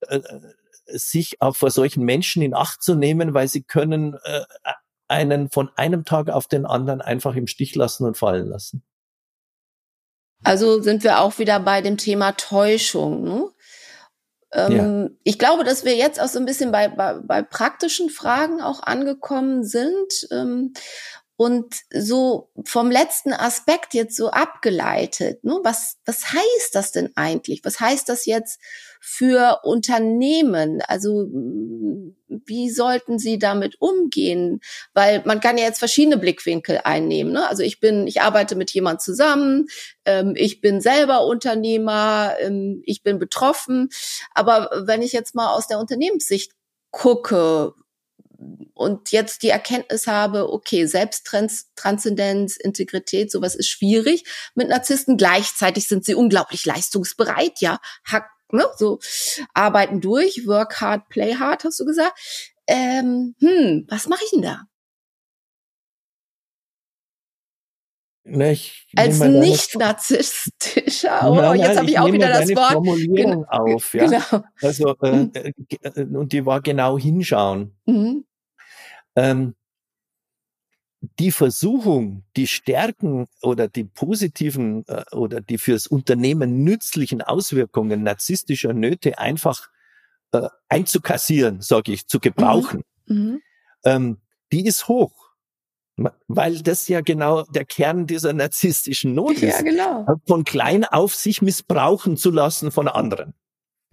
äh, 0.09 0.21
sich 0.87 1.41
auch 1.41 1.57
vor 1.57 1.71
solchen 1.71 2.05
Menschen 2.05 2.43
in 2.43 2.55
Acht 2.55 2.83
zu 2.83 2.95
nehmen, 2.95 3.35
weil 3.35 3.49
sie 3.49 3.63
können 3.63 4.15
äh, 4.25 4.43
einen 5.09 5.51
von 5.51 5.71
einem 5.77 6.05
Tag 6.05 6.31
auf 6.31 6.47
den 6.47 6.67
anderen 6.67 7.01
einfach 7.01 7.35
im 7.35 7.47
Stich 7.47 7.75
lassen 7.75 8.05
und 8.05 8.17
fallen 8.17 8.47
lassen. 8.47 8.83
Also 10.45 10.81
sind 10.83 11.03
wir 11.05 11.21
auch 11.21 11.39
wieder 11.39 11.59
bei 11.59 11.81
dem 11.81 11.97
Thema 11.97 12.33
Täuschung. 12.33 13.25
Ne? 13.25 13.49
Ähm, 14.53 15.03
ja. 15.03 15.11
Ich 15.25 15.39
glaube, 15.39 15.65
dass 15.65 15.85
wir 15.85 15.97
jetzt 15.97 16.21
auch 16.21 16.29
so 16.29 16.39
ein 16.39 16.45
bisschen 16.45 16.71
bei, 16.71 16.89
bei, 16.89 17.15
bei 17.15 17.43
praktischen 17.43 18.11
Fragen 18.11 18.61
auch 18.61 18.83
angekommen 18.83 19.65
sind. 19.65 20.29
Und 21.37 21.83
so 21.93 22.51
vom 22.65 22.93
letzten 22.93 23.33
Aspekt 23.33 23.93
jetzt 23.93 24.17
so 24.17 24.31
abgeleitet, 24.31 25.43
ne? 25.43 25.59
was, 25.65 25.97
was 26.05 26.33
heißt 26.33 26.75
das 26.75 26.93
denn 26.93 27.11
eigentlich? 27.17 27.65
Was 27.65 27.81
heißt 27.81 28.09
das 28.09 28.25
jetzt 28.25 28.61
für 29.01 29.61
Unternehmen? 29.65 30.81
Also 30.87 31.27
wie 32.29 32.71
sollten 32.71 33.19
sie 33.19 33.41
damit 33.41 33.81
umgehen? 33.81 34.61
Weil 34.93 35.23
man 35.25 35.41
kann 35.41 35.59
ja 35.59 35.65
jetzt 35.65 35.81
verschiedene 35.81 36.19
Blickwinkel 36.19 36.81
einnehmen. 36.85 37.33
Ne? 37.33 37.49
Also 37.49 37.65
ich 37.65 37.81
bin, 37.81 38.07
ich 38.07 38.23
arbeite 38.23 38.55
mit 38.55 38.71
jemand 38.71 39.03
zusammen, 39.03 39.67
ähm, 40.05 40.35
ich 40.37 40.61
bin 40.61 40.81
selber 40.81 41.27
Unternehmer, 41.27 42.35
ähm, 42.39 42.81
ich 42.85 43.03
bin 43.03 43.19
betroffen. 43.19 43.89
Aber 44.35 44.85
wenn 44.87 45.03
ich 45.03 45.13
jetzt 45.13 45.35
mal 45.35 45.53
aus 45.53 45.67
der 45.67 45.81
Unternehmenssicht 45.81 46.53
gucke, 46.93 47.75
und 48.75 49.13
jetzt 49.13 49.43
die 49.43 49.49
Erkenntnis 49.49 50.07
habe, 50.07 50.53
okay, 50.53 50.87
Selbsttranszendenz, 50.87 52.57
Integrität, 52.57 53.31
sowas 53.31 53.55
ist 53.55 53.69
schwierig 53.69 54.25
mit 54.55 54.69
Narzissten. 54.69 55.17
Gleichzeitig 55.17 55.89
sind 55.89 56.05
sie 56.05 56.15
unglaublich 56.15 56.67
leistungsbereit, 56.67 57.61
ja, 57.61 57.79
hack, 58.05 58.29
ne, 58.51 58.67
so 58.77 58.99
arbeiten 59.55 60.01
durch, 60.01 60.47
work 60.47 60.81
hard, 60.81 61.09
play 61.09 61.35
hard, 61.35 61.65
hast 61.65 61.81
du 61.81 61.85
gesagt. 61.85 62.19
Ähm, 62.67 63.35
hm, 63.41 63.87
was 63.89 64.09
mache 64.09 64.25
ich 64.25 64.31
denn 64.31 64.43
da? 64.43 64.63
Na, 68.27 68.51
ich 68.53 68.87
Als 68.97 69.21
nicht 69.21 69.79
narzisstischer. 69.79 71.31
Oh, 71.31 71.35
nein, 71.35 71.61
jetzt 71.61 71.77
habe 71.77 71.85
ich, 71.85 71.93
ich 71.93 71.99
auch 71.99 72.11
wieder 72.11 72.29
das 72.29 72.49
Wort. 72.57 72.73
Formulierung 72.73 73.45
auf, 73.45 73.93
ja. 73.93 74.07
Genau. 74.07 74.45
Also 74.63 74.97
äh, 75.03 75.13
mhm. 75.13 75.33
Äh, 75.35 75.53
äh, 75.83 76.05
und 76.05 76.33
die 76.33 76.47
war 76.47 76.63
genau 76.63 76.99
hinschauen. 76.99 77.77
Mhm 77.85 78.25
ähm, 79.17 79.55
die 81.19 81.33
Versuchung, 81.33 82.25
die 82.37 82.47
Stärken 82.47 83.27
oder 83.43 83.69
die 83.69 83.85
positiven 83.85 84.85
äh, 84.87 85.05
oder 85.13 85.41
die 85.41 85.59
fürs 85.59 85.87
Unternehmen 85.87 86.65
nützlichen 86.65 87.23
Auswirkungen 87.23 88.03
narzisstischer 88.03 88.73
Nöte 88.73 89.19
einfach 89.19 89.69
äh, 90.33 90.49
einzukassieren, 90.69 91.61
sage 91.61 91.93
ich, 91.93 92.07
zu 92.07 92.21
gebrauchen, 92.21 92.83
mhm. 93.07 93.17
mhm. 93.17 93.43
ähm, 93.85 94.19
die 94.53 94.67
ist 94.67 94.89
hoch. 94.89 95.13
Weil 96.27 96.61
das 96.61 96.89
ja 96.89 97.03
genau 97.03 97.45
der 97.45 97.65
Kern 97.65 98.09
dieser 98.09 98.33
narzisstischen 98.33 99.15
Not 99.15 99.39
ja, 99.39 99.51
ist. 99.51 99.65
Genau. 99.65 100.07
Von 100.27 100.43
klein 100.43 100.85
auf 100.85 101.15
sich 101.15 101.41
missbrauchen 101.41 102.17
zu 102.17 102.33
lassen 102.33 102.73
von 102.73 102.89
anderen. 102.89 103.35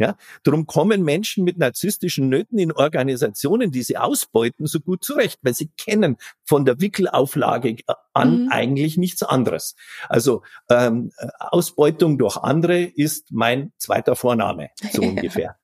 Ja, 0.01 0.15
darum 0.41 0.65
kommen 0.65 1.03
Menschen 1.03 1.43
mit 1.43 1.59
narzisstischen 1.59 2.27
Nöten 2.27 2.57
in 2.57 2.71
Organisationen, 2.71 3.69
die 3.69 3.83
sie 3.83 3.97
ausbeuten, 3.97 4.65
so 4.65 4.79
gut 4.79 5.03
zurecht, 5.03 5.37
weil 5.43 5.53
sie 5.53 5.69
kennen 5.77 6.17
von 6.43 6.65
der 6.65 6.81
Wickelauflage 6.81 7.75
an 8.11 8.45
mhm. 8.45 8.51
eigentlich 8.51 8.97
nichts 8.97 9.21
anderes. 9.21 9.75
Also 10.09 10.41
ähm, 10.71 11.11
Ausbeutung 11.37 12.17
durch 12.17 12.35
andere 12.37 12.81
ist 12.81 13.27
mein 13.31 13.73
zweiter 13.77 14.15
Vorname, 14.15 14.71
so 14.91 15.01
ungefähr. 15.03 15.57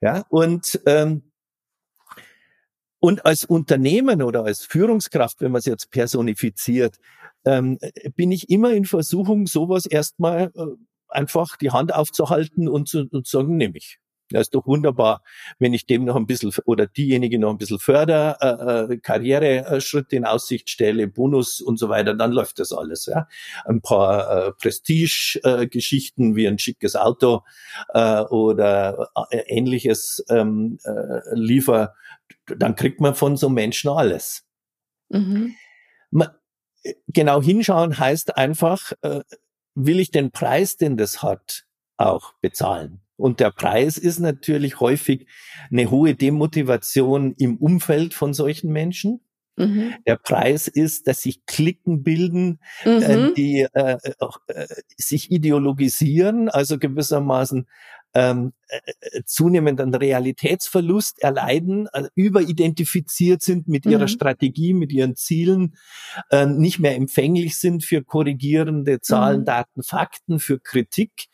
Ja, 0.00 0.24
und 0.28 0.80
ähm, 0.86 1.30
und 2.98 3.24
als 3.24 3.44
Unternehmen 3.44 4.22
oder 4.22 4.44
als 4.44 4.64
Führungskraft, 4.64 5.40
wenn 5.40 5.52
man 5.52 5.60
es 5.60 5.66
jetzt 5.66 5.92
personifiziert, 5.92 6.96
ähm, 7.44 7.78
bin 8.16 8.32
ich 8.32 8.50
immer 8.50 8.72
in 8.72 8.86
Versuchung, 8.86 9.46
sowas 9.46 9.86
erstmal 9.86 10.50
äh, 10.56 10.66
einfach 11.14 11.56
die 11.56 11.70
Hand 11.70 11.94
aufzuhalten 11.94 12.68
und 12.68 12.88
zu, 12.88 13.08
und 13.10 13.26
zu 13.26 13.38
sagen, 13.38 13.56
nehme 13.56 13.76
ich. 13.76 13.98
Das 14.32 14.42
ist 14.42 14.54
doch 14.54 14.66
wunderbar, 14.66 15.22
wenn 15.58 15.74
ich 15.74 15.86
dem 15.86 16.04
noch 16.04 16.16
ein 16.16 16.26
bisschen 16.26 16.52
oder 16.64 16.86
diejenige 16.86 17.38
noch 17.38 17.50
ein 17.50 17.58
bisschen 17.58 17.78
förder, 17.78 18.38
äh, 18.40 18.94
äh, 18.94 18.98
Karriereschritte 18.98 20.16
in 20.16 20.24
Aussicht 20.24 20.70
stelle, 20.70 21.06
Bonus 21.06 21.60
und 21.60 21.78
so 21.78 21.88
weiter, 21.88 22.14
dann 22.14 22.32
läuft 22.32 22.58
das 22.58 22.72
alles. 22.72 23.06
Ja. 23.06 23.28
Ein 23.64 23.82
paar 23.82 24.48
äh, 24.48 24.52
Prestige-Geschichten 24.52 26.32
äh, 26.32 26.36
wie 26.36 26.48
ein 26.48 26.58
schickes 26.58 26.96
Auto 26.96 27.42
äh, 27.92 28.20
oder 28.22 29.10
äh, 29.30 29.38
ähnliches 29.46 30.24
ähm, 30.28 30.78
äh, 30.84 31.20
liefer, 31.34 31.94
dann 32.46 32.74
kriegt 32.74 33.00
man 33.00 33.14
von 33.14 33.36
so 33.36 33.48
Menschen 33.48 33.90
alles. 33.90 34.44
Mhm. 35.10 35.54
Man, 36.10 36.28
äh, 36.82 36.94
genau 37.08 37.42
hinschauen 37.42 37.98
heißt 37.98 38.36
einfach, 38.36 38.92
äh, 39.02 39.20
will 39.74 40.00
ich 40.00 40.10
den 40.10 40.30
Preis, 40.30 40.76
den 40.76 40.96
das 40.96 41.22
hat, 41.22 41.64
auch 41.96 42.34
bezahlen. 42.40 43.00
Und 43.16 43.40
der 43.40 43.50
Preis 43.50 43.98
ist 43.98 44.18
natürlich 44.18 44.80
häufig 44.80 45.26
eine 45.70 45.90
hohe 45.90 46.14
Demotivation 46.14 47.34
im 47.38 47.56
Umfeld 47.56 48.14
von 48.14 48.34
solchen 48.34 48.72
Menschen. 48.72 49.20
Mhm. 49.56 49.94
Der 50.06 50.16
Preis 50.16 50.66
ist, 50.68 51.06
dass 51.06 51.22
sich 51.22 51.44
Klicken 51.46 52.02
bilden, 52.02 52.58
äh, 52.84 52.88
mhm. 52.88 53.02
äh, 53.02 53.34
die 53.34 53.66
äh, 53.72 53.98
äh, 54.48 54.66
sich 54.96 55.30
ideologisieren, 55.30 56.48
also 56.48 56.78
gewissermaßen 56.78 57.66
ähm, 58.14 58.52
äh, 58.68 58.78
äh, 59.00 59.22
zunehmenden 59.24 59.94
Realitätsverlust 59.94 61.22
erleiden, 61.22 61.88
also 61.88 62.10
überidentifiziert 62.14 63.42
sind 63.42 63.68
mit 63.68 63.86
ihrer 63.86 64.02
mhm. 64.02 64.08
Strategie, 64.08 64.74
mit 64.74 64.92
ihren 64.92 65.16
Zielen, 65.16 65.76
äh, 66.30 66.46
nicht 66.46 66.78
mehr 66.78 66.94
empfänglich 66.94 67.58
sind 67.58 67.84
für 67.84 68.02
korrigierende 68.02 69.00
Zahlen, 69.00 69.40
mhm. 69.40 69.44
Daten, 69.46 69.82
Fakten, 69.82 70.40
für 70.40 70.58
Kritik. 70.60 71.28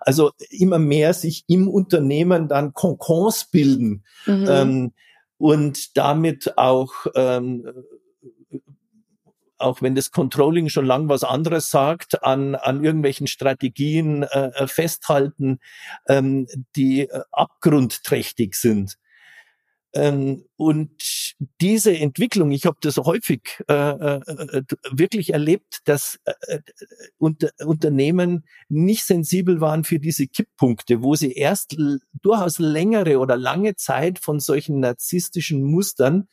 Also 0.00 0.30
immer 0.50 0.78
mehr 0.78 1.12
sich 1.12 1.44
im 1.48 1.68
Unternehmen 1.68 2.48
dann 2.48 2.72
Konkons 2.72 3.50
bilden 3.50 4.04
mhm. 4.26 4.46
ähm, 4.48 4.92
und 5.42 5.96
damit 5.96 6.56
auch 6.56 6.92
ähm, 7.16 7.66
auch 9.58 9.82
wenn 9.82 9.94
das 9.96 10.10
Controlling 10.10 10.68
schon 10.68 10.86
lang 10.86 11.08
was 11.08 11.24
anderes 11.24 11.70
sagt, 11.70 12.22
an, 12.22 12.54
an 12.54 12.84
irgendwelchen 12.84 13.26
Strategien 13.26 14.24
äh, 14.24 14.50
äh, 14.54 14.66
festhalten, 14.68 15.58
ähm, 16.08 16.46
die 16.76 17.02
äh, 17.02 17.22
abgrundträchtig 17.32 18.54
sind. 18.54 18.98
Ähm, 19.94 20.44
und 20.56 20.90
diese 21.60 21.96
Entwicklung, 21.96 22.50
ich 22.50 22.66
habe 22.66 22.78
das 22.80 22.96
häufig 22.96 23.42
äh, 23.68 23.74
äh, 23.74 24.20
äh 24.26 24.62
wirklich 24.90 25.32
erlebt, 25.32 25.80
dass 25.84 26.18
unter, 27.18 27.50
Unternehmen 27.64 28.44
nicht 28.68 29.04
sensibel 29.04 29.60
waren 29.60 29.84
für 29.84 29.98
diese 29.98 30.26
Kipppunkte, 30.26 31.02
wo 31.02 31.14
sie 31.14 31.32
erst 31.32 31.76
durchaus 32.22 32.58
längere 32.58 33.18
oder 33.18 33.36
lange 33.36 33.76
Zeit 33.76 34.18
von 34.18 34.40
solchen 34.40 34.80
narzisstischen 34.80 35.62
Mustern 35.62 36.28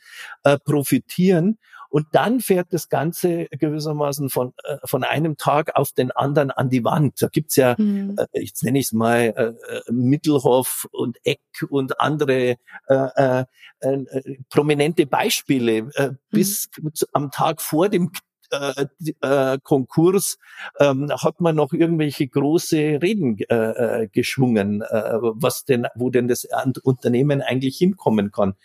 profitieren 0.63 1.57
und 1.89 2.07
dann 2.11 2.39
fährt 2.39 2.67
das 2.71 2.87
Ganze 2.87 3.47
gewissermaßen 3.51 4.29
von, 4.29 4.53
äh, 4.63 4.77
von 4.85 5.03
einem 5.03 5.37
Tag 5.37 5.75
auf 5.75 5.91
den 5.91 6.11
anderen 6.11 6.51
an 6.51 6.69
die 6.69 6.83
Wand. 6.83 7.21
Da 7.21 7.27
gibt's 7.27 7.55
ja, 7.55 7.75
mhm. 7.77 8.15
äh, 8.31 8.41
jetzt 8.41 8.63
nenne 8.63 8.79
ich 8.79 8.85
es 8.85 8.93
mal, 8.93 9.33
äh, 9.35 9.43
äh, 9.43 9.81
Mittelhoff 9.91 10.87
und 10.91 11.17
Eck 11.23 11.41
und 11.69 11.99
andere 11.99 12.55
äh, 12.87 12.95
äh, 13.15 13.45
äh, 13.79 14.37
prominente 14.49 15.07
Beispiele. 15.07 15.89
Äh, 15.95 16.09
mhm. 16.09 16.17
Bis 16.29 16.69
am 17.11 17.31
Tag 17.31 17.61
vor 17.61 17.89
dem 17.89 18.11
äh, 18.51 18.85
äh, 19.21 19.57
Konkurs 19.63 20.37
ähm, 20.79 21.11
hat 21.11 21.41
man 21.41 21.55
noch 21.55 21.73
irgendwelche 21.73 22.27
große 22.27 22.99
Reden 23.01 23.37
äh, 23.49 23.55
äh, 24.03 24.07
geschwungen, 24.07 24.81
was 24.81 25.65
denn, 25.65 25.87
wo 25.95 26.09
denn 26.09 26.27
das 26.27 26.47
Unternehmen 26.83 27.41
eigentlich 27.41 27.77
hinkommen 27.77 28.31
kann. 28.31 28.55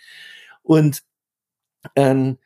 Und 0.62 1.02
ähm, 1.96 2.38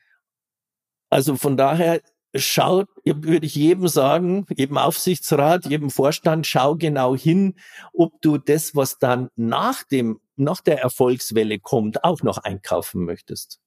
also 1.11 1.37
von 1.37 1.57
daher 1.57 2.01
schaut, 2.35 2.89
würde 3.05 3.47
ich 3.47 3.55
jedem 3.55 3.89
sagen, 3.89 4.47
jedem 4.55 4.79
Aufsichtsrat, 4.79 5.67
jedem 5.67 5.91
Vorstand, 5.91 6.47
schau 6.47 6.77
genau 6.77 7.17
hin, 7.17 7.55
ob 7.93 8.21
du 8.21 8.39
das, 8.39 8.77
was 8.77 8.99
dann 8.99 9.31
nach 9.37 9.83
dem, 9.85 10.21
nach 10.37 10.61
der 10.61 10.81
Erfolgswelle 10.81 11.59
kommt, 11.59 12.05
auch 12.05 12.23
noch 12.23 12.39
einkaufen 12.39 13.05
möchtest. 13.05 13.61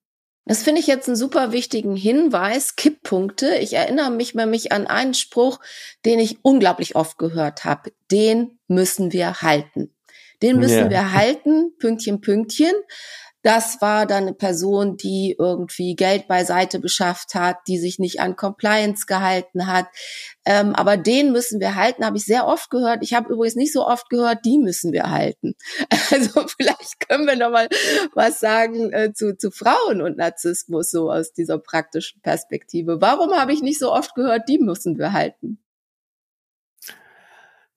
Das 0.46 0.64
finde 0.64 0.82
ich 0.82 0.88
jetzt 0.88 1.08
einen 1.08 1.16
super 1.16 1.52
wichtigen 1.52 1.96
Hinweis, 1.96 2.76
Kipppunkte. 2.76 3.56
Ich 3.58 3.74
erinnere 3.74 4.10
mich 4.10 4.34
nämlich 4.34 4.72
an 4.72 4.88
einen 4.88 5.14
Spruch, 5.14 5.60
den 6.04 6.20
ich 6.20 6.44
unglaublich 6.44 6.96
oft 6.96 7.18
gehört 7.18 7.64
habe. 7.64 7.92
Den 8.12 8.60
müssen 8.68 9.14
wir 9.14 9.42
halten. 9.42 9.94
Den 10.42 10.58
müssen 10.58 10.78
ja. 10.78 10.90
wir 10.90 11.14
halten, 11.14 11.78
Pünktchen, 11.78 12.22
Pünktchen. 12.22 12.74
Das 13.44 13.82
war 13.82 14.06
dann 14.06 14.24
eine 14.24 14.34
Person, 14.34 14.98
die 14.98 15.36
irgendwie 15.38 15.96
Geld 15.96 16.28
beiseite 16.28 16.80
beschafft 16.80 17.34
hat, 17.34 17.58
die 17.68 17.80
sich 17.80 17.98
nicht 17.98 18.20
an 18.20 18.36
Compliance 18.36 19.06
gehalten 19.08 19.68
hat. 19.68 19.88
Ähm, 20.46 20.76
aber 20.76 20.98
den 20.98 21.32
müssen 21.32 21.60
wir 21.60 21.76
halten, 21.76 22.06
habe 22.06 22.18
ich 22.18 22.26
sehr 22.26 22.48
oft 22.48 22.70
gehört. 22.70 23.04
Ich 23.04 23.14
habe 23.14 23.32
übrigens 23.34 23.56
nicht 23.56 23.74
so 23.74 23.86
oft 23.86 24.10
gehört, 24.10 24.46
die 24.46 24.58
müssen 24.58 24.92
wir 24.92 25.10
halten. 25.10 25.56
Also 26.12 26.46
vielleicht 26.46 27.08
können 27.08 27.26
wir 27.26 27.38
noch 27.38 27.52
mal 27.52 27.70
was 28.14 28.42
sagen 28.42 28.92
äh, 28.92 29.14
zu, 29.14 29.38
zu 29.38 29.50
Frauen 29.50 30.02
und 30.02 30.18
Narzissmus 30.18 30.92
so 30.92 31.10
aus 31.10 31.32
dieser 31.32 31.58
praktischen 31.58 32.22
Perspektive. 32.22 33.00
Warum 33.00 33.32
habe 33.32 33.54
ich 33.54 33.62
nicht 33.62 33.80
so 33.80 33.94
oft 33.94 34.14
gehört, 34.14 34.50
die 34.50 34.60
müssen 34.60 34.98
wir 34.98 35.14
halten? 35.14 35.61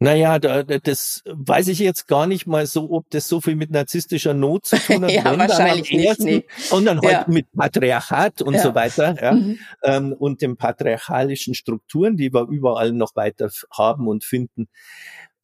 Naja, 0.04 0.38
da, 0.38 0.62
das 0.62 1.22
weiß 1.26 1.68
ich 1.68 1.78
jetzt 1.78 2.06
gar 2.06 2.26
nicht 2.26 2.46
mal 2.46 2.66
so, 2.66 2.90
ob 2.90 3.10
das 3.10 3.28
so 3.28 3.40
viel 3.40 3.56
mit 3.56 3.70
narzisstischer 3.70 4.34
Not 4.34 4.66
zu 4.66 4.76
tun 4.76 5.04
hat. 5.04 5.10
ja, 5.10 5.24
Wenn 5.24 5.38
wahrscheinlich 5.38 5.90
nicht. 5.90 6.06
Ersten, 6.06 6.24
nee. 6.24 6.46
Sondern 6.56 7.00
ja. 7.02 7.18
halt 7.18 7.28
mit 7.28 7.46
Patriarchat 7.52 8.42
und 8.42 8.54
ja. 8.54 8.62
so 8.62 8.74
weiter. 8.74 9.16
Ja, 9.20 9.32
mhm. 9.32 9.58
ähm, 9.82 10.12
und 10.12 10.42
den 10.42 10.56
patriarchalischen 10.56 11.54
Strukturen, 11.54 12.16
die 12.16 12.32
wir 12.32 12.46
überall 12.48 12.92
noch 12.92 13.16
weiter 13.16 13.50
haben 13.70 14.08
und 14.08 14.24
finden. 14.24 14.68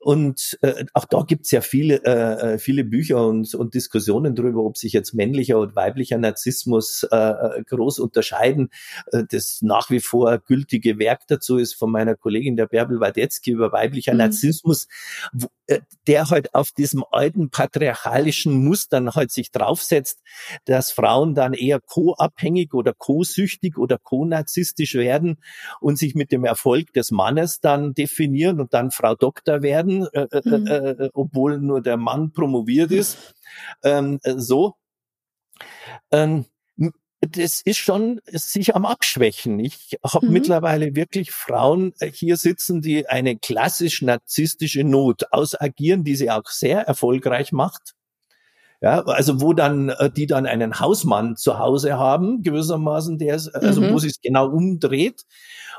Und 0.02 0.58
äh, 0.62 0.86
auch 0.94 1.04
da 1.04 1.24
gibt's 1.26 1.50
ja 1.50 1.60
viele, 1.60 2.02
äh, 2.04 2.54
äh, 2.54 2.58
viele 2.58 2.84
Bücher 2.84 3.26
und, 3.26 3.54
und 3.54 3.74
Diskussionen 3.74 4.34
darüber, 4.34 4.64
ob 4.64 4.78
sich 4.78 4.94
jetzt 4.94 5.12
männlicher 5.12 5.58
und 5.58 5.76
weiblicher 5.76 6.16
Narzissmus 6.16 7.06
äh, 7.12 7.16
äh, 7.16 7.62
groß 7.64 7.98
unterscheiden. 7.98 8.70
Äh, 9.12 9.24
das 9.30 9.60
nach 9.60 9.90
wie 9.90 10.00
vor 10.00 10.38
gültige 10.38 10.98
Werk 10.98 11.26
dazu 11.28 11.58
ist 11.58 11.74
von 11.74 11.90
meiner 11.90 12.16
Kollegin 12.16 12.56
der 12.56 12.66
Bärbel 12.66 12.98
Wadetzky 12.98 13.50
über 13.50 13.72
weiblicher 13.72 14.12
mhm. 14.12 14.18
Narzissmus, 14.18 14.88
wo, 15.34 15.48
äh, 15.66 15.80
der 16.06 16.30
halt 16.30 16.54
auf 16.54 16.72
diesem 16.72 17.04
alten 17.10 17.50
patriarchalischen 17.50 18.64
Mustern 18.64 19.10
halt 19.10 19.30
sich 19.30 19.50
draufsetzt, 19.50 20.22
dass 20.64 20.92
Frauen 20.92 21.34
dann 21.34 21.52
eher 21.52 21.78
co-abhängig 21.78 22.72
oder 22.72 22.94
co-süchtig 22.94 23.76
oder 23.76 23.98
co-narzisstisch 23.98 24.94
werden 24.94 25.36
und 25.78 25.98
sich 25.98 26.14
mit 26.14 26.32
dem 26.32 26.46
Erfolg 26.46 26.94
des 26.94 27.10
Mannes 27.10 27.60
dann 27.60 27.92
definieren 27.92 28.60
und 28.60 28.72
dann 28.72 28.90
Frau 28.90 29.14
Doktor 29.14 29.60
werden 29.60 29.89
werden, 29.90 30.08
äh, 30.12 30.38
äh, 30.38 30.58
mhm. 30.58 30.66
äh, 30.66 31.10
obwohl 31.14 31.58
nur 31.58 31.82
der 31.82 31.96
Mann 31.96 32.32
promoviert 32.32 32.92
ist. 32.92 33.34
Ähm, 33.82 34.20
so. 34.22 34.74
Ähm, 36.10 36.46
das 37.20 37.60
ist 37.60 37.76
schon 37.76 38.20
sich 38.26 38.74
am 38.74 38.86
Abschwächen. 38.86 39.58
Ich 39.60 39.98
habe 40.02 40.26
mhm. 40.26 40.32
mittlerweile 40.32 40.96
wirklich 40.96 41.32
Frauen 41.32 41.92
hier 42.14 42.38
sitzen, 42.38 42.80
die 42.80 43.08
eine 43.08 43.36
klassisch 43.36 44.00
narzisstische 44.00 44.84
Not 44.84 45.24
ausagieren, 45.30 46.02
die 46.02 46.16
sie 46.16 46.30
auch 46.30 46.46
sehr 46.46 46.80
erfolgreich 46.80 47.52
macht. 47.52 47.94
Ja, 48.82 49.02
also 49.02 49.42
wo 49.42 49.52
dann 49.52 49.90
äh, 49.90 50.10
die 50.10 50.26
dann 50.26 50.46
einen 50.46 50.80
Hausmann 50.80 51.36
zu 51.36 51.58
Hause 51.58 51.98
haben, 51.98 52.42
gewissermaßen, 52.42 53.18
der 53.18 53.34
also 53.34 53.80
mhm. 53.82 53.92
wo 53.92 53.98
sich 53.98 54.22
genau 54.22 54.48
umdreht 54.48 55.26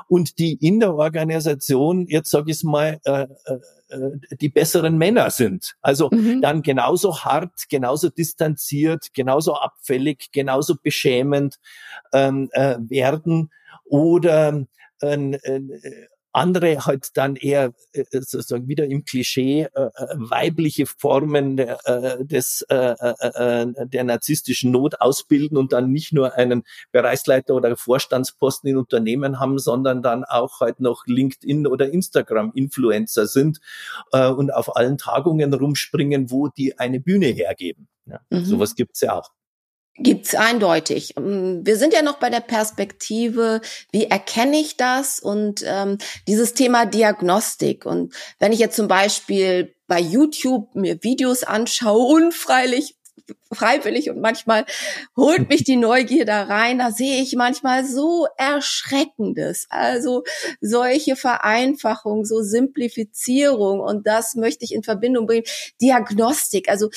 und 0.06 0.38
die 0.38 0.54
in 0.54 0.78
der 0.78 0.94
Organisation, 0.94 2.06
jetzt 2.06 2.30
sage 2.30 2.52
ich 2.52 2.62
mal, 2.62 3.00
äh, 3.04 3.22
äh, 3.22 3.58
äh, 3.88 4.36
die 4.40 4.48
besseren 4.48 4.98
Männer 4.98 5.30
sind. 5.30 5.74
Also 5.82 6.10
mhm. 6.12 6.42
dann 6.42 6.62
genauso 6.62 7.24
hart, 7.24 7.68
genauso 7.68 8.08
distanziert, 8.08 9.08
genauso 9.14 9.54
abfällig, 9.54 10.30
genauso 10.30 10.76
beschämend 10.80 11.58
ähm, 12.12 12.50
äh, 12.52 12.76
werden 12.88 13.50
oder 13.84 14.64
äh, 15.02 15.14
äh, 15.14 16.08
andere 16.32 16.86
halt 16.86 17.16
dann 17.16 17.36
eher 17.36 17.74
äh, 17.92 18.04
sozusagen 18.10 18.68
wieder 18.68 18.84
im 18.86 19.04
Klischee 19.04 19.68
äh, 19.74 19.80
äh 19.80 19.90
weibliche 20.14 20.86
Formen 20.86 21.56
der, 21.56 21.78
äh, 21.86 22.24
des 22.24 22.62
äh, 22.68 22.94
äh, 22.98 23.62
äh, 23.62 23.86
der 23.86 24.04
narzisstischen 24.04 24.70
Not 24.70 25.00
ausbilden 25.00 25.56
und 25.56 25.72
dann 25.72 25.90
nicht 25.90 26.12
nur 26.12 26.34
einen 26.34 26.64
Bereichsleiter 26.90 27.54
oder 27.54 27.76
Vorstandsposten 27.76 28.70
in 28.70 28.76
Unternehmen 28.76 29.40
haben, 29.40 29.58
sondern 29.58 30.02
dann 30.02 30.24
auch 30.24 30.60
halt 30.60 30.80
noch 30.80 31.06
LinkedIn 31.06 31.66
oder 31.66 31.90
Instagram 31.90 32.52
Influencer 32.54 33.26
sind 33.26 33.60
äh, 34.12 34.28
und 34.28 34.52
auf 34.52 34.76
allen 34.76 34.98
Tagungen 34.98 35.52
rumspringen, 35.52 36.30
wo 36.30 36.48
die 36.48 36.78
eine 36.78 37.00
Bühne 37.00 37.26
hergeben. 37.26 37.88
Ja, 38.06 38.20
mhm. 38.30 38.44
Sowas 38.44 38.74
gibt's 38.74 39.00
ja 39.00 39.18
auch. 39.18 39.30
Gibt's 39.96 40.34
eindeutig. 40.34 41.14
Ähm, 41.18 41.60
wir 41.64 41.76
sind 41.76 41.92
ja 41.92 42.02
noch 42.02 42.18
bei 42.18 42.30
der 42.30 42.40
Perspektive, 42.40 43.60
wie 43.90 44.04
erkenne 44.06 44.58
ich 44.58 44.76
das 44.78 45.20
und 45.20 45.62
ähm, 45.66 45.98
dieses 46.26 46.54
Thema 46.54 46.86
Diagnostik. 46.86 47.84
Und 47.84 48.14
wenn 48.38 48.52
ich 48.52 48.58
jetzt 48.58 48.76
zum 48.76 48.88
Beispiel 48.88 49.74
bei 49.86 50.00
YouTube 50.00 50.74
mir 50.74 51.02
Videos 51.02 51.42
anschaue, 51.42 52.06
unfreilich, 52.24 52.96
freiwillig 53.52 54.08
und 54.08 54.20
manchmal 54.20 54.64
holt 55.14 55.50
mich 55.50 55.62
die 55.64 55.76
Neugier 55.76 56.24
da 56.24 56.44
rein, 56.44 56.78
da 56.78 56.90
sehe 56.90 57.22
ich 57.22 57.36
manchmal 57.36 57.84
so 57.84 58.26
Erschreckendes. 58.38 59.66
Also 59.68 60.24
solche 60.62 61.16
Vereinfachung, 61.16 62.24
so 62.24 62.40
Simplifizierung 62.40 63.80
und 63.80 64.06
das 64.06 64.36
möchte 64.36 64.64
ich 64.64 64.72
in 64.72 64.82
Verbindung 64.82 65.26
bringen. 65.26 65.44
Diagnostik, 65.82 66.70
also 66.70 66.88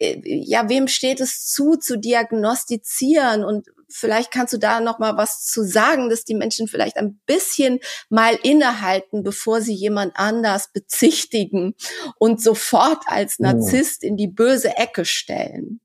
ja, 0.00 0.68
wem 0.68 0.88
steht 0.88 1.20
es 1.20 1.46
zu, 1.46 1.76
zu 1.76 1.98
diagnostizieren 1.98 3.44
und 3.44 3.66
vielleicht 3.88 4.30
kannst 4.30 4.52
du 4.52 4.58
da 4.58 4.80
noch 4.80 4.98
mal 4.98 5.16
was 5.16 5.44
zu 5.44 5.64
sagen, 5.64 6.08
dass 6.08 6.24
die 6.24 6.34
Menschen 6.34 6.68
vielleicht 6.68 6.96
ein 6.96 7.20
bisschen 7.26 7.80
mal 8.08 8.38
innehalten, 8.42 9.22
bevor 9.22 9.60
sie 9.60 9.74
jemand 9.74 10.12
anders 10.16 10.70
bezichtigen 10.72 11.74
und 12.18 12.40
sofort 12.40 13.02
als 13.06 13.38
Narzisst 13.38 14.04
in 14.04 14.16
die 14.16 14.28
böse 14.28 14.76
Ecke 14.76 15.04
stellen. 15.04 15.80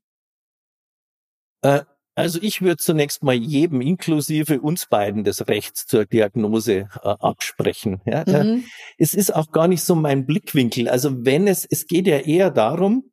Äh, 1.62 1.82
also 2.16 2.38
ich 2.40 2.62
würde 2.62 2.76
zunächst 2.76 3.24
mal 3.24 3.34
jedem, 3.34 3.80
inklusive 3.80 4.60
uns 4.60 4.86
beiden, 4.86 5.24
das 5.24 5.48
Recht 5.48 5.76
zur 5.76 6.04
Diagnose 6.04 6.72
äh, 6.72 6.86
absprechen. 7.02 8.00
Ja? 8.04 8.24
Mhm. 8.26 8.64
Es 8.98 9.14
ist 9.14 9.34
auch 9.34 9.50
gar 9.50 9.66
nicht 9.66 9.82
so 9.82 9.96
mein 9.96 10.24
Blickwinkel. 10.24 10.88
Also 10.88 11.24
wenn 11.24 11.48
es, 11.48 11.66
es 11.68 11.86
geht 11.86 12.06
ja 12.06 12.18
eher 12.18 12.50
darum, 12.50 13.10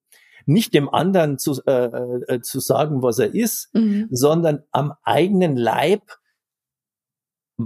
nicht 0.52 0.74
dem 0.74 0.89
anderen 0.89 1.38
zu, 1.38 1.62
äh, 1.66 1.86
äh, 2.28 2.41
zu 2.41 2.60
sagen, 2.60 3.02
was 3.02 3.20
er 3.20 3.34
ist, 3.34 3.74
mhm. 3.74 4.08
sondern 4.12 4.64
am 4.72 4.93
eigenen 5.04 5.56
Leib 5.56 6.02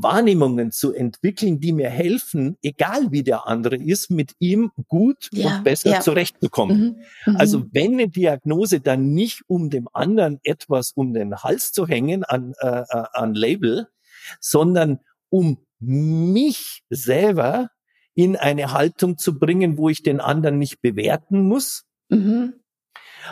Wahrnehmungen 0.03 0.71
zu 0.71 0.93
entwickeln, 0.93 1.59
die 1.59 1.71
mir 1.71 1.89
helfen, 1.89 2.57
egal 2.61 3.11
wie 3.11 3.23
der 3.23 3.47
andere 3.47 3.75
ist, 3.77 4.11
mit 4.11 4.33
ihm 4.39 4.71
gut 4.87 5.29
ja, 5.31 5.57
und 5.57 5.63
besser 5.63 5.91
ja. 5.91 5.99
zurechtzukommen. 6.01 6.97
Mhm, 7.25 7.31
mhm, 7.33 7.37
also 7.37 7.65
wenn 7.71 7.93
eine 7.93 8.09
Diagnose 8.09 8.81
dann 8.81 9.13
nicht 9.13 9.43
um 9.47 9.69
dem 9.69 9.87
anderen 9.93 10.39
etwas 10.43 10.91
um 10.95 11.13
den 11.13 11.35
Hals 11.35 11.71
zu 11.71 11.87
hängen 11.87 12.23
an, 12.23 12.53
äh, 12.59 12.81
äh 12.81 13.03
an 13.13 13.33
Label, 13.33 13.87
sondern 14.39 14.99
um 15.29 15.59
mich 15.79 16.83
selber 16.89 17.69
in 18.15 18.35
eine 18.35 18.71
Haltung 18.71 19.17
zu 19.17 19.37
bringen, 19.37 19.77
wo 19.77 19.89
ich 19.89 20.03
den 20.03 20.19
anderen 20.19 20.57
nicht 20.57 20.81
bewerten 20.81 21.41
muss, 21.47 21.83
mhm 22.09 22.53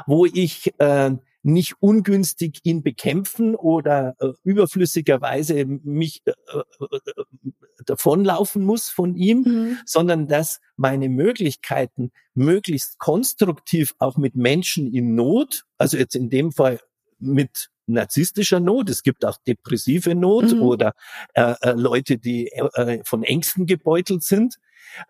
wo 0.08 0.26
ich 0.26 0.74
äh, 0.80 1.12
nicht 1.44 1.76
ungünstig 1.82 2.62
ihn 2.64 2.84
bekämpfen 2.84 3.56
oder 3.56 4.16
äh, 4.20 4.30
überflüssigerweise 4.44 5.66
mich 5.66 6.22
äh, 6.26 6.32
äh, 6.32 7.24
davonlaufen 7.86 8.64
muss 8.64 8.90
von 8.90 9.16
ihm, 9.16 9.42
mhm. 9.42 9.78
sondern 9.86 10.28
dass 10.28 10.62
meine 10.78 11.10
Möglichkeiten 11.10 12.12
möglichst 12.34 12.98
konstruktiv 12.98 13.94
auch 14.00 14.18
mit 14.18 14.36
Menschen 14.36 14.94
in 14.94 15.16
Not, 15.16 15.66
also 15.78 15.98
jetzt 15.98 16.16
in 16.16 16.30
dem 16.30 16.54
Fall 16.54 16.80
mit 17.20 17.70
narzisstischer 17.86 18.62
Not, 18.62 18.90
es 18.90 19.04
gibt 19.04 19.26
auch 19.26 19.38
depressive 19.46 20.16
Not 20.16 20.54
mhm. 20.54 20.62
oder 20.62 20.94
äh, 21.34 21.56
äh, 21.62 21.72
Leute, 21.74 22.18
die 22.18 22.48
äh, 22.48 23.04
von 23.04 23.24
Ängsten 23.24 23.66
gebeutelt 23.66 24.24
sind. 24.24 24.56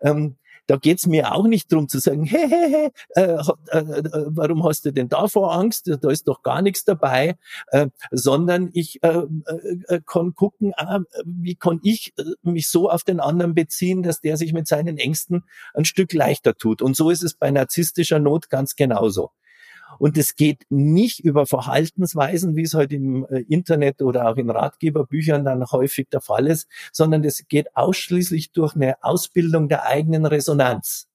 Ähm, 0.00 0.36
da 0.66 0.76
geht's 0.76 1.06
mir 1.06 1.32
auch 1.32 1.46
nicht 1.46 1.72
drum 1.72 1.88
zu 1.88 1.98
sagen, 1.98 2.24
hey, 2.24 2.48
hey, 2.48 2.70
hey, 2.70 2.90
äh, 3.14 3.22
äh, 3.22 3.78
äh, 3.78 4.24
warum 4.28 4.64
hast 4.64 4.84
du 4.84 4.92
denn 4.92 5.08
davor 5.08 5.52
Angst? 5.52 5.90
Da 6.00 6.10
ist 6.10 6.28
doch 6.28 6.42
gar 6.42 6.62
nichts 6.62 6.84
dabei, 6.84 7.36
äh, 7.68 7.88
sondern 8.10 8.70
ich 8.72 9.02
äh, 9.02 9.22
äh, 9.88 10.00
kann 10.06 10.34
gucken, 10.34 10.72
ah, 10.76 11.00
wie 11.24 11.54
kann 11.54 11.80
ich 11.82 12.14
mich 12.42 12.68
so 12.68 12.90
auf 12.90 13.02
den 13.02 13.20
anderen 13.20 13.54
beziehen, 13.54 14.02
dass 14.02 14.20
der 14.20 14.36
sich 14.36 14.52
mit 14.52 14.66
seinen 14.66 14.98
Ängsten 14.98 15.44
ein 15.74 15.84
Stück 15.84 16.12
leichter 16.12 16.54
tut. 16.54 16.82
Und 16.82 16.96
so 16.96 17.10
ist 17.10 17.22
es 17.22 17.34
bei 17.34 17.50
narzisstischer 17.50 18.18
Not 18.18 18.50
ganz 18.50 18.76
genauso. 18.76 19.30
Und 19.98 20.16
es 20.18 20.36
geht 20.36 20.64
nicht 20.70 21.20
über 21.20 21.46
Verhaltensweisen, 21.46 22.56
wie 22.56 22.62
es 22.62 22.74
heute 22.74 22.96
im 22.96 23.26
äh, 23.26 23.40
Internet 23.48 24.02
oder 24.02 24.28
auch 24.28 24.36
in 24.36 24.50
Ratgeberbüchern 24.50 25.44
dann 25.44 25.64
häufig 25.66 26.08
der 26.10 26.20
Fall 26.20 26.46
ist, 26.46 26.68
sondern 26.92 27.24
es 27.24 27.46
geht 27.48 27.76
ausschließlich 27.76 28.52
durch 28.52 28.74
eine 28.74 29.02
Ausbildung 29.02 29.68
der 29.68 29.86
eigenen 29.86 30.26
Resonanz. 30.26 31.08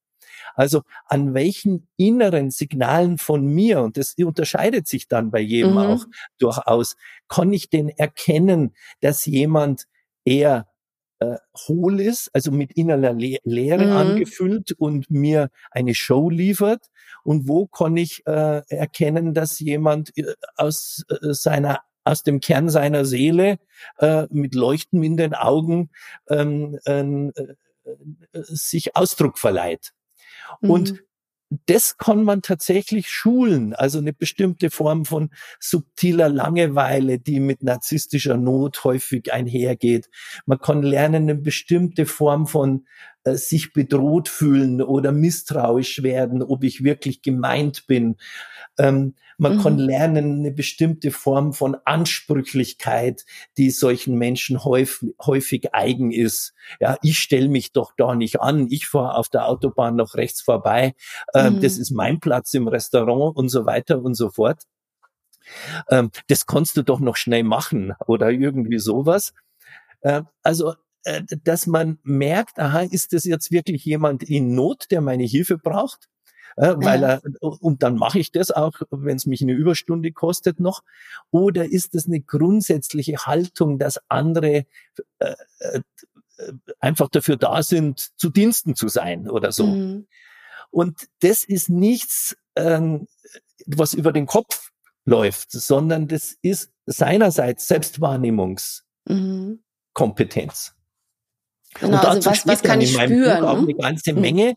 Also 0.55 0.81
an 1.05 1.33
welchen 1.33 1.87
inneren 1.97 2.51
Signalen 2.51 3.17
von 3.17 3.45
mir, 3.45 3.81
und 3.81 3.97
das 3.97 4.15
unterscheidet 4.17 4.87
sich 4.87 5.07
dann 5.07 5.31
bei 5.31 5.39
jedem 5.39 5.71
mhm. 5.71 5.77
auch 5.77 6.05
durchaus, 6.37 6.95
kann 7.27 7.53
ich 7.53 7.69
denn 7.69 7.89
erkennen, 7.89 8.73
dass 9.01 9.25
jemand 9.25 9.87
eher 10.25 10.67
äh, 11.19 11.37
hohl 11.67 11.99
ist, 11.99 12.29
also 12.33 12.51
mit 12.51 12.73
innerer 12.73 13.13
Le 13.13 13.37
Leere 13.43 13.85
mhm. 13.85 13.91
angefüllt 13.91 14.71
und 14.73 15.09
mir 15.09 15.49
eine 15.71 15.93
Show 15.93 16.29
liefert? 16.29 16.85
Und 17.23 17.47
wo 17.47 17.67
kann 17.67 17.97
ich 17.97 18.25
äh, 18.25 18.61
erkennen, 18.69 19.33
dass 19.33 19.59
jemand 19.59 20.15
äh, 20.17 20.33
aus 20.55 21.03
äh, 21.09 21.33
seiner 21.33 21.81
aus 22.05 22.23
dem 22.23 22.39
Kern 22.39 22.69
seiner 22.69 23.05
Seele 23.05 23.59
äh, 23.99 24.25
mit 24.31 24.55
Leuchten 24.55 25.03
in 25.03 25.17
den 25.17 25.35
Augen 25.35 25.91
ähm, 26.29 26.79
ähm 26.85 27.31
äh, 27.35 27.53
sich 28.33 28.95
Ausdruck 28.95 29.37
verleiht. 29.37 29.91
Mhm. 30.61 30.69
Das 31.65 31.97
kann 31.97 32.23
man 32.23 32.43
tatsächlich 32.43 33.09
schulen, 33.09 33.73
also 33.73 33.97
eine 33.97 34.13
bestimmte 34.13 34.69
Form 34.69 35.05
von 35.05 35.31
subtiler 35.59 36.29
Langeweile, 36.29 37.17
die 37.17 37.39
mit 37.39 37.63
narzisstischer 37.63 38.37
Not 38.37 38.83
häufig 38.83 39.33
einhergeht. 39.33 40.09
Man 40.45 40.59
kann 40.59 40.83
lernen, 40.83 41.23
eine 41.23 41.35
bestimmte 41.35 42.05
Form 42.05 42.45
von 42.45 42.85
äh, 43.23 43.35
sich 43.35 43.73
bedroht 43.73 44.29
fühlen 44.29 44.81
oder 44.81 45.11
misstrauisch 45.11 46.03
werden, 46.03 46.41
ob 46.41 46.63
ich 46.63 46.83
wirklich 46.83 47.21
gemeint 47.21 47.85
bin. 47.87 48.15
Ähm, 48.77 49.15
man 49.37 49.57
mhm. 49.57 49.61
kann 49.61 49.77
lernen 49.77 50.39
eine 50.39 50.51
bestimmte 50.51 51.11
Form 51.11 51.53
von 51.53 51.77
Ansprüchlichkeit, 51.85 53.25
die 53.57 53.71
solchen 53.71 54.17
Menschen 54.17 54.63
häufig, 54.63 55.15
häufig 55.21 55.73
eigen 55.73 56.11
ist. 56.11 56.53
Ja, 56.79 56.97
ich 57.01 57.19
stelle 57.19 57.47
mich 57.47 57.71
doch 57.71 57.93
da 57.97 58.15
nicht 58.15 58.41
an. 58.41 58.67
Ich 58.69 58.87
fahre 58.87 59.15
auf 59.15 59.29
der 59.29 59.47
Autobahn 59.47 59.95
noch 59.95 60.15
rechts 60.15 60.41
vorbei. 60.41 60.93
Ähm, 61.33 61.55
mhm. 61.55 61.61
Das 61.61 61.77
ist 61.77 61.91
mein 61.91 62.19
Platz 62.19 62.53
im 62.53 62.67
Restaurant 62.67 63.35
und 63.35 63.49
so 63.49 63.65
weiter 63.65 64.01
und 64.01 64.15
so 64.15 64.29
fort. 64.29 64.63
Ähm, 65.89 66.11
das 66.27 66.45
kannst 66.45 66.77
du 66.77 66.83
doch 66.83 66.99
noch 66.99 67.15
schnell 67.15 67.43
machen 67.43 67.93
oder 68.07 68.31
irgendwie 68.31 68.79
sowas. 68.79 69.33
Äh, 70.01 70.23
also 70.43 70.75
dass 71.43 71.67
man 71.67 71.99
merkt, 72.03 72.59
aha, 72.59 72.81
ist 72.81 73.13
das 73.13 73.23
jetzt 73.23 73.51
wirklich 73.51 73.85
jemand 73.85 74.23
in 74.23 74.53
Not, 74.53 74.87
der 74.91 75.01
meine 75.01 75.23
Hilfe 75.23 75.57
braucht? 75.57 76.09
Äh, 76.59 76.75
weil 76.77 77.03
er, 77.03 77.21
und 77.39 77.83
dann 77.83 77.95
mache 77.95 78.19
ich 78.19 78.31
das 78.31 78.51
auch, 78.51 78.73
wenn 78.91 79.15
es 79.15 79.25
mich 79.25 79.41
eine 79.41 79.53
Überstunde 79.53 80.11
kostet 80.11 80.59
noch. 80.59 80.83
Oder 81.31 81.63
ist 81.65 81.95
das 81.95 82.07
eine 82.07 82.19
grundsätzliche 82.19 83.25
Haltung, 83.25 83.79
dass 83.79 84.01
andere 84.09 84.65
äh, 85.19 85.35
äh, 85.59 85.81
einfach 86.79 87.07
dafür 87.09 87.37
da 87.37 87.63
sind, 87.63 88.11
zu 88.17 88.29
Diensten 88.29 88.75
zu 88.75 88.89
sein 88.89 89.29
oder 89.29 89.53
so? 89.53 89.67
Mhm. 89.67 90.07
Und 90.69 91.07
das 91.21 91.45
ist 91.45 91.69
nichts, 91.69 92.35
ähm, 92.55 93.07
was 93.65 93.93
über 93.93 94.11
den 94.11 94.25
Kopf 94.25 94.71
läuft, 95.05 95.51
sondern 95.51 96.07
das 96.07 96.35
ist 96.41 96.71
seinerseits 96.85 97.67
Selbstwahrnehmungskompetenz. 97.67 98.83
Mhm. 99.05 100.78
Genau, 101.75 101.99
und 101.99 102.05
also 102.05 102.31
was, 102.31 102.47
was 102.47 102.63
kann 102.63 102.81
ich 102.81 102.93
spüren? 102.93 103.43
Auch 103.43 103.57
hm? 103.57 103.65
eine 103.65 103.75
ganze 103.75 104.11
hm. 104.11 104.21
Menge. 104.21 104.55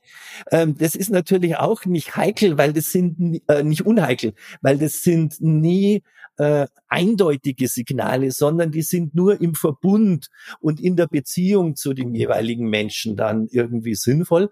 Ähm, 0.51 0.77
das 0.79 0.95
ist 0.95 1.11
natürlich 1.11 1.57
auch 1.57 1.85
nicht 1.85 2.17
heikel, 2.17 2.57
weil 2.57 2.73
das 2.73 2.91
sind 2.91 3.43
äh, 3.49 3.63
nicht 3.63 3.85
unheikel, 3.85 4.35
weil 4.63 4.79
das 4.79 5.03
sind 5.03 5.41
nie 5.41 6.03
äh, 6.39 6.67
eindeutige 6.89 7.69
Signale, 7.69 8.31
sondern 8.31 8.71
die 8.71 8.83
sind 8.83 9.15
nur 9.15 9.41
im 9.41 9.55
Verbund 9.55 10.29
und 10.61 10.81
in 10.81 10.97
der 10.97 11.07
Beziehung 11.07 11.77
zu 11.77 11.93
dem 11.93 12.15
jeweiligen 12.15 12.69
Menschen 12.71 13.17
dann 13.17 13.47
irgendwie 13.51 13.95
sinnvoll. 13.95 14.51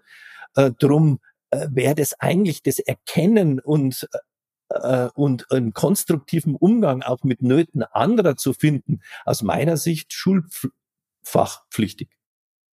Äh, 0.55 0.71
drum 0.77 1.19
äh, 1.49 1.67
wäre 1.71 1.95
das 1.95 2.13
eigentlich 2.19 2.61
das 2.61 2.77
Erkennen 2.77 3.59
und 3.59 4.07
äh, 4.69 5.09
und 5.15 5.51
einen 5.51 5.73
konstruktiven 5.73 6.55
Umgang 6.55 7.01
auch 7.01 7.23
mit 7.23 7.41
Nöten 7.41 7.83
anderer 7.83 8.37
zu 8.37 8.53
finden, 8.53 9.01
aus 9.25 9.41
meiner 9.41 9.77
Sicht 9.77 10.13
schulfachpflichtig. 10.13 12.09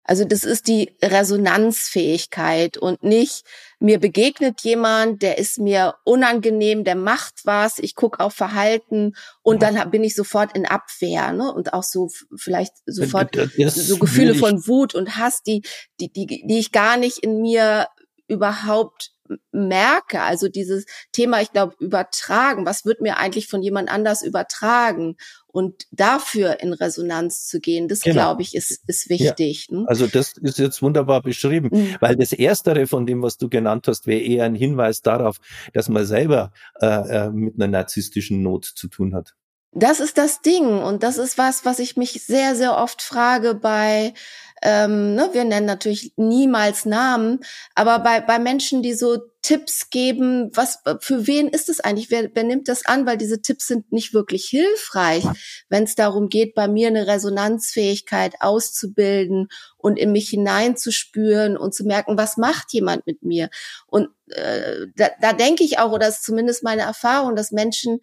Also 0.08 0.24
das 0.24 0.42
ist 0.42 0.68
die 0.68 0.96
Resonanzfähigkeit 1.02 2.78
und 2.78 3.02
nicht, 3.02 3.44
mir 3.78 4.00
begegnet 4.00 4.62
jemand, 4.62 5.20
der 5.20 5.36
ist 5.36 5.58
mir 5.58 5.96
unangenehm, 6.04 6.82
der 6.82 6.94
macht 6.94 7.42
was, 7.44 7.78
ich 7.78 7.94
gucke 7.94 8.20
auf 8.20 8.32
Verhalten 8.32 9.12
und 9.42 9.62
ja. 9.62 9.70
dann 9.70 9.90
bin 9.90 10.02
ich 10.02 10.14
sofort 10.14 10.56
in 10.56 10.64
Abwehr, 10.64 11.32
ne? 11.34 11.52
Und 11.52 11.74
auch 11.74 11.82
so 11.82 12.08
vielleicht 12.34 12.72
sofort 12.86 13.36
so 13.68 13.98
Gefühle 13.98 14.34
von 14.34 14.66
Wut 14.66 14.94
und 14.94 15.16
Hass, 15.16 15.42
die, 15.42 15.60
die, 16.00 16.10
die, 16.10 16.26
die 16.26 16.58
ich 16.58 16.72
gar 16.72 16.96
nicht 16.96 17.18
in 17.18 17.42
mir 17.42 17.88
überhaupt 18.28 19.10
merke, 19.52 20.20
also 20.20 20.48
dieses 20.48 20.86
Thema, 21.12 21.40
ich 21.40 21.52
glaube, 21.52 21.74
übertragen, 21.80 22.66
was 22.66 22.84
wird 22.84 23.00
mir 23.00 23.18
eigentlich 23.18 23.48
von 23.48 23.62
jemand 23.62 23.90
anders 23.90 24.22
übertragen 24.22 25.16
und 25.46 25.86
dafür 25.90 26.60
in 26.60 26.72
Resonanz 26.72 27.46
zu 27.46 27.60
gehen, 27.60 27.88
das 27.88 28.00
genau. 28.00 28.14
glaube 28.14 28.42
ich, 28.42 28.54
ist, 28.54 28.82
ist 28.86 29.08
wichtig. 29.08 29.68
Ja. 29.70 29.78
Ne? 29.78 29.84
Also 29.88 30.06
das 30.06 30.34
ist 30.40 30.58
jetzt 30.58 30.82
wunderbar 30.82 31.22
beschrieben, 31.22 31.70
mhm. 31.72 31.96
weil 32.00 32.16
das 32.16 32.32
Erstere 32.32 32.86
von 32.86 33.06
dem, 33.06 33.22
was 33.22 33.38
du 33.38 33.48
genannt 33.48 33.88
hast, 33.88 34.06
wäre 34.06 34.20
eher 34.20 34.44
ein 34.44 34.54
Hinweis 34.54 35.02
darauf, 35.02 35.38
dass 35.72 35.88
man 35.88 36.06
selber 36.06 36.52
äh, 36.80 36.86
äh, 36.86 37.30
mit 37.30 37.54
einer 37.56 37.68
narzisstischen 37.68 38.42
Not 38.42 38.64
zu 38.64 38.88
tun 38.88 39.14
hat. 39.14 39.34
Das 39.72 40.00
ist 40.00 40.16
das 40.16 40.40
Ding 40.40 40.66
und 40.66 41.02
das 41.02 41.18
ist 41.18 41.36
was, 41.36 41.64
was 41.64 41.78
ich 41.78 41.96
mich 41.96 42.22
sehr, 42.24 42.56
sehr 42.56 42.76
oft 42.76 43.02
frage 43.02 43.54
bei 43.54 44.14
ähm, 44.62 45.14
ne, 45.14 45.30
wir 45.32 45.44
nennen 45.44 45.66
natürlich 45.66 46.12
niemals 46.16 46.84
Namen, 46.84 47.40
aber 47.74 48.00
bei, 48.00 48.20
bei 48.20 48.38
Menschen, 48.38 48.82
die 48.82 48.94
so 48.94 49.18
Tipps 49.40 49.88
geben, 49.90 50.50
was 50.54 50.80
für 51.00 51.26
wen 51.26 51.48
ist 51.48 51.68
es 51.68 51.80
eigentlich? 51.80 52.10
Wer, 52.10 52.30
wer 52.34 52.44
nimmt 52.44 52.68
das 52.68 52.84
an? 52.84 53.06
Weil 53.06 53.16
diese 53.16 53.40
Tipps 53.40 53.68
sind 53.68 53.92
nicht 53.92 54.12
wirklich 54.12 54.46
hilfreich, 54.46 55.24
wenn 55.68 55.84
es 55.84 55.94
darum 55.94 56.28
geht, 56.28 56.54
bei 56.54 56.66
mir 56.66 56.88
eine 56.88 57.06
Resonanzfähigkeit 57.06 58.34
auszubilden 58.40 59.48
und 59.76 59.96
in 59.96 60.12
mich 60.12 60.28
hineinzuspüren 60.28 61.56
und 61.56 61.72
zu 61.72 61.84
merken, 61.84 62.18
was 62.18 62.36
macht 62.36 62.72
jemand 62.72 63.06
mit 63.06 63.22
mir? 63.22 63.48
Und 63.86 64.08
äh, 64.30 64.86
da, 64.96 65.10
da 65.20 65.32
denke 65.32 65.62
ich 65.64 65.78
auch, 65.78 65.92
oder 65.92 66.08
ist 66.08 66.24
zumindest 66.24 66.64
meine 66.64 66.82
Erfahrung, 66.82 67.36
dass 67.36 67.52
Menschen 67.52 68.00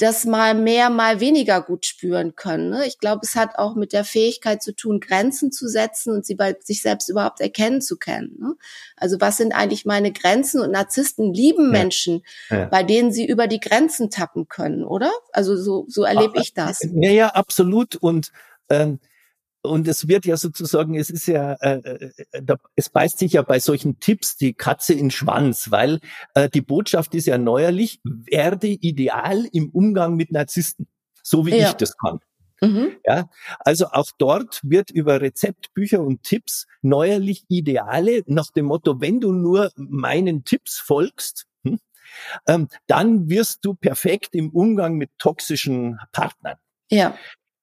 das 0.00 0.24
mal 0.24 0.54
mehr, 0.54 0.88
mal 0.88 1.20
weniger 1.20 1.60
gut 1.60 1.84
spüren 1.84 2.34
können. 2.34 2.70
Ne? 2.70 2.86
Ich 2.86 2.98
glaube, 2.98 3.20
es 3.22 3.36
hat 3.36 3.58
auch 3.58 3.74
mit 3.74 3.92
der 3.92 4.04
Fähigkeit 4.04 4.62
zu 4.62 4.74
tun, 4.74 5.00
Grenzen 5.00 5.52
zu 5.52 5.68
setzen 5.68 6.14
und 6.14 6.24
sie 6.24 6.34
bei 6.34 6.56
sich 6.60 6.80
selbst 6.80 7.08
überhaupt 7.08 7.40
erkennen 7.40 7.82
zu 7.82 7.98
können. 7.98 8.36
Ne? 8.38 8.54
Also 8.96 9.20
was 9.20 9.36
sind 9.36 9.52
eigentlich 9.52 9.84
meine 9.84 10.12
Grenzen? 10.12 10.60
Und 10.60 10.72
Narzissten 10.72 11.34
lieben 11.34 11.66
ja. 11.66 11.78
Menschen, 11.80 12.22
ja. 12.48 12.66
bei 12.66 12.82
denen 12.82 13.12
sie 13.12 13.26
über 13.26 13.46
die 13.46 13.60
Grenzen 13.60 14.10
tappen 14.10 14.48
können, 14.48 14.84
oder? 14.84 15.10
Also 15.32 15.56
so, 15.56 15.84
so 15.88 16.04
erlebe 16.04 16.40
ich 16.40 16.54
das. 16.54 16.80
Ja, 16.82 17.10
ja, 17.10 17.28
absolut. 17.28 17.96
Und 17.96 18.32
ähm, 18.70 19.00
und 19.62 19.86
es 19.88 20.08
wird 20.08 20.24
ja 20.24 20.36
sozusagen, 20.36 20.94
es 20.94 21.10
ist 21.10 21.26
ja, 21.26 21.54
äh, 21.54 21.78
äh, 21.78 22.42
da, 22.42 22.56
es 22.76 22.88
beißt 22.88 23.18
sich 23.18 23.34
ja 23.34 23.42
bei 23.42 23.60
solchen 23.60 24.00
Tipps 24.00 24.36
die 24.36 24.54
Katze 24.54 24.94
in 24.94 25.10
Schwanz, 25.10 25.70
weil 25.70 26.00
äh, 26.34 26.48
die 26.48 26.62
Botschaft 26.62 27.14
ist 27.14 27.26
ja 27.26 27.38
neuerlich, 27.38 28.00
werde 28.04 28.68
ideal 28.68 29.46
im 29.52 29.70
Umgang 29.70 30.16
mit 30.16 30.32
Narzissten, 30.32 30.86
so 31.22 31.46
wie 31.46 31.56
ja. 31.56 31.68
ich 31.68 31.74
das 31.74 31.96
kann. 31.96 32.20
Mhm. 32.62 32.92
Ja, 33.06 33.30
also 33.60 33.86
auch 33.86 34.10
dort 34.18 34.60
wird 34.62 34.90
über 34.90 35.20
Rezeptbücher 35.20 36.00
und 36.02 36.22
Tipps 36.22 36.66
neuerlich 36.82 37.44
Ideale 37.48 38.22
nach 38.26 38.50
dem 38.50 38.66
Motto, 38.66 39.00
wenn 39.00 39.20
du 39.20 39.32
nur 39.32 39.70
meinen 39.76 40.44
Tipps 40.44 40.78
folgst, 40.78 41.46
hm, 41.64 41.78
ähm, 42.46 42.68
dann 42.86 43.30
wirst 43.30 43.64
du 43.64 43.74
perfekt 43.74 44.34
im 44.34 44.50
Umgang 44.50 44.96
mit 44.96 45.10
toxischen 45.18 45.98
Partnern. 46.12 46.56
Ja. 46.90 47.16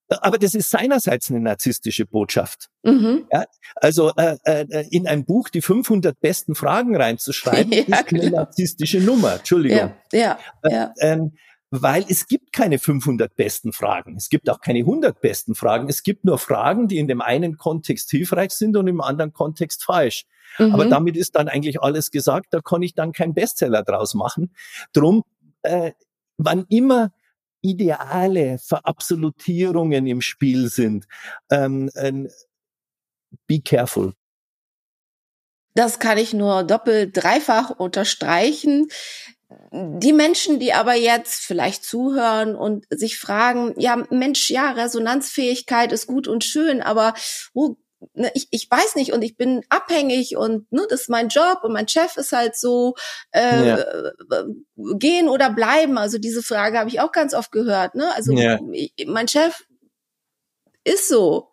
Aber 0.09 0.37
das 0.37 0.55
ist 0.55 0.69
seinerseits 0.69 1.29
eine 1.29 1.41
narzisstische 1.41 2.05
Botschaft. 2.05 2.69
Mhm. 2.83 3.27
Ja, 3.31 3.45
also 3.75 4.11
äh, 4.15 4.37
äh, 4.45 4.87
in 4.89 5.07
ein 5.07 5.25
Buch 5.25 5.49
die 5.49 5.61
500 5.61 6.19
besten 6.19 6.55
Fragen 6.55 6.95
reinzuschreiben, 6.95 7.71
ja, 7.73 7.81
ist 7.81 7.93
eine 7.93 8.19
genau. 8.19 8.37
narzisstische 8.37 8.99
Nummer. 8.99 9.35
Entschuldigung. 9.35 9.93
Ja, 10.13 10.37
ja, 10.63 10.69
ja. 10.69 10.93
Äh, 10.97 11.11
ähm, 11.13 11.33
weil 11.69 12.05
es 12.07 12.27
gibt 12.27 12.53
keine 12.53 12.79
500 12.79 13.35
besten 13.35 13.73
Fragen. 13.73 14.15
Es 14.15 14.29
gibt 14.29 14.49
auch 14.49 14.61
keine 14.61 14.79
100 14.79 15.19
besten 15.19 15.53
Fragen. 15.53 15.89
Es 15.89 16.03
gibt 16.03 16.23
nur 16.23 16.37
Fragen, 16.37 16.87
die 16.87 16.97
in 16.97 17.09
dem 17.09 17.21
einen 17.21 17.57
Kontext 17.57 18.09
hilfreich 18.09 18.51
sind 18.51 18.77
und 18.77 18.87
im 18.87 19.01
anderen 19.01 19.33
Kontext 19.33 19.83
falsch. 19.83 20.25
Mhm. 20.57 20.73
Aber 20.73 20.85
damit 20.85 21.17
ist 21.17 21.35
dann 21.35 21.49
eigentlich 21.49 21.81
alles 21.81 22.11
gesagt. 22.11 22.47
Da 22.51 22.61
kann 22.61 22.81
ich 22.81 22.93
dann 22.93 23.11
keinen 23.11 23.33
Bestseller 23.33 23.83
draus 23.83 24.13
machen. 24.13 24.53
Drum, 24.93 25.23
äh, 25.63 25.91
wann 26.37 26.65
immer 26.69 27.11
ideale 27.61 28.57
Verabsolutierungen 28.59 30.07
im 30.07 30.21
Spiel 30.21 30.69
sind, 30.69 31.07
ähm, 31.49 31.89
äh, 31.95 32.27
be 33.47 33.61
careful. 33.61 34.13
Das 35.75 35.99
kann 35.99 36.17
ich 36.17 36.33
nur 36.33 36.63
doppelt, 36.63 37.15
dreifach 37.15 37.69
unterstreichen. 37.69 38.87
Die 39.71 40.11
Menschen, 40.11 40.59
die 40.59 40.73
aber 40.73 40.95
jetzt 40.95 41.45
vielleicht 41.45 41.85
zuhören 41.85 42.55
und 42.55 42.85
sich 42.89 43.19
fragen, 43.19 43.73
ja, 43.77 44.03
Mensch, 44.09 44.49
ja, 44.49 44.71
Resonanzfähigkeit 44.71 45.91
ist 45.91 46.07
gut 46.07 46.27
und 46.27 46.43
schön, 46.43 46.81
aber 46.81 47.13
wo 47.53 47.77
ne, 48.13 48.31
ich, 48.33 48.47
ich 48.51 48.69
weiß 48.69 48.95
nicht 48.95 49.13
und 49.13 49.21
ich 49.21 49.37
bin 49.37 49.63
abhängig 49.69 50.37
und 50.37 50.71
ne, 50.71 50.85
das 50.89 51.01
ist 51.01 51.09
mein 51.09 51.29
Job 51.29 51.59
und 51.63 51.73
mein 51.73 51.87
Chef 51.87 52.17
ist 52.17 52.31
halt 52.31 52.55
so 52.55 52.95
äh, 53.31 53.67
ja. 53.67 53.85
gehen 54.97 55.29
oder 55.29 55.49
bleiben. 55.49 55.97
Also 55.97 56.17
diese 56.17 56.43
Frage 56.43 56.79
habe 56.79 56.89
ich 56.89 56.99
auch 56.99 57.11
ganz 57.11 57.33
oft 57.33 57.51
gehört. 57.51 57.95
Ne? 57.95 58.13
Also 58.15 58.33
ja. 58.33 58.59
ich, 58.71 58.93
mein 59.07 59.27
Chef 59.27 59.65
ist 60.83 61.07
so 61.07 61.51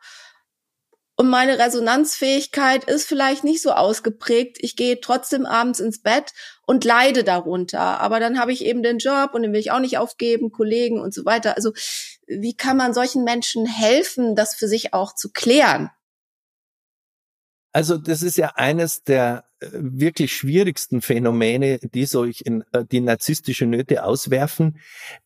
und 1.17 1.31
meine 1.31 1.59
Resonanzfähigkeit 1.59 2.85
ist 2.85 3.07
vielleicht 3.07 3.45
nicht 3.45 3.63
so 3.63 3.71
ausgeprägt. 3.71 4.57
Ich 4.61 4.75
gehe 4.75 5.01
trotzdem 5.01 5.47
abends 5.47 5.79
ins 5.79 6.03
Bett 6.03 6.33
und 6.67 6.85
leide 6.85 7.23
darunter. 7.23 8.01
Aber 8.01 8.19
dann 8.19 8.41
habe 8.41 8.53
ich 8.53 8.65
eben 8.65 8.83
den 8.83 8.99
Job 8.99 9.31
und 9.33 9.43
den 9.43 9.53
will 9.53 9.61
ich 9.61 9.71
auch 9.71 9.79
nicht 9.79 9.99
aufgeben, 9.99 10.51
Kollegen 10.51 11.01
und 11.01 11.15
so 11.15 11.25
weiter. 11.25 11.57
Also 11.57 11.73
wie 12.27 12.57
kann 12.57 12.77
man 12.77 12.95
solchen 12.95 13.23
Menschen 13.23 13.65
helfen, 13.65 14.35
das 14.35 14.57
für 14.57 14.67
sich 14.67 14.93
auch 14.93 15.15
zu 15.15 15.31
klären? 15.31 15.91
Also 17.75 17.99
das 17.99 18.23
ist 18.23 18.37
ja 18.37 18.53
eines 18.55 19.03
der 19.03 19.47
äh, 19.59 19.67
wirklich 19.73 20.35
schwierigsten 20.35 21.03
Phänomene, 21.03 21.81
die 21.81 22.07
solch 22.07 22.43
in, 22.47 22.63
äh, 22.71 22.85
die 22.85 23.01
narzisstische 23.01 23.67
Nöte 23.67 24.05
auswerfen, 24.05 24.79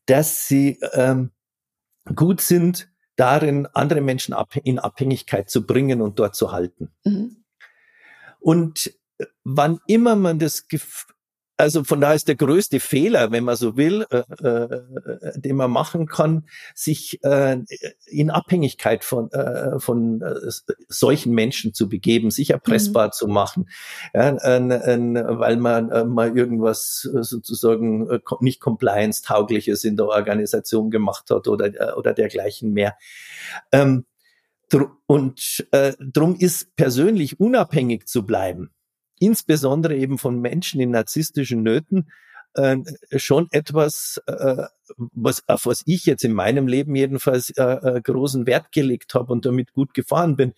dass 0.07 0.49
sie 0.49 0.81
ähm, 0.95 1.31
gut 2.15 2.41
sind, 2.41 2.91
darin, 3.17 3.67
andere 3.75 4.01
Menschen 4.01 4.35
in 4.65 4.79
Abhängigkeit 4.79 5.51
zu 5.51 5.67
bringen 5.67 6.01
und 6.01 6.19
dort 6.19 6.37
zu 6.37 6.51
halten. 6.51 6.91
Mhm. 7.05 7.45
Und 8.41 8.95
äh, 9.19 9.27
wann 9.45 9.81
immer 9.87 10.17
man 10.17 10.39
das 10.39 10.69
also 11.59 11.83
von 11.83 12.01
daher 12.01 12.15
ist 12.15 12.29
der 12.29 12.37
größte 12.37 12.79
Fehler, 12.79 13.33
wenn 13.33 13.43
man 13.43 13.57
so 13.57 13.77
will, 13.77 14.07
äh, 14.11 14.19
äh, 14.47 15.41
den 15.41 15.57
man 15.57 15.71
machen 15.71 16.07
kann, 16.07 16.47
sich 16.73 17.23
äh, 17.25 17.59
in 18.07 18.31
Abhängigkeit 18.31 19.05
von, 19.05 19.31
äh, 19.33 19.81
von 19.81 20.23
äh, 20.23 20.35
solchen 20.89 21.35
Menschen 21.35 21.75
zu 21.75 21.89
begeben, 21.89 22.31
sich 22.31 22.51
erpressbar 22.51 23.09
mhm. 23.09 23.13
zu 23.13 23.27
machen, 23.27 23.69
ja, 24.15 24.31
äh, 24.31 24.59
äh, 24.59 25.39
weil 25.39 25.57
man 25.57 25.91
äh, 25.91 26.05
mal 26.05 26.39
irgendwas 26.39 27.01
sozusagen 27.01 28.09
äh, 28.09 28.21
nicht 28.39 28.61
compliance-taugliches 28.61 29.83
in 29.83 29.97
der 29.97 30.07
Organisation 30.07 30.91
gemacht 30.91 31.29
hat 31.31 31.49
oder, 31.49 31.67
äh, 31.67 31.93
oder 31.95 32.15
dergleichen 32.15 32.73
mehr. 32.73 32.97
Ähm, 33.73 34.05
und 35.07 35.67
äh, 35.73 35.95
drum 35.99 36.37
ist 36.37 36.77
persönlich 36.77 37.41
unabhängig 37.41 38.07
zu 38.07 38.25
bleiben 38.27 38.71
insbesondere 39.21 39.97
eben 39.97 40.19
von 40.19 40.41
Menschen 40.41 40.81
in 40.81 40.91
narzisstischen 40.91 41.63
Nöten, 41.63 42.09
äh, 42.55 42.79
schon 43.17 43.47
etwas, 43.53 44.21
äh, 44.27 44.65
was, 45.13 45.47
auf 45.49 45.67
was 45.67 45.83
ich 45.85 46.07
jetzt 46.07 46.25
in 46.25 46.33
meinem 46.33 46.67
Leben 46.67 46.97
jedenfalls 46.97 47.51
äh, 47.51 48.01
großen 48.03 48.47
Wert 48.47 48.73
gelegt 48.73 49.15
habe 49.15 49.33
und 49.33 49.45
damit 49.45 49.75
gut 49.75 49.93
gefahren 49.95 50.35
bin. 50.35 50.55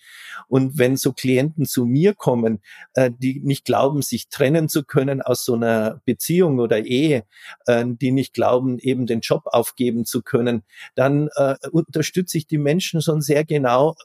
Und 0.46 0.78
wenn 0.78 0.96
so 0.96 1.12
Klienten 1.12 1.66
zu 1.66 1.84
mir 1.84 2.14
kommen, 2.14 2.60
die 2.96 3.40
nicht 3.40 3.64
glauben, 3.64 4.02
sich 4.02 4.28
trennen 4.28 4.68
zu 4.68 4.84
können 4.84 5.20
aus 5.20 5.44
so 5.44 5.54
einer 5.54 6.00
Beziehung 6.04 6.60
oder 6.60 6.84
Ehe, 6.84 7.24
die 7.68 8.12
nicht 8.12 8.32
glauben, 8.32 8.78
eben 8.78 9.06
den 9.06 9.20
Job 9.20 9.42
aufgeben 9.46 10.04
zu 10.04 10.22
können, 10.22 10.62
dann 10.94 11.28
unterstütze 11.72 12.38
ich 12.38 12.46
die 12.46 12.58
Menschen 12.58 13.02
schon 13.02 13.20
sehr 13.20 13.44
genau, 13.44 13.96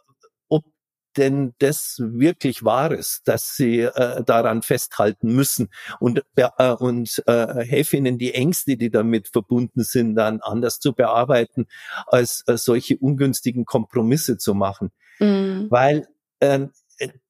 denn 1.18 1.53
das 1.59 1.97
wirklich 1.99 2.63
Wahres, 2.63 3.22
dass 3.26 3.55
sie 3.55 3.82
äh, 3.82 4.24
daran 4.24 4.61
festhalten 4.61 5.34
müssen 5.34 5.70
und, 5.99 6.24
äh, 6.36 6.72
und 6.74 7.24
äh, 7.28 7.66
helfe 7.66 7.97
ihnen 7.97 8.18
die 8.18 8.34
Ängste, 8.34 8.78
die 8.78 8.89
damit 8.89 9.28
verbunden 9.30 9.84
sind, 9.84 10.16
dann 10.16 10.41
anders 10.41 10.80
zu 10.80 10.93
bearbeiten, 10.93 11.68
als 12.07 12.43
äh, 12.47 12.57
solche 12.57 12.97
ungünstigen 12.97 13.66
Kompromisse 13.66 14.38
zu 14.38 14.53
machen. 14.53 14.91
Mhm. 15.20 15.68
Weil 15.70 16.07
äh, 16.39 16.68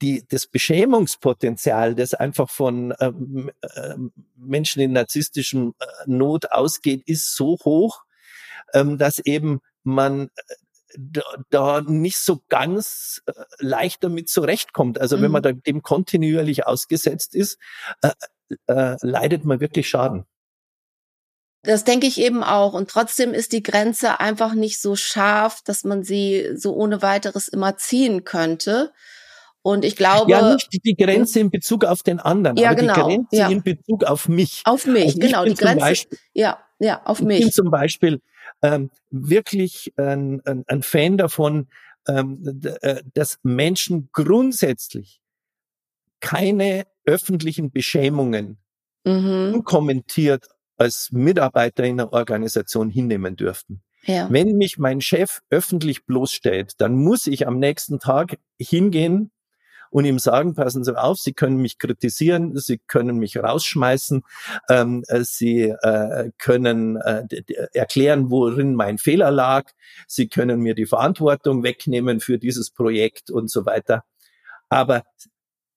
die, 0.02 0.26
das 0.28 0.48
Beschämungspotenzial, 0.48 1.96
das 1.96 2.14
einfach 2.14 2.50
von 2.50 2.94
ähm, 3.00 3.52
äh, 3.62 3.96
Menschen 4.36 4.82
in 4.82 4.94
narzisstischem 4.94 5.74
äh, 5.80 5.86
Not 6.06 6.52
ausgeht, 6.52 7.04
ist 7.06 7.36
so 7.36 7.58
hoch, 7.64 8.04
ähm, 8.74 8.98
dass 8.98 9.20
eben 9.20 9.62
man 9.84 10.26
äh, 10.26 10.30
da, 10.98 11.22
da 11.50 11.82
nicht 11.82 12.20
so 12.20 12.42
ganz 12.50 13.22
äh, 13.26 13.34
leicht 13.60 14.04
damit 14.04 14.30
zurechtkommt. 14.30 15.00
Also 15.00 15.18
mhm. 15.18 15.22
wenn 15.24 15.32
man 15.32 15.42
mhm. 15.42 15.44
da 15.44 15.52
dem 15.52 15.82
kontinuierlich 15.82 16.66
ausgesetzt 16.66 17.36
ist, 17.36 17.58
äh, 18.02 18.12
äh, 18.68 18.96
leidet 19.02 19.46
man 19.46 19.60
wirklich 19.60 19.90
Schaden. 19.90 20.26
Das 21.64 21.84
denke 21.84 22.06
ich 22.06 22.20
eben 22.20 22.44
auch. 22.44 22.74
Und 22.74 22.90
trotzdem 22.90 23.34
ist 23.34 23.52
die 23.52 23.64
Grenze 23.64 24.20
einfach 24.20 24.54
nicht 24.54 24.80
so 24.80 24.96
scharf, 24.96 25.62
dass 25.64 25.84
man 25.84 26.04
sie 26.04 26.52
so 26.56 26.76
ohne 26.76 27.02
weiteres 27.02 27.48
immer 27.48 27.78
ziehen 27.78 28.24
könnte. 28.24 28.94
Und 29.62 29.84
ich 29.84 29.96
glaube. 29.96 30.30
Ja, 30.30 30.54
nicht 30.54 30.70
die 30.86 30.96
Grenze 30.96 31.40
in 31.40 31.50
Bezug 31.50 31.86
auf 31.86 32.04
den 32.04 32.20
anderen, 32.20 32.56
ja, 32.58 32.70
aber 32.70 32.82
genau, 32.82 32.94
die 32.94 33.02
Grenze 33.02 33.36
ja. 33.36 33.50
in 33.50 33.64
Bezug 33.64 34.04
auf 34.04 34.28
mich. 34.28 34.62
Auf 34.66 34.86
mich, 34.86 35.06
also 35.06 35.20
genau. 35.20 35.46
Die 35.46 35.56
Grenze. 35.56 35.80
Beispiel, 35.80 36.20
ja, 36.34 36.60
ja, 36.78 37.02
auf 37.04 37.22
mich. 37.22 37.40
Ich 37.40 37.46
bin 37.46 37.52
zum 37.52 37.72
Beispiel 37.72 38.22
ähm, 38.66 38.90
wirklich 39.12 39.94
ein, 39.98 40.42
ein, 40.46 40.64
ein 40.68 40.82
Fan 40.82 41.18
davon, 41.18 41.68
ähm, 42.08 42.62
äh, 42.82 43.04
dass 43.14 43.40
Menschen 43.44 44.10
grundsätzlich 44.12 45.22
keine 46.20 46.86
öffentlichen 47.06 47.72
Beschämungen 47.72 48.58
mhm. 49.04 49.54
unkommentiert 49.56 50.48
als 50.78 51.12
Mitarbeiter 51.12 51.84
in 51.84 52.00
einer 52.00 52.12
Organisation 52.12 52.90
hinnehmen 52.90 53.36
dürften. 53.36 53.82
Ja. 54.04 54.28
Wenn 54.32 54.58
mich 54.58 54.78
mein 54.78 55.02
Chef 55.02 55.42
öffentlich 55.50 56.06
bloßstellt, 56.06 56.74
dann 56.80 56.96
muss 56.96 57.28
ich 57.28 57.48
am 57.48 57.60
nächsten 57.60 58.00
Tag 58.00 58.38
hingehen 58.60 59.32
und 59.96 60.04
ihm 60.04 60.20
sagen, 60.20 60.56
passen 60.56 60.84
Sie 60.84 60.94
auf, 60.94 61.20
Sie 61.20 61.32
können 61.32 61.56
mich 61.56 61.78
kritisieren, 61.78 62.58
Sie 62.58 62.80
können 62.80 63.18
mich 63.18 63.38
rausschmeißen, 63.38 64.24
ähm, 64.70 65.06
äh, 65.08 65.24
Sie 65.24 65.70
äh, 65.70 66.32
können 66.38 66.98
äh, 66.98 67.24
erklären, 67.72 68.30
worin 68.30 68.76
mein 68.76 68.98
Fehler 68.98 69.32
lag, 69.32 69.72
Sie 70.06 70.28
können 70.28 70.60
mir 70.60 70.76
die 70.76 70.86
Verantwortung 70.86 71.64
wegnehmen 71.64 72.20
für 72.20 72.38
dieses 72.38 72.72
Projekt 72.72 73.32
und 73.32 73.50
so 73.50 73.66
weiter. 73.66 74.04
Aber 74.68 75.04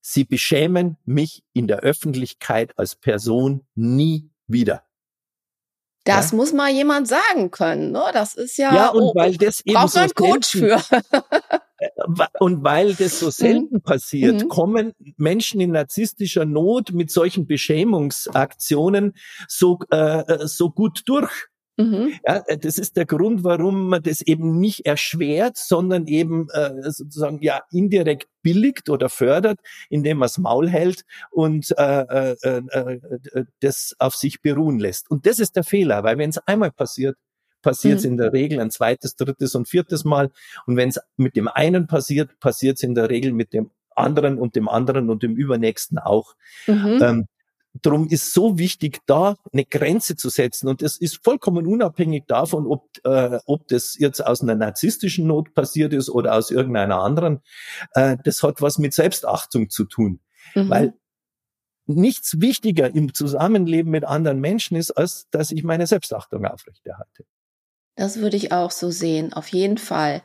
Sie 0.00 0.24
beschämen 0.24 0.96
mich 1.04 1.44
in 1.52 1.68
der 1.68 1.78
Öffentlichkeit 1.78 2.76
als 2.76 2.96
Person 2.96 3.68
nie 3.76 4.32
wieder. 4.48 4.82
Das 6.02 6.30
ja? 6.30 6.38
muss 6.38 6.52
mal 6.52 6.70
jemand 6.70 7.06
sagen 7.06 7.50
können. 7.50 7.92
Ne? 7.92 8.02
Das 8.12 8.34
ist 8.34 8.56
ja. 8.56 8.74
Ja, 8.74 8.88
und 8.88 9.02
oh, 9.02 9.14
weil 9.14 9.36
das 9.36 9.60
eben 9.60 9.74
braucht 9.74 9.92
so 9.92 10.00
man 10.00 10.10
Coach 10.10 10.48
für. 10.48 10.82
Und 12.40 12.64
weil 12.64 12.94
das 12.94 13.20
so 13.20 13.26
mhm. 13.26 13.30
selten 13.30 13.82
passiert, 13.82 14.44
mhm. 14.44 14.48
kommen 14.48 14.92
Menschen 15.16 15.60
in 15.60 15.72
narzisstischer 15.72 16.44
Not 16.44 16.92
mit 16.92 17.10
solchen 17.10 17.46
Beschämungsaktionen 17.46 19.14
so 19.46 19.78
äh, 19.90 20.20
äh 20.20 20.46
so 20.46 20.70
gut 20.70 21.02
durch. 21.06 21.48
Mhm. 21.78 22.14
Ja, 22.26 22.42
äh, 22.46 22.58
das 22.58 22.78
ist 22.78 22.96
der 22.96 23.06
Grund, 23.06 23.44
warum 23.44 23.88
man 23.88 24.02
das 24.02 24.20
eben 24.20 24.58
nicht 24.58 24.84
erschwert, 24.84 25.56
sondern 25.56 26.06
eben 26.06 26.48
äh, 26.50 26.90
sozusagen 26.90 27.40
ja 27.40 27.60
indirekt 27.70 28.28
billigt 28.42 28.90
oder 28.90 29.08
fördert, 29.08 29.60
indem 29.88 30.18
man 30.18 30.26
es 30.26 30.38
Maul 30.38 30.68
hält 30.68 31.04
und 31.30 31.72
äh, 31.78 32.00
äh, 32.00 32.36
äh, 32.42 32.62
äh, 32.72 33.44
das 33.60 33.94
auf 34.00 34.16
sich 34.16 34.42
beruhen 34.42 34.80
lässt. 34.80 35.08
Und 35.08 35.24
das 35.26 35.38
ist 35.38 35.54
der 35.54 35.64
Fehler, 35.64 36.02
weil 36.02 36.18
wenn 36.18 36.30
es 36.30 36.38
einmal 36.38 36.72
passiert, 36.72 37.16
passiert 37.62 37.98
es 37.98 38.04
mhm. 38.04 38.12
in 38.12 38.16
der 38.18 38.32
Regel 38.32 38.60
ein 38.60 38.70
zweites, 38.70 39.16
drittes 39.16 39.54
und 39.54 39.68
viertes 39.68 40.04
Mal. 40.04 40.30
Und 40.66 40.76
wenn 40.76 40.88
es 40.88 41.00
mit 41.16 41.36
dem 41.36 41.48
einen 41.48 41.86
passiert, 41.86 42.38
passiert 42.40 42.76
es 42.76 42.82
in 42.82 42.94
der 42.94 43.10
Regel 43.10 43.32
mit 43.32 43.52
dem 43.52 43.70
anderen 43.94 44.38
und 44.38 44.54
dem 44.56 44.68
anderen 44.68 45.10
und 45.10 45.22
dem 45.22 45.36
übernächsten 45.36 45.98
auch. 45.98 46.34
Mhm. 46.66 46.98
Ähm, 47.02 47.28
Drum 47.82 48.08
ist 48.08 48.32
so 48.32 48.58
wichtig, 48.58 49.00
da 49.06 49.36
eine 49.52 49.64
Grenze 49.64 50.16
zu 50.16 50.30
setzen. 50.30 50.68
Und 50.68 50.82
das 50.82 50.96
ist 50.96 51.22
vollkommen 51.22 51.66
unabhängig 51.66 52.24
davon, 52.26 52.66
ob, 52.66 52.88
äh, 53.04 53.38
ob 53.46 53.68
das 53.68 53.96
jetzt 53.98 54.24
aus 54.24 54.40
einer 54.40 54.54
narzisstischen 54.54 55.26
Not 55.26 55.54
passiert 55.54 55.92
ist 55.92 56.08
oder 56.08 56.34
aus 56.34 56.50
irgendeiner 56.50 57.00
anderen. 57.00 57.40
Äh, 57.92 58.16
das 58.24 58.42
hat 58.42 58.62
was 58.62 58.78
mit 58.78 58.94
Selbstachtung 58.94 59.70
zu 59.70 59.84
tun. 59.84 60.20
Mhm. 60.54 60.70
Weil 60.70 60.94
nichts 61.86 62.40
wichtiger 62.40 62.94
im 62.94 63.14
Zusammenleben 63.14 63.90
mit 63.90 64.04
anderen 64.04 64.40
Menschen 64.40 64.76
ist, 64.76 64.90
als 64.90 65.28
dass 65.30 65.50
ich 65.50 65.62
meine 65.62 65.86
Selbstachtung 65.86 66.44
aufrechterhalte. 66.46 67.24
Das 67.98 68.20
würde 68.20 68.36
ich 68.36 68.52
auch 68.52 68.70
so 68.70 68.92
sehen, 68.92 69.32
auf 69.32 69.48
jeden 69.48 69.76
Fall. 69.76 70.22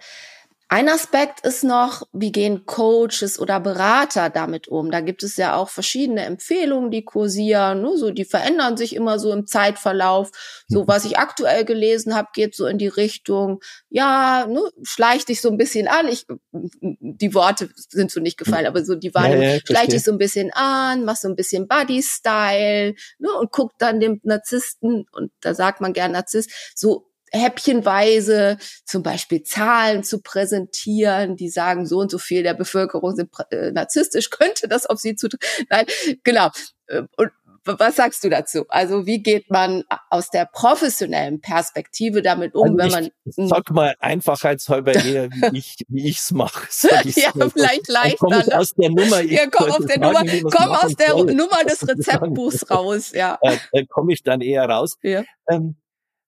Ein 0.70 0.90
Aspekt 0.90 1.46
ist 1.46 1.64
noch, 1.64 2.04
wie 2.14 2.32
gehen 2.32 2.66
Coaches 2.68 3.40
oder 3.40 3.60
Berater 3.60 4.30
damit 4.30 4.68
um? 4.68 4.92
Da 4.92 5.02
gibt 5.02 5.24
es 5.24 5.38
ja 5.38 5.56
auch 5.56 5.70
verschiedene 5.70 6.24
Empfehlungen, 6.24 6.92
die 6.92 7.04
kursieren. 7.04 7.82
Ne? 7.82 7.98
So, 7.98 8.12
die 8.12 8.26
verändern 8.26 8.78
sich 8.78 8.96
immer 8.96 9.18
so 9.18 9.32
im 9.32 9.48
Zeitverlauf. 9.48 10.30
So, 10.68 10.84
mhm. 10.84 10.88
was 10.88 11.06
ich 11.06 11.18
aktuell 11.18 11.66
gelesen 11.66 12.16
habe, 12.16 12.30
geht 12.34 12.56
so 12.56 12.68
in 12.68 12.78
die 12.78 12.88
Richtung, 12.88 13.60
ja, 13.90 14.46
ne, 14.48 14.62
schleicht 14.84 15.30
dich 15.30 15.42
so 15.42 15.50
ein 15.50 15.58
bisschen 15.58 15.88
an. 15.88 16.08
Ich, 16.08 16.28
die 16.52 17.34
Worte 17.34 17.70
sind 17.76 18.12
so 18.12 18.20
nicht 18.20 18.38
gefallen, 18.38 18.68
aber 18.68 18.86
so 18.86 18.94
die 18.94 19.14
Wahrnehmung, 19.16 19.44
ja, 19.44 19.54
ja, 19.56 19.60
schleicht 19.66 19.94
dich 19.94 20.04
so 20.04 20.12
ein 20.12 20.20
bisschen 20.20 20.52
an, 20.54 21.06
mach 21.06 21.18
so 21.18 21.28
ein 21.28 21.36
bisschen 21.36 21.68
Body-Style 21.68 22.94
ne, 23.18 23.30
und 23.40 23.52
guckt 23.52 23.76
dann 23.80 24.00
dem 24.00 24.22
Narzissten, 24.24 25.06
und 25.12 25.32
da 25.42 25.56
sagt 25.56 25.82
man 25.82 25.94
gern 25.94 26.12
Narzisst, 26.12 26.52
so 26.76 27.13
häppchenweise 27.34 28.58
zum 28.86 29.04
Beispiel 29.04 29.44
Zahlen 29.44 30.04
zu 30.04 30.22
präsentieren, 30.22 31.36
die 31.36 31.50
sagen, 31.50 31.86
so 31.86 32.00
und 32.00 32.12
so 32.12 32.20
viel 32.20 32.44
der 32.44 32.54
Bevölkerung 32.54 33.16
sind 33.16 33.32
äh, 33.50 33.72
narzisstisch, 33.72 34.30
könnte 34.30 34.68
das 34.68 34.86
auf 34.86 35.00
sie 35.00 35.16
zutreffen. 35.16 35.66
Nein, 35.70 35.86
genau. 36.24 36.50
Äh, 36.88 37.04
und 37.18 37.32
was 37.66 37.96
sagst 37.96 38.24
du 38.26 38.30
dazu? 38.30 38.66
Also 38.68 39.06
wie 39.06 39.24
geht 39.24 39.50
man 39.50 39.84
aus 40.10 40.30
der 40.30 40.46
professionellen 40.52 41.40
Perspektive 41.40 42.22
damit 42.22 42.56
um, 42.56 42.78
also 42.78 42.78
wenn 42.78 42.92
man 42.92 43.48
sag 43.48 43.72
mal 43.72 43.96
einfachheitshalber 44.00 44.94
eher, 44.94 45.30
wie 45.32 45.58
ich 45.58 45.78
wie 45.88 46.10
ich's 46.10 46.32
mache. 46.32 46.68
ja, 47.16 47.32
vielleicht 47.32 47.88
leichter. 47.88 48.18
Komm 48.20 48.34
ich 48.34 48.48
ne? 48.48 48.60
aus 48.60 48.74
der 48.74 48.90
Nummer. 48.90 49.22
Ja, 49.22 49.48
komm 49.50 49.72
aus 49.72 49.86
der 49.86 50.00
Nummer, 50.00 50.24
komm 50.52 50.72
aus 50.72 50.96
der 50.96 51.12
soll. 51.12 51.34
Nummer 51.34 51.64
des 51.64 51.88
Rezeptbuchs 51.88 52.70
raus. 52.70 53.14
Ja, 53.14 53.40
äh, 53.72 53.86
komme 53.86 54.12
ich 54.12 54.24
dann 54.24 54.42
eher 54.42 54.66
raus. 54.68 54.98
Ja. 55.02 55.24
Ähm, 55.50 55.78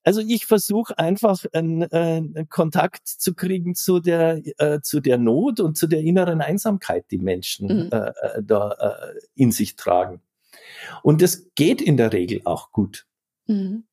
also 0.05 0.21
ich 0.21 0.45
versuche 0.45 0.97
einfach 0.99 1.43
einen, 1.51 1.81
äh, 1.81 1.87
einen 1.87 2.47
Kontakt 2.47 3.07
zu 3.07 3.33
kriegen 3.33 3.73
zu 3.73 3.99
der 3.99 4.39
äh, 4.59 4.79
zu 4.81 4.99
der 4.99 5.17
Not 5.17 5.59
und 5.59 5.77
zu 5.77 5.87
der 5.87 6.01
inneren 6.01 6.41
Einsamkeit, 6.41 7.05
die 7.09 7.17
Menschen 7.17 7.85
mhm. 7.85 7.89
äh, 7.91 8.09
äh 8.09 8.43
da 8.43 8.71
äh, 8.71 9.19
in 9.33 9.51
sich 9.51 9.75
tragen. 9.75 10.21
Und 11.01 11.23
das 11.23 11.49
geht 11.55 11.81
in 11.81 11.97
der 11.97 12.13
Regel 12.13 12.41
auch 12.45 12.71
gut, 12.71 13.07
mhm. 13.47 13.85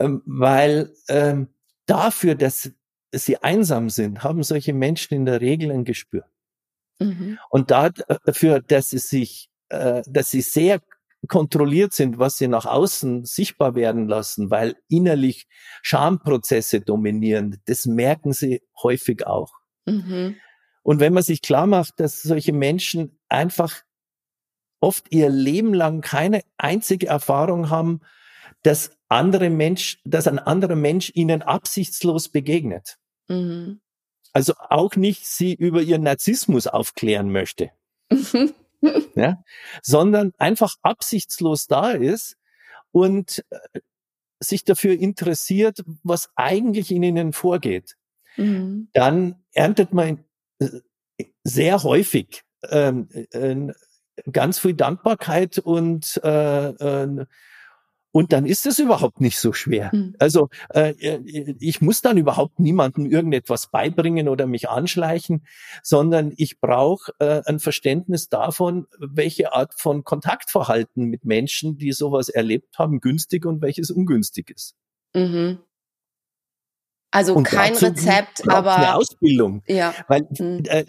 ähm, 0.00 0.22
weil 0.26 0.92
ähm, 1.08 1.48
dafür, 1.86 2.34
dass 2.34 2.72
sie 3.12 3.36
einsam 3.38 3.90
sind, 3.90 4.24
haben 4.24 4.42
solche 4.42 4.72
Menschen 4.72 5.14
in 5.14 5.24
der 5.24 5.40
Regel 5.40 5.70
ein 5.70 5.84
Gespür. 5.84 6.24
Mhm. 6.98 7.38
Und 7.48 7.70
dafür, 7.70 8.60
dass 8.60 8.90
sie 8.90 8.98
sich, 8.98 9.50
äh, 9.68 10.02
dass 10.06 10.30
sie 10.30 10.40
sehr 10.40 10.80
kontrolliert 11.26 11.92
sind, 11.92 12.18
was 12.18 12.36
sie 12.36 12.46
nach 12.46 12.66
außen 12.66 13.24
sichtbar 13.24 13.74
werden 13.74 14.06
lassen, 14.06 14.50
weil 14.50 14.76
innerlich 14.88 15.48
Schamprozesse 15.82 16.80
dominieren, 16.80 17.60
das 17.66 17.86
merken 17.86 18.32
sie 18.32 18.62
häufig 18.82 19.26
auch. 19.26 19.52
Mhm. 19.86 20.36
Und 20.82 21.00
wenn 21.00 21.12
man 21.12 21.22
sich 21.22 21.42
klar 21.42 21.66
macht, 21.66 21.98
dass 21.98 22.22
solche 22.22 22.52
Menschen 22.52 23.18
einfach 23.28 23.82
oft 24.80 25.06
ihr 25.10 25.28
Leben 25.28 25.74
lang 25.74 26.00
keine 26.02 26.42
einzige 26.56 27.08
Erfahrung 27.08 27.68
haben, 27.68 28.00
dass 28.62 28.92
andere 29.08 29.50
Mensch, 29.50 30.00
dass 30.04 30.28
ein 30.28 30.38
anderer 30.38 30.76
Mensch 30.76 31.10
ihnen 31.14 31.42
absichtslos 31.42 32.28
begegnet. 32.28 32.96
Mhm. 33.28 33.80
Also 34.32 34.54
auch 34.56 34.94
nicht 34.94 35.26
sie 35.26 35.54
über 35.54 35.82
ihren 35.82 36.02
Narzissmus 36.02 36.66
aufklären 36.66 37.32
möchte. 37.32 37.70
ja, 39.14 39.42
sondern 39.82 40.32
einfach 40.38 40.76
absichtslos 40.82 41.66
da 41.66 41.90
ist 41.90 42.36
und 42.92 43.44
äh, 43.50 43.80
sich 44.40 44.64
dafür 44.64 44.98
interessiert, 44.98 45.84
was 46.02 46.30
eigentlich 46.36 46.90
in 46.90 47.02
ihnen 47.02 47.32
vorgeht, 47.32 47.96
mhm. 48.36 48.88
dann 48.92 49.42
erntet 49.52 49.92
man 49.92 50.24
äh, 50.60 50.68
sehr 51.42 51.82
häufig 51.82 52.44
ähm, 52.68 53.08
äh, 53.12 53.72
ganz 54.30 54.58
viel 54.58 54.74
Dankbarkeit 54.74 55.58
und 55.58 56.20
äh, 56.22 56.68
äh, 56.68 57.26
und 58.12 58.32
dann 58.32 58.46
ist 58.46 58.66
es 58.66 58.78
überhaupt 58.78 59.20
nicht 59.20 59.38
so 59.38 59.52
schwer. 59.52 59.90
Mhm. 59.92 60.14
Also 60.18 60.48
äh, 60.70 60.94
ich 61.60 61.80
muss 61.80 62.00
dann 62.00 62.16
überhaupt 62.16 62.58
niemandem 62.58 63.06
irgendetwas 63.06 63.70
beibringen 63.70 64.28
oder 64.28 64.46
mich 64.46 64.68
anschleichen, 64.68 65.46
sondern 65.82 66.32
ich 66.36 66.58
brauche 66.60 67.12
äh, 67.18 67.42
ein 67.44 67.58
Verständnis 67.58 68.28
davon, 68.28 68.86
welche 68.98 69.52
Art 69.52 69.74
von 69.74 70.04
Kontaktverhalten 70.04 71.04
mit 71.04 71.24
Menschen, 71.24 71.76
die 71.76 71.92
sowas 71.92 72.28
erlebt 72.28 72.78
haben, 72.78 73.00
günstig 73.00 73.44
und 73.44 73.60
welches 73.60 73.90
ungünstig 73.90 74.50
ist. 74.50 74.74
Mhm. 75.14 75.58
Also 77.10 77.34
und 77.34 77.44
kein 77.44 77.74
Rezept, 77.74 78.48
aber 78.48 78.76
eine 78.76 78.94
Ausbildung. 78.94 79.62
Ja. 79.66 79.94
Weil, 80.08 80.26
mhm. 80.38 80.62
äh, 80.66 80.84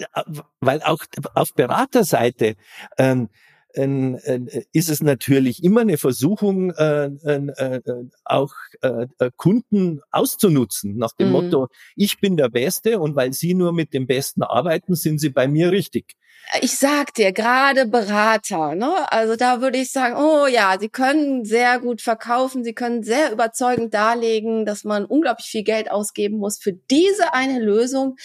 weil 0.59 0.81
auch 0.83 0.99
auf 1.33 1.53
Beraterseite 1.53 2.55
ähm, 2.97 3.29
äh, 3.73 4.65
ist 4.73 4.89
es 4.89 5.01
natürlich 5.01 5.63
immer 5.63 5.81
eine 5.81 5.97
Versuchung, 5.97 6.71
äh, 6.71 7.05
äh, 7.05 7.81
auch 8.25 8.53
äh, 8.81 9.07
Kunden 9.35 10.01
auszunutzen, 10.11 10.97
nach 10.97 11.13
dem 11.13 11.27
mhm. 11.27 11.33
Motto, 11.33 11.67
ich 11.95 12.19
bin 12.19 12.37
der 12.37 12.49
Beste 12.49 12.99
und 12.99 13.15
weil 13.15 13.33
Sie 13.33 13.53
nur 13.53 13.73
mit 13.73 13.93
dem 13.93 14.07
Besten 14.07 14.43
arbeiten, 14.43 14.95
sind 14.95 15.19
Sie 15.19 15.29
bei 15.29 15.47
mir 15.47 15.71
richtig 15.71 16.15
ich 16.61 16.77
sag 16.77 17.13
dir, 17.13 17.31
gerade 17.31 17.85
Berater, 17.85 18.73
ne? 18.73 19.11
Also 19.11 19.35
da 19.35 19.61
würde 19.61 19.77
ich 19.77 19.91
sagen, 19.91 20.15
oh 20.17 20.47
ja, 20.47 20.77
sie 20.79 20.89
können 20.89 21.45
sehr 21.45 21.79
gut 21.79 22.01
verkaufen, 22.01 22.63
sie 22.63 22.73
können 22.73 23.03
sehr 23.03 23.31
überzeugend 23.31 23.93
darlegen, 23.93 24.65
dass 24.65 24.83
man 24.83 25.05
unglaublich 25.05 25.47
viel 25.47 25.63
Geld 25.63 25.91
ausgeben 25.91 26.37
muss 26.37 26.57
für 26.57 26.73
diese 26.73 27.33
eine 27.33 27.59
Lösung. 27.59 28.15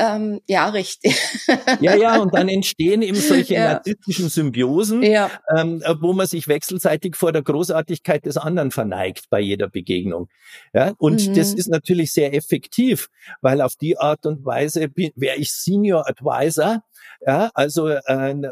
Ähm, 0.00 0.40
ja, 0.48 0.68
richtig. 0.68 1.16
Ja, 1.80 1.94
ja, 1.94 2.20
und 2.20 2.34
dann 2.34 2.48
entstehen 2.48 3.02
eben 3.02 3.16
solche 3.16 3.54
ja. 3.54 3.74
narzisstischen 3.74 4.28
Symbiosen, 4.28 5.02
ja. 5.02 5.30
ähm, 5.56 5.82
wo 6.00 6.12
man 6.12 6.26
sich 6.26 6.48
wechselseitig 6.48 7.16
vor 7.16 7.32
der 7.32 7.42
Großartigkeit 7.42 8.24
des 8.24 8.36
anderen 8.36 8.70
verneigt 8.70 9.24
bei 9.30 9.40
jeder 9.40 9.68
Begegnung. 9.68 10.28
Ja, 10.72 10.92
und 10.98 11.28
mhm. 11.28 11.34
das 11.34 11.54
ist 11.54 11.68
natürlich 11.68 12.12
sehr 12.12 12.34
effektiv, 12.34 13.08
weil 13.40 13.60
auf 13.60 13.76
die 13.76 13.98
Art 13.98 14.26
und 14.26 14.44
Weise 14.44 14.88
wäre 14.94 15.36
ich 15.36 15.52
Senior 15.52 16.08
Advisor, 16.08 16.82
ja, 17.26 17.50
also 17.54 17.88
äh, 17.88 18.00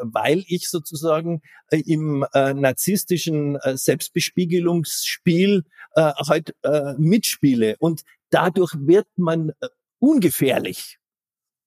weil 0.02 0.44
ich 0.48 0.68
sozusagen 0.68 1.40
äh, 1.70 1.82
im 1.86 2.26
äh, 2.34 2.54
narzisstischen 2.54 3.56
äh, 3.56 3.76
Selbstbespiegelungsspiel 3.76 5.64
äh, 5.94 6.12
halt 6.28 6.54
äh, 6.62 6.94
mitspiele 6.98 7.76
und 7.78 8.02
dadurch 8.30 8.72
wird 8.78 9.06
man 9.16 9.50
äh, 9.60 9.68
ungefährlich. 9.98 10.97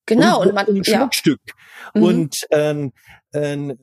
Genau, 0.06 0.40
und, 0.40 0.48
und 0.48 0.54
man 0.54 0.66
ein 0.66 0.84
Schmuckstück. 0.84 1.40
Ja. 1.94 2.00
Mhm. 2.00 2.02
Und 2.02 2.46
ähm, 2.50 2.92
äh, 3.32 3.74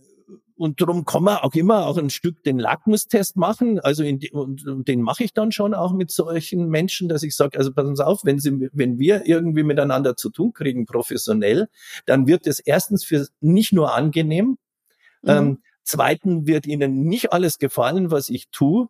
und 0.59 0.82
darum 0.82 1.05
kann 1.05 1.24
man 1.24 1.38
auch 1.38 1.53
immer 1.53 1.86
auch 1.86 1.97
ein 1.97 2.09
Stück 2.09 2.43
den 2.43 2.59
Lackmustest 2.59 3.38
machen. 3.38 3.80
Also 3.80 4.03
in 4.03 4.20
die, 4.20 4.32
und, 4.32 4.67
und 4.67 4.89
den 4.89 5.01
mache 5.01 5.24
ich 5.24 5.34
dann 5.34 5.53
schon 5.53 5.74
auch 5.74 5.93
mit 5.93 6.11
solchen 6.11 6.67
Menschen, 6.67 7.07
dass 7.07 7.24
ich 7.24 7.34
sage, 7.34 7.57
also 7.57 7.72
passen 7.72 7.95
Sie 7.95 8.05
auf, 8.05 8.26
wenn 8.26 8.39
Sie, 8.39 8.70
wenn 8.74 8.99
wir 8.99 9.26
irgendwie 9.26 9.63
miteinander 9.63 10.17
zu 10.17 10.30
tun 10.30 10.51
kriegen, 10.51 10.86
professionell, 10.86 11.70
dann 12.05 12.28
wird 12.28 12.45
es 12.45 12.59
erstens 12.59 13.05
für 13.05 13.26
nicht 13.39 13.72
nur 13.72 13.95
angenehm, 13.95 14.57
mhm. 15.22 15.30
ähm, 15.30 15.63
zweitens 15.84 16.45
wird 16.45 16.67
Ihnen 16.67 17.03
nicht 17.03 17.32
alles 17.32 17.57
gefallen, 17.57 18.11
was 18.11 18.28
ich 18.28 18.49
tue. 18.49 18.89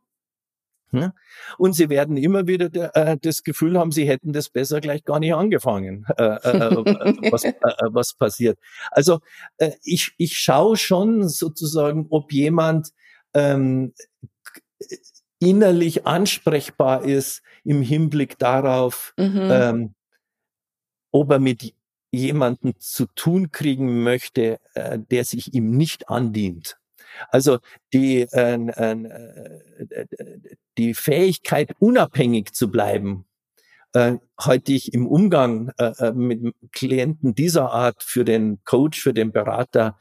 Ne? 0.92 1.14
Und 1.58 1.74
sie 1.74 1.90
werden 1.90 2.18
immer 2.18 2.48
wieder 2.48 2.96
äh, 2.96 3.18
das 3.22 3.44
Gefühl 3.44 3.78
haben, 3.78 3.92
sie 3.92 4.08
hätten 4.08 4.34
das 4.34 4.50
besser 4.50 4.82
gleich 4.82 5.04
gar 5.04 5.20
nicht 5.20 5.34
angefangen, 5.34 6.06
äh, 6.18 6.24
äh, 6.24 6.58
äh 6.58 7.32
was, 7.32 7.44
äh, 7.44 7.50
äh, 7.50 7.90
was 7.92 8.14
passiert. 8.16 8.58
Also 8.92 9.20
ich, 9.84 10.14
ich 10.18 10.38
schaue 10.38 10.78
schon 10.78 11.28
sozusagen, 11.28 12.08
ob 12.10 12.32
jemand 12.32 12.90
ähm, 13.34 13.94
innerlich 15.40 16.08
ansprechbar 16.08 17.04
ist 17.04 17.42
im 17.64 17.82
Hinblick 17.82 18.40
darauf, 18.40 19.14
mhm. 19.18 19.50
ähm, 19.52 19.96
ob 21.12 21.32
er 21.32 21.40
mit 21.40 21.74
jemanden 22.12 22.74
zu 22.80 23.06
tun 23.14 23.52
kriegen 23.52 24.04
möchte, 24.04 24.60
der 24.76 25.26
sich 25.26 25.54
ihm 25.54 25.78
nicht 25.78 26.10
andient. 26.10 26.80
Also 27.30 27.60
die, 27.94 28.22
äh, 28.22 28.54
äh, 28.54 30.08
die 30.78 30.94
Fähigkeit, 30.94 31.72
unabhängig 31.80 32.54
zu 32.54 32.72
bleiben, 32.72 33.26
äh, 33.94 34.18
halte 34.40 34.74
ich 34.74 34.94
im 34.94 35.08
Umgang 35.08 35.72
äh, 35.78 35.92
äh, 35.98 36.12
mit 36.12 36.54
Klienten 36.72 37.36
dieser 37.36 37.72
Art 37.72 38.04
für 38.04 38.24
den 38.24 38.60
Coach, 38.64 39.02
für 39.02 39.14
den 39.14 39.32
Berater 39.32 39.98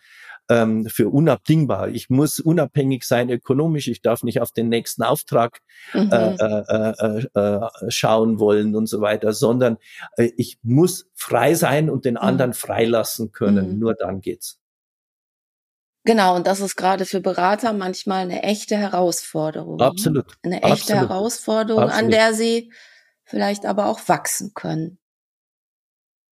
ähm, 0.49 0.87
für 0.87 1.09
unabdingbar. 1.09 1.89
Ich 1.89 2.11
muss 2.11 2.41
unabhängig 2.41 3.05
sein 3.05 3.31
ökonomisch. 3.31 3.89
Ich 3.89 4.03
darf 4.03 4.23
nicht 4.23 4.41
auf 4.41 4.51
den 4.51 4.69
nächsten 4.69 5.03
Auftrag 5.03 5.61
mhm. 5.93 6.11
äh, 6.11 6.35
äh, 6.35 7.25
äh, 7.35 7.41
äh, 7.41 7.91
schauen 7.91 8.39
wollen 8.39 8.75
und 8.75 8.87
so 8.87 9.01
weiter, 9.01 9.33
sondern 9.33 9.77
äh, 10.17 10.31
ich 10.37 10.59
muss 10.63 11.07
frei 11.15 11.55
sein 11.55 11.91
und 11.91 12.05
den 12.05 12.15
mhm. 12.15 12.21
anderen 12.21 12.55
freilassen 12.55 13.33
können. 13.33 13.75
Mhm. 13.75 13.79
Nur 13.79 13.95
dann 13.95 14.21
geht's. 14.21 14.59
Genau, 16.05 16.37
und 16.37 16.47
das 16.47 16.61
ist 16.61 16.77
gerade 16.77 17.05
für 17.05 17.21
Berater 17.21 17.73
manchmal 17.73 18.23
eine 18.23 18.43
echte 18.43 18.77
Herausforderung. 18.77 19.81
Absolut. 19.81 20.37
Eine 20.43 20.63
echte 20.63 20.95
Absolut. 20.95 21.03
Herausforderung, 21.11 21.83
Absolut. 21.85 22.05
an 22.05 22.11
der 22.11 22.35
sie 22.35 22.73
vielleicht 23.25 23.67
aber 23.67 23.87
auch 23.87 24.01
wachsen 24.09 24.53
können. 24.55 24.99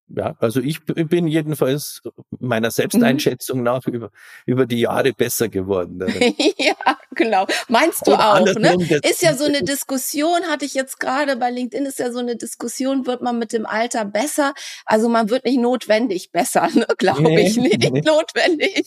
Ja, 0.08 0.36
also 0.38 0.60
ich 0.60 0.84
bin 0.84 1.26
jedenfalls 1.26 2.00
meiner 2.38 2.70
Selbsteinschätzung 2.70 3.58
mhm. 3.58 3.64
nach 3.64 3.86
über, 3.86 4.10
über 4.46 4.66
die 4.66 4.80
Jahre 4.80 5.12
besser 5.12 5.48
geworden. 5.48 6.04
ja, 6.58 6.74
genau. 7.12 7.46
Meinst 7.68 8.06
du 8.06 8.12
Und 8.12 8.20
auch, 8.20 8.44
ne? 8.54 8.76
Ist 9.02 9.22
ja 9.22 9.34
so 9.34 9.44
eine 9.44 9.62
Diskussion, 9.62 10.44
hatte 10.48 10.64
ich 10.64 10.74
jetzt 10.74 11.00
gerade 11.00 11.36
bei 11.36 11.50
LinkedIn, 11.50 11.86
ist 11.86 11.98
ja 11.98 12.12
so 12.12 12.20
eine 12.20 12.36
Diskussion, 12.36 13.06
wird 13.06 13.20
man 13.20 13.38
mit 13.38 13.52
dem 13.52 13.66
Alter 13.66 14.04
besser? 14.04 14.54
Also 14.84 15.08
man 15.08 15.28
wird 15.28 15.44
nicht 15.44 15.58
notwendig 15.58 16.30
besser, 16.30 16.68
ne? 16.74 16.86
glaube 16.98 17.22
nee, 17.22 17.46
ich. 17.46 17.56
Nicht 17.56 17.90
nee. 17.90 18.00
notwendig. 18.04 18.86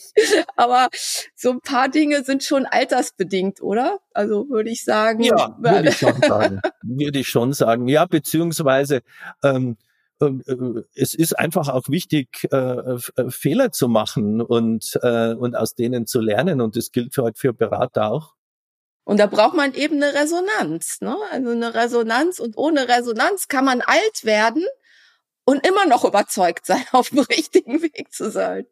Aber 0.56 0.88
so 1.36 1.50
ein 1.50 1.60
paar 1.60 1.88
Dinge 1.88 2.24
sind 2.24 2.44
schon 2.44 2.66
altersbedingt, 2.66 3.62
oder? 3.62 3.98
Also 4.14 4.48
würde 4.48 4.70
ich 4.70 4.84
sagen. 4.84 5.22
Ja, 5.22 5.56
würde 5.58 5.90
ich 5.90 5.98
schon 5.98 6.20
sagen. 6.22 6.60
würde 6.82 7.18
ich 7.18 7.28
schon 7.28 7.52
sagen. 7.52 7.88
Ja, 7.88 8.06
beziehungsweise 8.06 9.02
ähm, 9.44 9.60
ähm, 9.60 9.76
äh, 9.76 9.89
es 10.94 11.14
ist 11.14 11.38
einfach 11.38 11.68
auch 11.68 11.88
wichtig, 11.88 12.48
äh, 12.52 12.56
äh, 12.56 13.30
Fehler 13.30 13.72
zu 13.72 13.88
machen 13.88 14.40
und, 14.40 14.96
und 14.96 15.56
aus 15.56 15.74
denen 15.74 16.06
zu 16.06 16.20
lernen. 16.20 16.60
Und 16.60 16.76
das 16.76 16.92
gilt 16.92 17.14
für 17.14 17.22
heute 17.22 17.38
für 17.38 17.52
Berater 17.52 18.10
auch. 18.10 18.34
Und 19.04 19.18
da 19.18 19.26
braucht 19.26 19.56
man 19.56 19.74
eben 19.74 20.02
eine 20.02 20.14
Resonanz, 20.14 21.00
ne? 21.00 21.16
Also 21.32 21.50
eine 21.50 21.74
Resonanz. 21.74 22.38
Und 22.38 22.56
ohne 22.56 22.88
Resonanz 22.88 23.48
kann 23.48 23.64
man 23.64 23.80
alt 23.80 24.24
werden 24.24 24.64
und 25.44 25.66
immer 25.66 25.86
noch 25.86 26.04
überzeugt 26.04 26.66
sein, 26.66 26.84
auf 26.92 27.10
dem 27.10 27.20
richtigen 27.20 27.82
Weg 27.82 28.12
zu 28.12 28.30
sein 28.30 28.66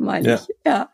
meine 0.00 0.28
ja. 0.28 0.34
ich. 0.34 0.56
Ja. 0.64 0.90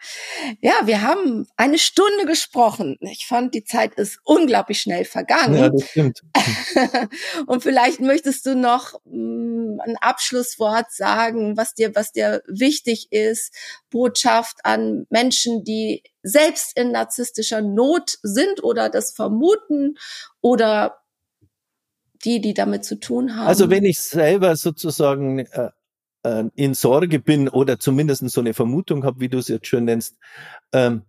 Ja, 0.60 0.72
wir 0.84 1.02
haben 1.02 1.46
eine 1.56 1.78
Stunde 1.78 2.26
gesprochen. 2.26 2.98
Ich 3.00 3.26
fand, 3.26 3.54
die 3.54 3.64
Zeit 3.64 3.94
ist 3.94 4.18
unglaublich 4.24 4.80
schnell 4.80 5.04
vergangen. 5.04 5.56
Ja, 5.56 5.68
das 5.68 5.88
stimmt. 5.88 6.22
Und 7.46 7.62
vielleicht 7.62 8.00
möchtest 8.00 8.44
du 8.46 8.56
noch 8.56 9.00
mh, 9.04 9.76
mm, 9.76 9.80
ein 9.80 9.96
Abschlusswort 9.98 10.92
sagen, 10.92 11.56
was 11.56 11.74
dir, 11.74 11.94
was 11.94 12.12
dir 12.12 12.42
wichtig 12.46 13.08
ist, 13.10 13.54
Botschaft 13.90 14.58
an 14.64 15.06
Menschen, 15.10 15.64
die 15.64 16.02
selbst 16.22 16.76
in 16.76 16.92
narzisstischer 16.92 17.62
Not 17.62 18.18
sind 18.22 18.62
oder 18.64 18.90
das 18.90 19.12
vermuten 19.12 19.96
oder 20.40 20.98
die, 22.24 22.40
die 22.40 22.54
damit 22.54 22.84
zu 22.84 22.98
tun 22.98 23.36
haben. 23.36 23.46
Also 23.46 23.70
wenn 23.70 23.84
ich 23.84 24.00
selber 24.00 24.56
sozusagen 24.56 25.38
äh, 25.38 25.70
äh, 26.26 26.44
in 26.54 26.74
Sorge 26.74 27.18
bin 27.18 27.48
oder 27.48 27.78
zumindest 27.78 28.28
so 28.30 28.40
eine 28.40 28.54
Vermutung 28.54 29.04
habe, 29.04 29.20
wie 29.20 29.28
du 29.28 29.38
es 29.38 29.48
jetzt 29.48 29.66
schön 29.66 29.84
nennst, 29.84 30.16
ähm, 30.72 31.02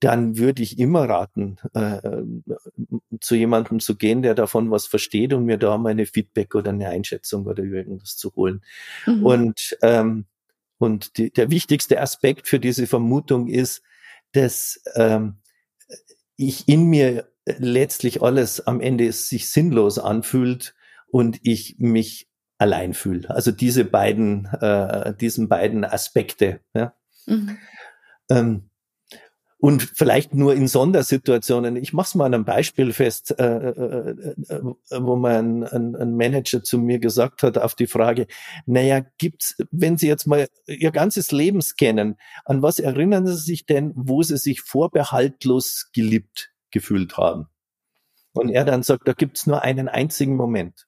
dann 0.00 0.36
würde 0.36 0.62
ich 0.62 0.78
immer 0.78 1.08
raten, 1.08 1.56
äh, 1.72 2.00
zu 3.20 3.34
jemandem 3.36 3.80
zu 3.80 3.96
gehen, 3.96 4.22
der 4.22 4.34
davon 4.34 4.70
was 4.70 4.86
versteht 4.86 5.32
und 5.32 5.46
mir 5.46 5.56
da 5.56 5.78
mal 5.78 5.90
eine 5.90 6.04
Feedback 6.06 6.54
oder 6.54 6.70
eine 6.70 6.88
Einschätzung 6.88 7.46
oder 7.46 7.62
irgendwas 7.62 8.16
zu 8.16 8.34
holen. 8.34 8.62
Mhm. 9.06 9.24
Und, 9.24 9.78
ähm, 9.82 10.26
und 10.78 11.16
die, 11.16 11.30
der 11.32 11.50
wichtigste 11.50 12.00
Aspekt 12.00 12.48
für 12.48 12.60
diese 12.60 12.86
Vermutung 12.86 13.48
ist, 13.48 13.82
dass 14.32 14.82
ähm, 14.94 15.36
ich 16.36 16.68
in 16.68 16.84
mir 16.84 17.28
letztlich 17.46 18.22
alles 18.22 18.66
am 18.66 18.80
Ende 18.80 19.10
sich 19.12 19.48
sinnlos 19.50 19.98
anfühlt 19.98 20.74
und 21.06 21.38
ich 21.42 21.76
mich 21.78 22.28
allein 22.58 22.94
fühle. 22.94 23.30
Also 23.30 23.50
diese 23.50 23.84
beiden, 23.84 24.46
äh, 24.60 25.14
diesen 25.14 25.48
beiden 25.48 25.84
Aspekte. 25.84 26.60
Ja. 26.74 26.94
Mhm. 27.26 27.58
Ähm, 28.30 28.70
und 29.64 29.82
vielleicht 29.82 30.34
nur 30.34 30.54
in 30.54 30.68
Sondersituationen. 30.68 31.76
Ich 31.76 31.94
mache 31.94 32.08
es 32.08 32.14
mal 32.14 32.26
an 32.26 32.34
einem 32.34 32.44
Beispiel 32.44 32.92
fest, 32.92 33.34
äh, 33.38 33.70
äh, 33.70 34.34
äh, 34.50 34.60
wo 34.90 35.16
mein 35.16 35.64
ein, 35.64 35.96
ein, 35.96 36.16
Manager 36.18 36.62
zu 36.62 36.78
mir 36.78 36.98
gesagt 36.98 37.42
hat 37.42 37.56
auf 37.56 37.74
die 37.74 37.86
Frage, 37.86 38.26
naja, 38.66 39.00
gibt's, 39.16 39.56
wenn 39.70 39.96
Sie 39.96 40.06
jetzt 40.06 40.26
mal 40.26 40.48
Ihr 40.66 40.90
ganzes 40.90 41.32
Leben 41.32 41.62
scannen, 41.62 42.18
an 42.44 42.60
was 42.60 42.78
erinnern 42.78 43.26
Sie 43.26 43.36
sich 43.36 43.64
denn, 43.64 43.94
wo 43.96 44.22
Sie 44.22 44.36
sich 44.36 44.60
vorbehaltlos 44.60 45.88
geliebt 45.94 46.52
gefühlt 46.70 47.16
haben? 47.16 47.46
Und 48.34 48.50
er 48.50 48.66
dann 48.66 48.82
sagt, 48.82 49.08
da 49.08 49.14
gibt's 49.14 49.46
nur 49.46 49.62
einen 49.62 49.88
einzigen 49.88 50.36
Moment. 50.36 50.86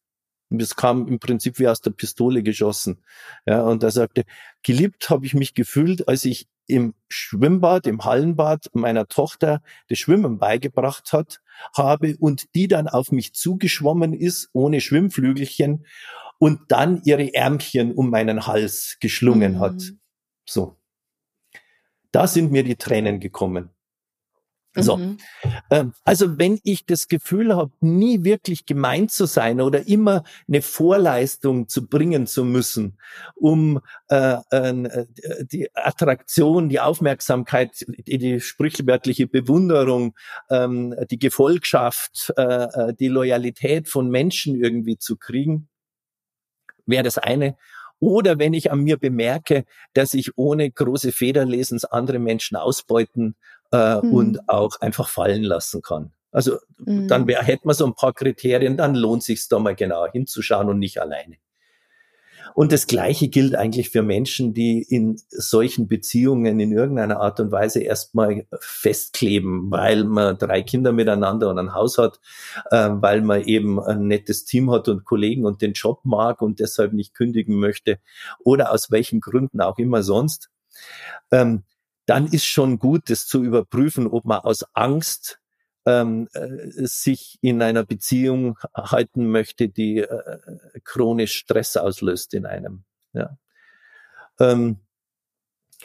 Und 0.49 0.62
es 0.62 0.76
kam 0.76 1.09
im 1.09 1.18
Prinzip 1.18 1.59
wie 1.59 1.68
aus 1.68 1.80
der 1.80 1.90
Pistole 1.90 2.42
geschossen. 2.42 3.03
Ja, 3.47 3.62
und 3.62 3.82
er 3.82 3.90
sagte, 3.90 4.24
geliebt 4.62 5.11
habe 5.11 5.26
ich 5.26 5.34
mich 5.34 5.55
gefühlt, 5.55 6.09
als 6.09 6.24
ich 6.24 6.49
im 6.68 6.94
Schwimmbad, 7.09 7.86
im 7.86 8.05
Hallenbad 8.05 8.70
meiner 8.74 9.07
Tochter 9.09 9.62
das 9.88 9.99
Schwimmen 9.99 10.38
beigebracht 10.38 11.12
hat, 11.12 11.40
habe 11.76 12.16
und 12.18 12.55
die 12.55 12.68
dann 12.68 12.88
auf 12.88 13.12
mich 13.12 13.34
zugeschwommen 13.34 14.12
ist, 14.12 14.51
ohne 14.53 14.80
Schwimmflügelchen 14.80 15.86
und 16.38 16.61
dann 16.68 17.03
ihre 17.05 17.34
Ärmchen 17.34 17.92
um 17.92 18.11
meinen 18.11 18.47
Hals 18.47 18.99
geschlungen 19.01 19.55
mhm. 19.55 19.61
hat. 19.61 19.82
So. 20.44 20.76
Da 22.12 22.26
sind 22.26 22.51
mir 22.53 22.64
die 22.64 22.76
Tränen 22.76 23.20
gekommen. 23.20 23.70
So. 24.77 24.97
Mhm. 24.97 25.18
Ähm, 25.70 25.93
also 26.05 26.39
wenn 26.39 26.61
ich 26.62 26.87
das 26.87 27.09
Gefühl 27.09 27.55
habe, 27.55 27.72
nie 27.81 28.24
wirklich 28.24 28.66
gemeint 28.66 29.11
zu 29.11 29.27
sein 29.27 29.61
oder 29.61 29.89
immer 29.89 30.22
eine 30.49 30.62
Vorleistung 30.62 31.68
zu 31.68 31.87
bringen 31.87 32.27
zu 32.27 32.45
müssen, 32.45 32.99
um 33.35 33.81
äh, 34.09 34.37
äh, 34.51 35.07
die 35.51 35.74
Attraktion, 35.74 36.68
die 36.68 36.81
Aufmerksamkeit, 36.81 37.87
die, 38.07 38.18
die 38.18 38.41
sprichwörtliche 38.41 39.27
Bewunderung, 39.27 40.14
ähm, 40.51 40.95
die 41.11 41.18
Gefolgschaft, 41.18 42.33
äh, 42.37 42.43
äh 42.43 42.95
die 42.95 43.09
Loyalität 43.09 43.89
von 43.89 44.11
Menschen 44.11 44.57
irgendwie 44.57 44.99
zu 44.99 45.16
kriegen, 45.16 45.68
wäre 46.87 47.03
das 47.03 47.18
eine. 47.18 47.57
Oder 47.99 48.39
wenn 48.39 48.53
ich 48.53 48.70
an 48.70 48.81
mir 48.81 48.99
bemerke, 48.99 49.64
dass 49.95 50.12
ich 50.12 50.37
ohne 50.37 50.70
große 50.70 51.12
Federlesens 51.12 51.85
andere 51.85 52.18
Menschen 52.18 52.57
ausbeuten 52.57 53.37
äh, 53.72 54.00
mhm. 54.00 54.12
und 54.12 54.48
auch 54.48 54.80
einfach 54.80 55.08
fallen 55.08 55.42
lassen 55.42 55.82
kann. 55.82 56.12
Also 56.32 56.58
mhm. 56.78 57.08
dann 57.08 57.26
wär, 57.26 57.42
hätten 57.42 57.68
wir 57.68 57.74
so 57.74 57.86
ein 57.86 57.94
paar 57.94 58.12
Kriterien, 58.12 58.76
dann 58.76 58.94
lohnt 58.94 59.22
sich 59.22 59.48
da 59.48 59.58
mal 59.58 59.74
genau 59.74 60.06
hinzuschauen 60.10 60.68
und 60.68 60.78
nicht 60.78 61.00
alleine. 61.00 61.36
Und 62.56 62.72
das 62.72 62.86
Gleiche 62.86 63.28
gilt 63.28 63.54
eigentlich 63.54 63.90
für 63.90 64.02
Menschen, 64.02 64.54
die 64.54 64.80
in 64.80 65.20
solchen 65.28 65.88
Beziehungen 65.88 66.58
in 66.58 66.72
irgendeiner 66.72 67.20
Art 67.20 67.38
und 67.38 67.52
Weise 67.52 67.80
erstmal 67.82 68.46
festkleben, 68.60 69.70
weil 69.70 70.04
man 70.04 70.38
drei 70.38 70.62
Kinder 70.62 70.92
miteinander 70.92 71.50
und 71.50 71.58
ein 71.58 71.74
Haus 71.74 71.98
hat, 71.98 72.18
äh, 72.70 72.88
weil 72.92 73.20
man 73.20 73.42
eben 73.42 73.78
ein 73.78 74.06
nettes 74.06 74.46
Team 74.46 74.70
hat 74.70 74.88
und 74.88 75.04
Kollegen 75.04 75.44
und 75.44 75.60
den 75.60 75.74
Job 75.74 76.00
mag 76.04 76.40
und 76.40 76.58
deshalb 76.58 76.94
nicht 76.94 77.12
kündigen 77.12 77.58
möchte 77.58 77.98
oder 78.42 78.72
aus 78.72 78.90
welchen 78.90 79.20
Gründen 79.20 79.60
auch 79.60 79.76
immer 79.76 80.02
sonst. 80.02 80.48
Ähm, 81.30 81.62
dann 82.07 82.26
ist 82.26 82.44
schon 82.44 82.78
gut, 82.78 83.11
das 83.11 83.26
zu 83.26 83.42
überprüfen, 83.42 84.07
ob 84.07 84.24
man 84.24 84.40
aus 84.40 84.64
Angst 84.72 85.40
ähm, 85.84 86.28
äh, 86.32 86.86
sich 86.86 87.38
in 87.42 87.62
einer 87.62 87.84
Beziehung 87.84 88.59
halten 88.74 89.30
möchte, 89.30 89.68
die 89.68 89.98
äh, 89.98 90.38
chronisch 90.84 91.36
Stress 91.36 91.76
auslöst 91.76 92.34
in 92.34 92.46
einem. 92.46 92.84
Ja. 93.12 93.38
Ähm, 94.40 94.80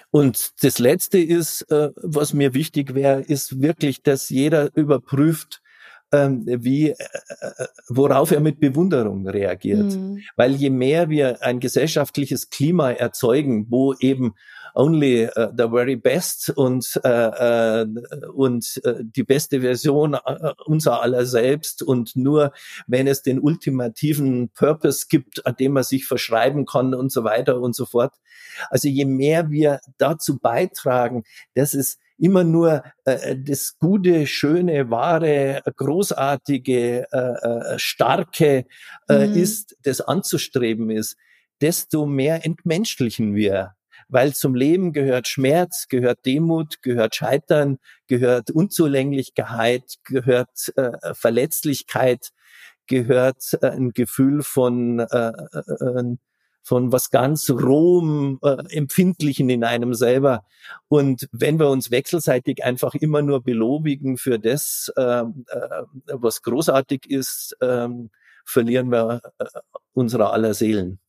und 0.09 0.63
das 0.63 0.79
Letzte 0.79 1.19
ist, 1.19 1.63
äh, 1.71 1.91
was 1.95 2.33
mir 2.33 2.53
wichtig 2.53 2.95
wäre, 2.95 3.21
ist 3.21 3.61
wirklich, 3.61 4.01
dass 4.01 4.29
jeder 4.29 4.75
überprüft, 4.75 5.61
ähm, 6.11 6.43
wie, 6.45 6.89
äh, 6.89 6.95
äh, 6.95 7.67
worauf 7.87 8.31
er 8.31 8.39
mit 8.39 8.59
Bewunderung 8.59 9.27
reagiert. 9.27 9.95
Mhm. 9.95 10.21
Weil 10.35 10.55
je 10.55 10.69
mehr 10.69 11.09
wir 11.09 11.41
ein 11.41 11.59
gesellschaftliches 11.59 12.49
Klima 12.49 12.91
erzeugen, 12.91 13.67
wo 13.69 13.93
eben 13.99 14.33
only 14.73 15.25
uh, 15.25 15.47
the 15.55 15.67
very 15.69 15.95
best 15.95 16.49
und 16.49 16.99
uh, 17.05 17.09
uh, 17.09 17.85
und 18.33 18.81
die 19.01 19.23
beste 19.23 19.61
Version 19.61 20.17
unser 20.65 21.01
aller 21.01 21.25
selbst 21.25 21.83
und 21.83 22.15
nur 22.15 22.53
wenn 22.87 23.07
es 23.07 23.21
den 23.21 23.39
ultimativen 23.39 24.49
Purpose 24.49 25.07
gibt, 25.09 25.45
an 25.45 25.55
dem 25.59 25.73
man 25.73 25.83
sich 25.83 26.05
verschreiben 26.05 26.65
kann 26.65 26.93
und 26.93 27.11
so 27.11 27.23
weiter 27.23 27.59
und 27.59 27.75
so 27.75 27.85
fort. 27.85 28.13
Also 28.69 28.87
je 28.87 29.05
mehr 29.05 29.49
wir 29.49 29.79
dazu 29.97 30.39
beitragen, 30.39 31.23
dass 31.53 31.73
es 31.73 31.97
immer 32.21 32.43
nur 32.43 32.83
äh, 33.05 33.35
das 33.35 33.77
Gute, 33.79 34.27
Schöne, 34.27 34.89
Wahre, 34.91 35.61
Großartige, 35.75 37.07
äh, 37.11 37.17
äh, 37.17 37.79
Starke 37.79 38.65
äh, 39.09 39.27
mhm. 39.27 39.33
ist, 39.33 39.75
das 39.83 40.01
anzustreben 40.01 40.91
ist, 40.91 41.17
desto 41.61 42.05
mehr 42.05 42.45
entmenschlichen 42.45 43.35
wir. 43.35 43.73
weil 44.13 44.33
zum 44.33 44.55
Leben 44.55 44.91
gehört 44.91 45.29
Schmerz, 45.29 45.87
gehört 45.87 46.25
Demut, 46.25 46.81
gehört 46.81 47.15
Scheitern, 47.15 47.77
gehört 48.07 48.51
Unzulänglichkeit, 48.51 49.83
gehört 50.03 50.73
äh, 50.75 51.13
Verletzlichkeit, 51.13 52.31
gehört 52.87 53.57
äh, 53.61 53.67
ein 53.67 53.91
Gefühl 53.93 54.43
von 54.43 54.99
äh, 54.99 55.31
äh, 55.31 56.17
von 56.63 56.91
was 56.91 57.09
ganz 57.09 57.49
rohem, 57.49 58.39
äh, 58.43 58.63
empfindlichen 58.75 59.49
in 59.49 59.63
einem 59.63 59.93
selber. 59.93 60.43
Und 60.87 61.27
wenn 61.31 61.59
wir 61.59 61.69
uns 61.69 61.91
wechselseitig 61.91 62.63
einfach 62.63 62.95
immer 62.95 63.21
nur 63.21 63.43
belobigen 63.43 64.17
für 64.17 64.39
das, 64.39 64.91
äh, 64.95 65.01
äh, 65.21 65.23
was 66.07 66.41
großartig 66.41 67.09
ist, 67.09 67.57
äh, 67.59 67.89
verlieren 68.45 68.91
wir 68.91 69.21
äh, 69.39 69.45
unsere 69.93 70.31
aller 70.31 70.53
Seelen 70.53 71.00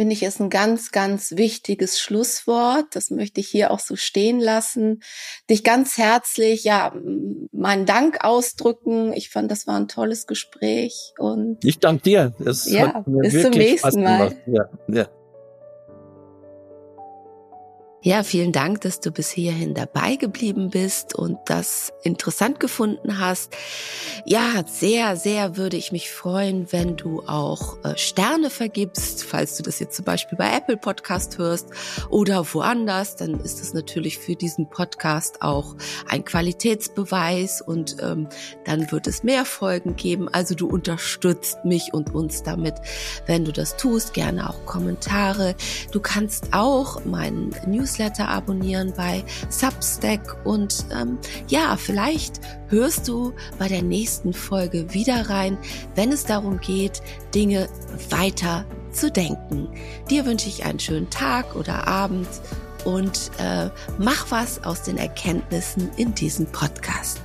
finde 0.00 0.14
ich, 0.14 0.22
ist 0.22 0.40
ein 0.40 0.48
ganz, 0.48 0.92
ganz 0.92 1.32
wichtiges 1.32 2.00
Schlusswort. 2.00 2.86
Das 2.92 3.10
möchte 3.10 3.38
ich 3.40 3.48
hier 3.48 3.70
auch 3.70 3.80
so 3.80 3.96
stehen 3.96 4.40
lassen. 4.40 5.02
Dich 5.50 5.62
ganz 5.62 5.98
herzlich, 5.98 6.64
ja, 6.64 6.94
meinen 7.52 7.84
Dank 7.84 8.24
ausdrücken. 8.24 9.12
Ich 9.12 9.28
fand, 9.28 9.50
das 9.50 9.66
war 9.66 9.78
ein 9.78 9.88
tolles 9.88 10.26
Gespräch 10.26 11.12
und. 11.18 11.62
Ich 11.62 11.80
danke 11.80 12.02
dir. 12.04 12.34
Das 12.38 12.64
ja, 12.64 13.04
bis 13.04 13.42
zum 13.42 13.50
nächsten 13.50 14.02
Mal. 14.02 14.42
Ja, 14.46 14.70
ja. 14.88 15.19
Ja, 18.02 18.22
vielen 18.22 18.50
Dank, 18.50 18.80
dass 18.80 19.00
du 19.00 19.10
bis 19.10 19.28
hierhin 19.28 19.74
dabei 19.74 20.16
geblieben 20.16 20.70
bist 20.70 21.14
und 21.14 21.36
das 21.44 21.92
interessant 22.02 22.58
gefunden 22.58 23.18
hast. 23.18 23.54
Ja, 24.24 24.64
sehr, 24.66 25.16
sehr 25.16 25.58
würde 25.58 25.76
ich 25.76 25.92
mich 25.92 26.10
freuen, 26.10 26.72
wenn 26.72 26.96
du 26.96 27.22
auch 27.26 27.76
äh, 27.84 27.98
Sterne 27.98 28.48
vergibst, 28.48 29.24
falls 29.24 29.58
du 29.58 29.62
das 29.62 29.80
jetzt 29.80 29.96
zum 29.96 30.06
Beispiel 30.06 30.38
bei 30.38 30.50
Apple 30.56 30.78
Podcast 30.78 31.36
hörst 31.36 31.68
oder 32.08 32.46
woanders, 32.54 33.16
dann 33.16 33.38
ist 33.38 33.60
es 33.60 33.74
natürlich 33.74 34.16
für 34.16 34.34
diesen 34.34 34.70
Podcast 34.70 35.42
auch 35.42 35.76
ein 36.08 36.24
Qualitätsbeweis 36.24 37.60
und 37.60 37.96
ähm, 38.00 38.28
dann 38.64 38.90
wird 38.92 39.08
es 39.08 39.24
mehr 39.24 39.44
Folgen 39.44 39.96
geben. 39.96 40.30
Also 40.30 40.54
du 40.54 40.68
unterstützt 40.68 41.66
mich 41.66 41.92
und 41.92 42.14
uns 42.14 42.42
damit, 42.44 42.76
wenn 43.26 43.44
du 43.44 43.52
das 43.52 43.76
tust. 43.76 44.14
Gerne 44.14 44.48
auch 44.48 44.64
Kommentare. 44.64 45.54
Du 45.92 46.00
kannst 46.00 46.54
auch 46.54 47.04
meinen 47.04 47.54
News 47.66 47.89
Newsletter 47.90 48.28
abonnieren 48.28 48.92
bei 48.96 49.24
Substack 49.48 50.36
und 50.44 50.84
ähm, 50.94 51.18
ja, 51.48 51.76
vielleicht 51.76 52.40
hörst 52.68 53.08
du 53.08 53.32
bei 53.58 53.68
der 53.68 53.82
nächsten 53.82 54.32
Folge 54.32 54.94
wieder 54.94 55.28
rein, 55.28 55.58
wenn 55.96 56.12
es 56.12 56.24
darum 56.24 56.60
geht, 56.60 57.02
Dinge 57.34 57.68
weiter 58.10 58.64
zu 58.92 59.10
denken. 59.10 59.68
Dir 60.08 60.24
wünsche 60.24 60.48
ich 60.48 60.64
einen 60.64 60.78
schönen 60.78 61.10
Tag 61.10 61.56
oder 61.56 61.88
Abend 61.88 62.28
und 62.84 63.30
äh, 63.38 63.68
mach 63.98 64.30
was 64.30 64.62
aus 64.64 64.82
den 64.82 64.96
Erkenntnissen 64.96 65.90
in 65.96 66.14
diesem 66.14 66.46
Podcast. 66.46 67.20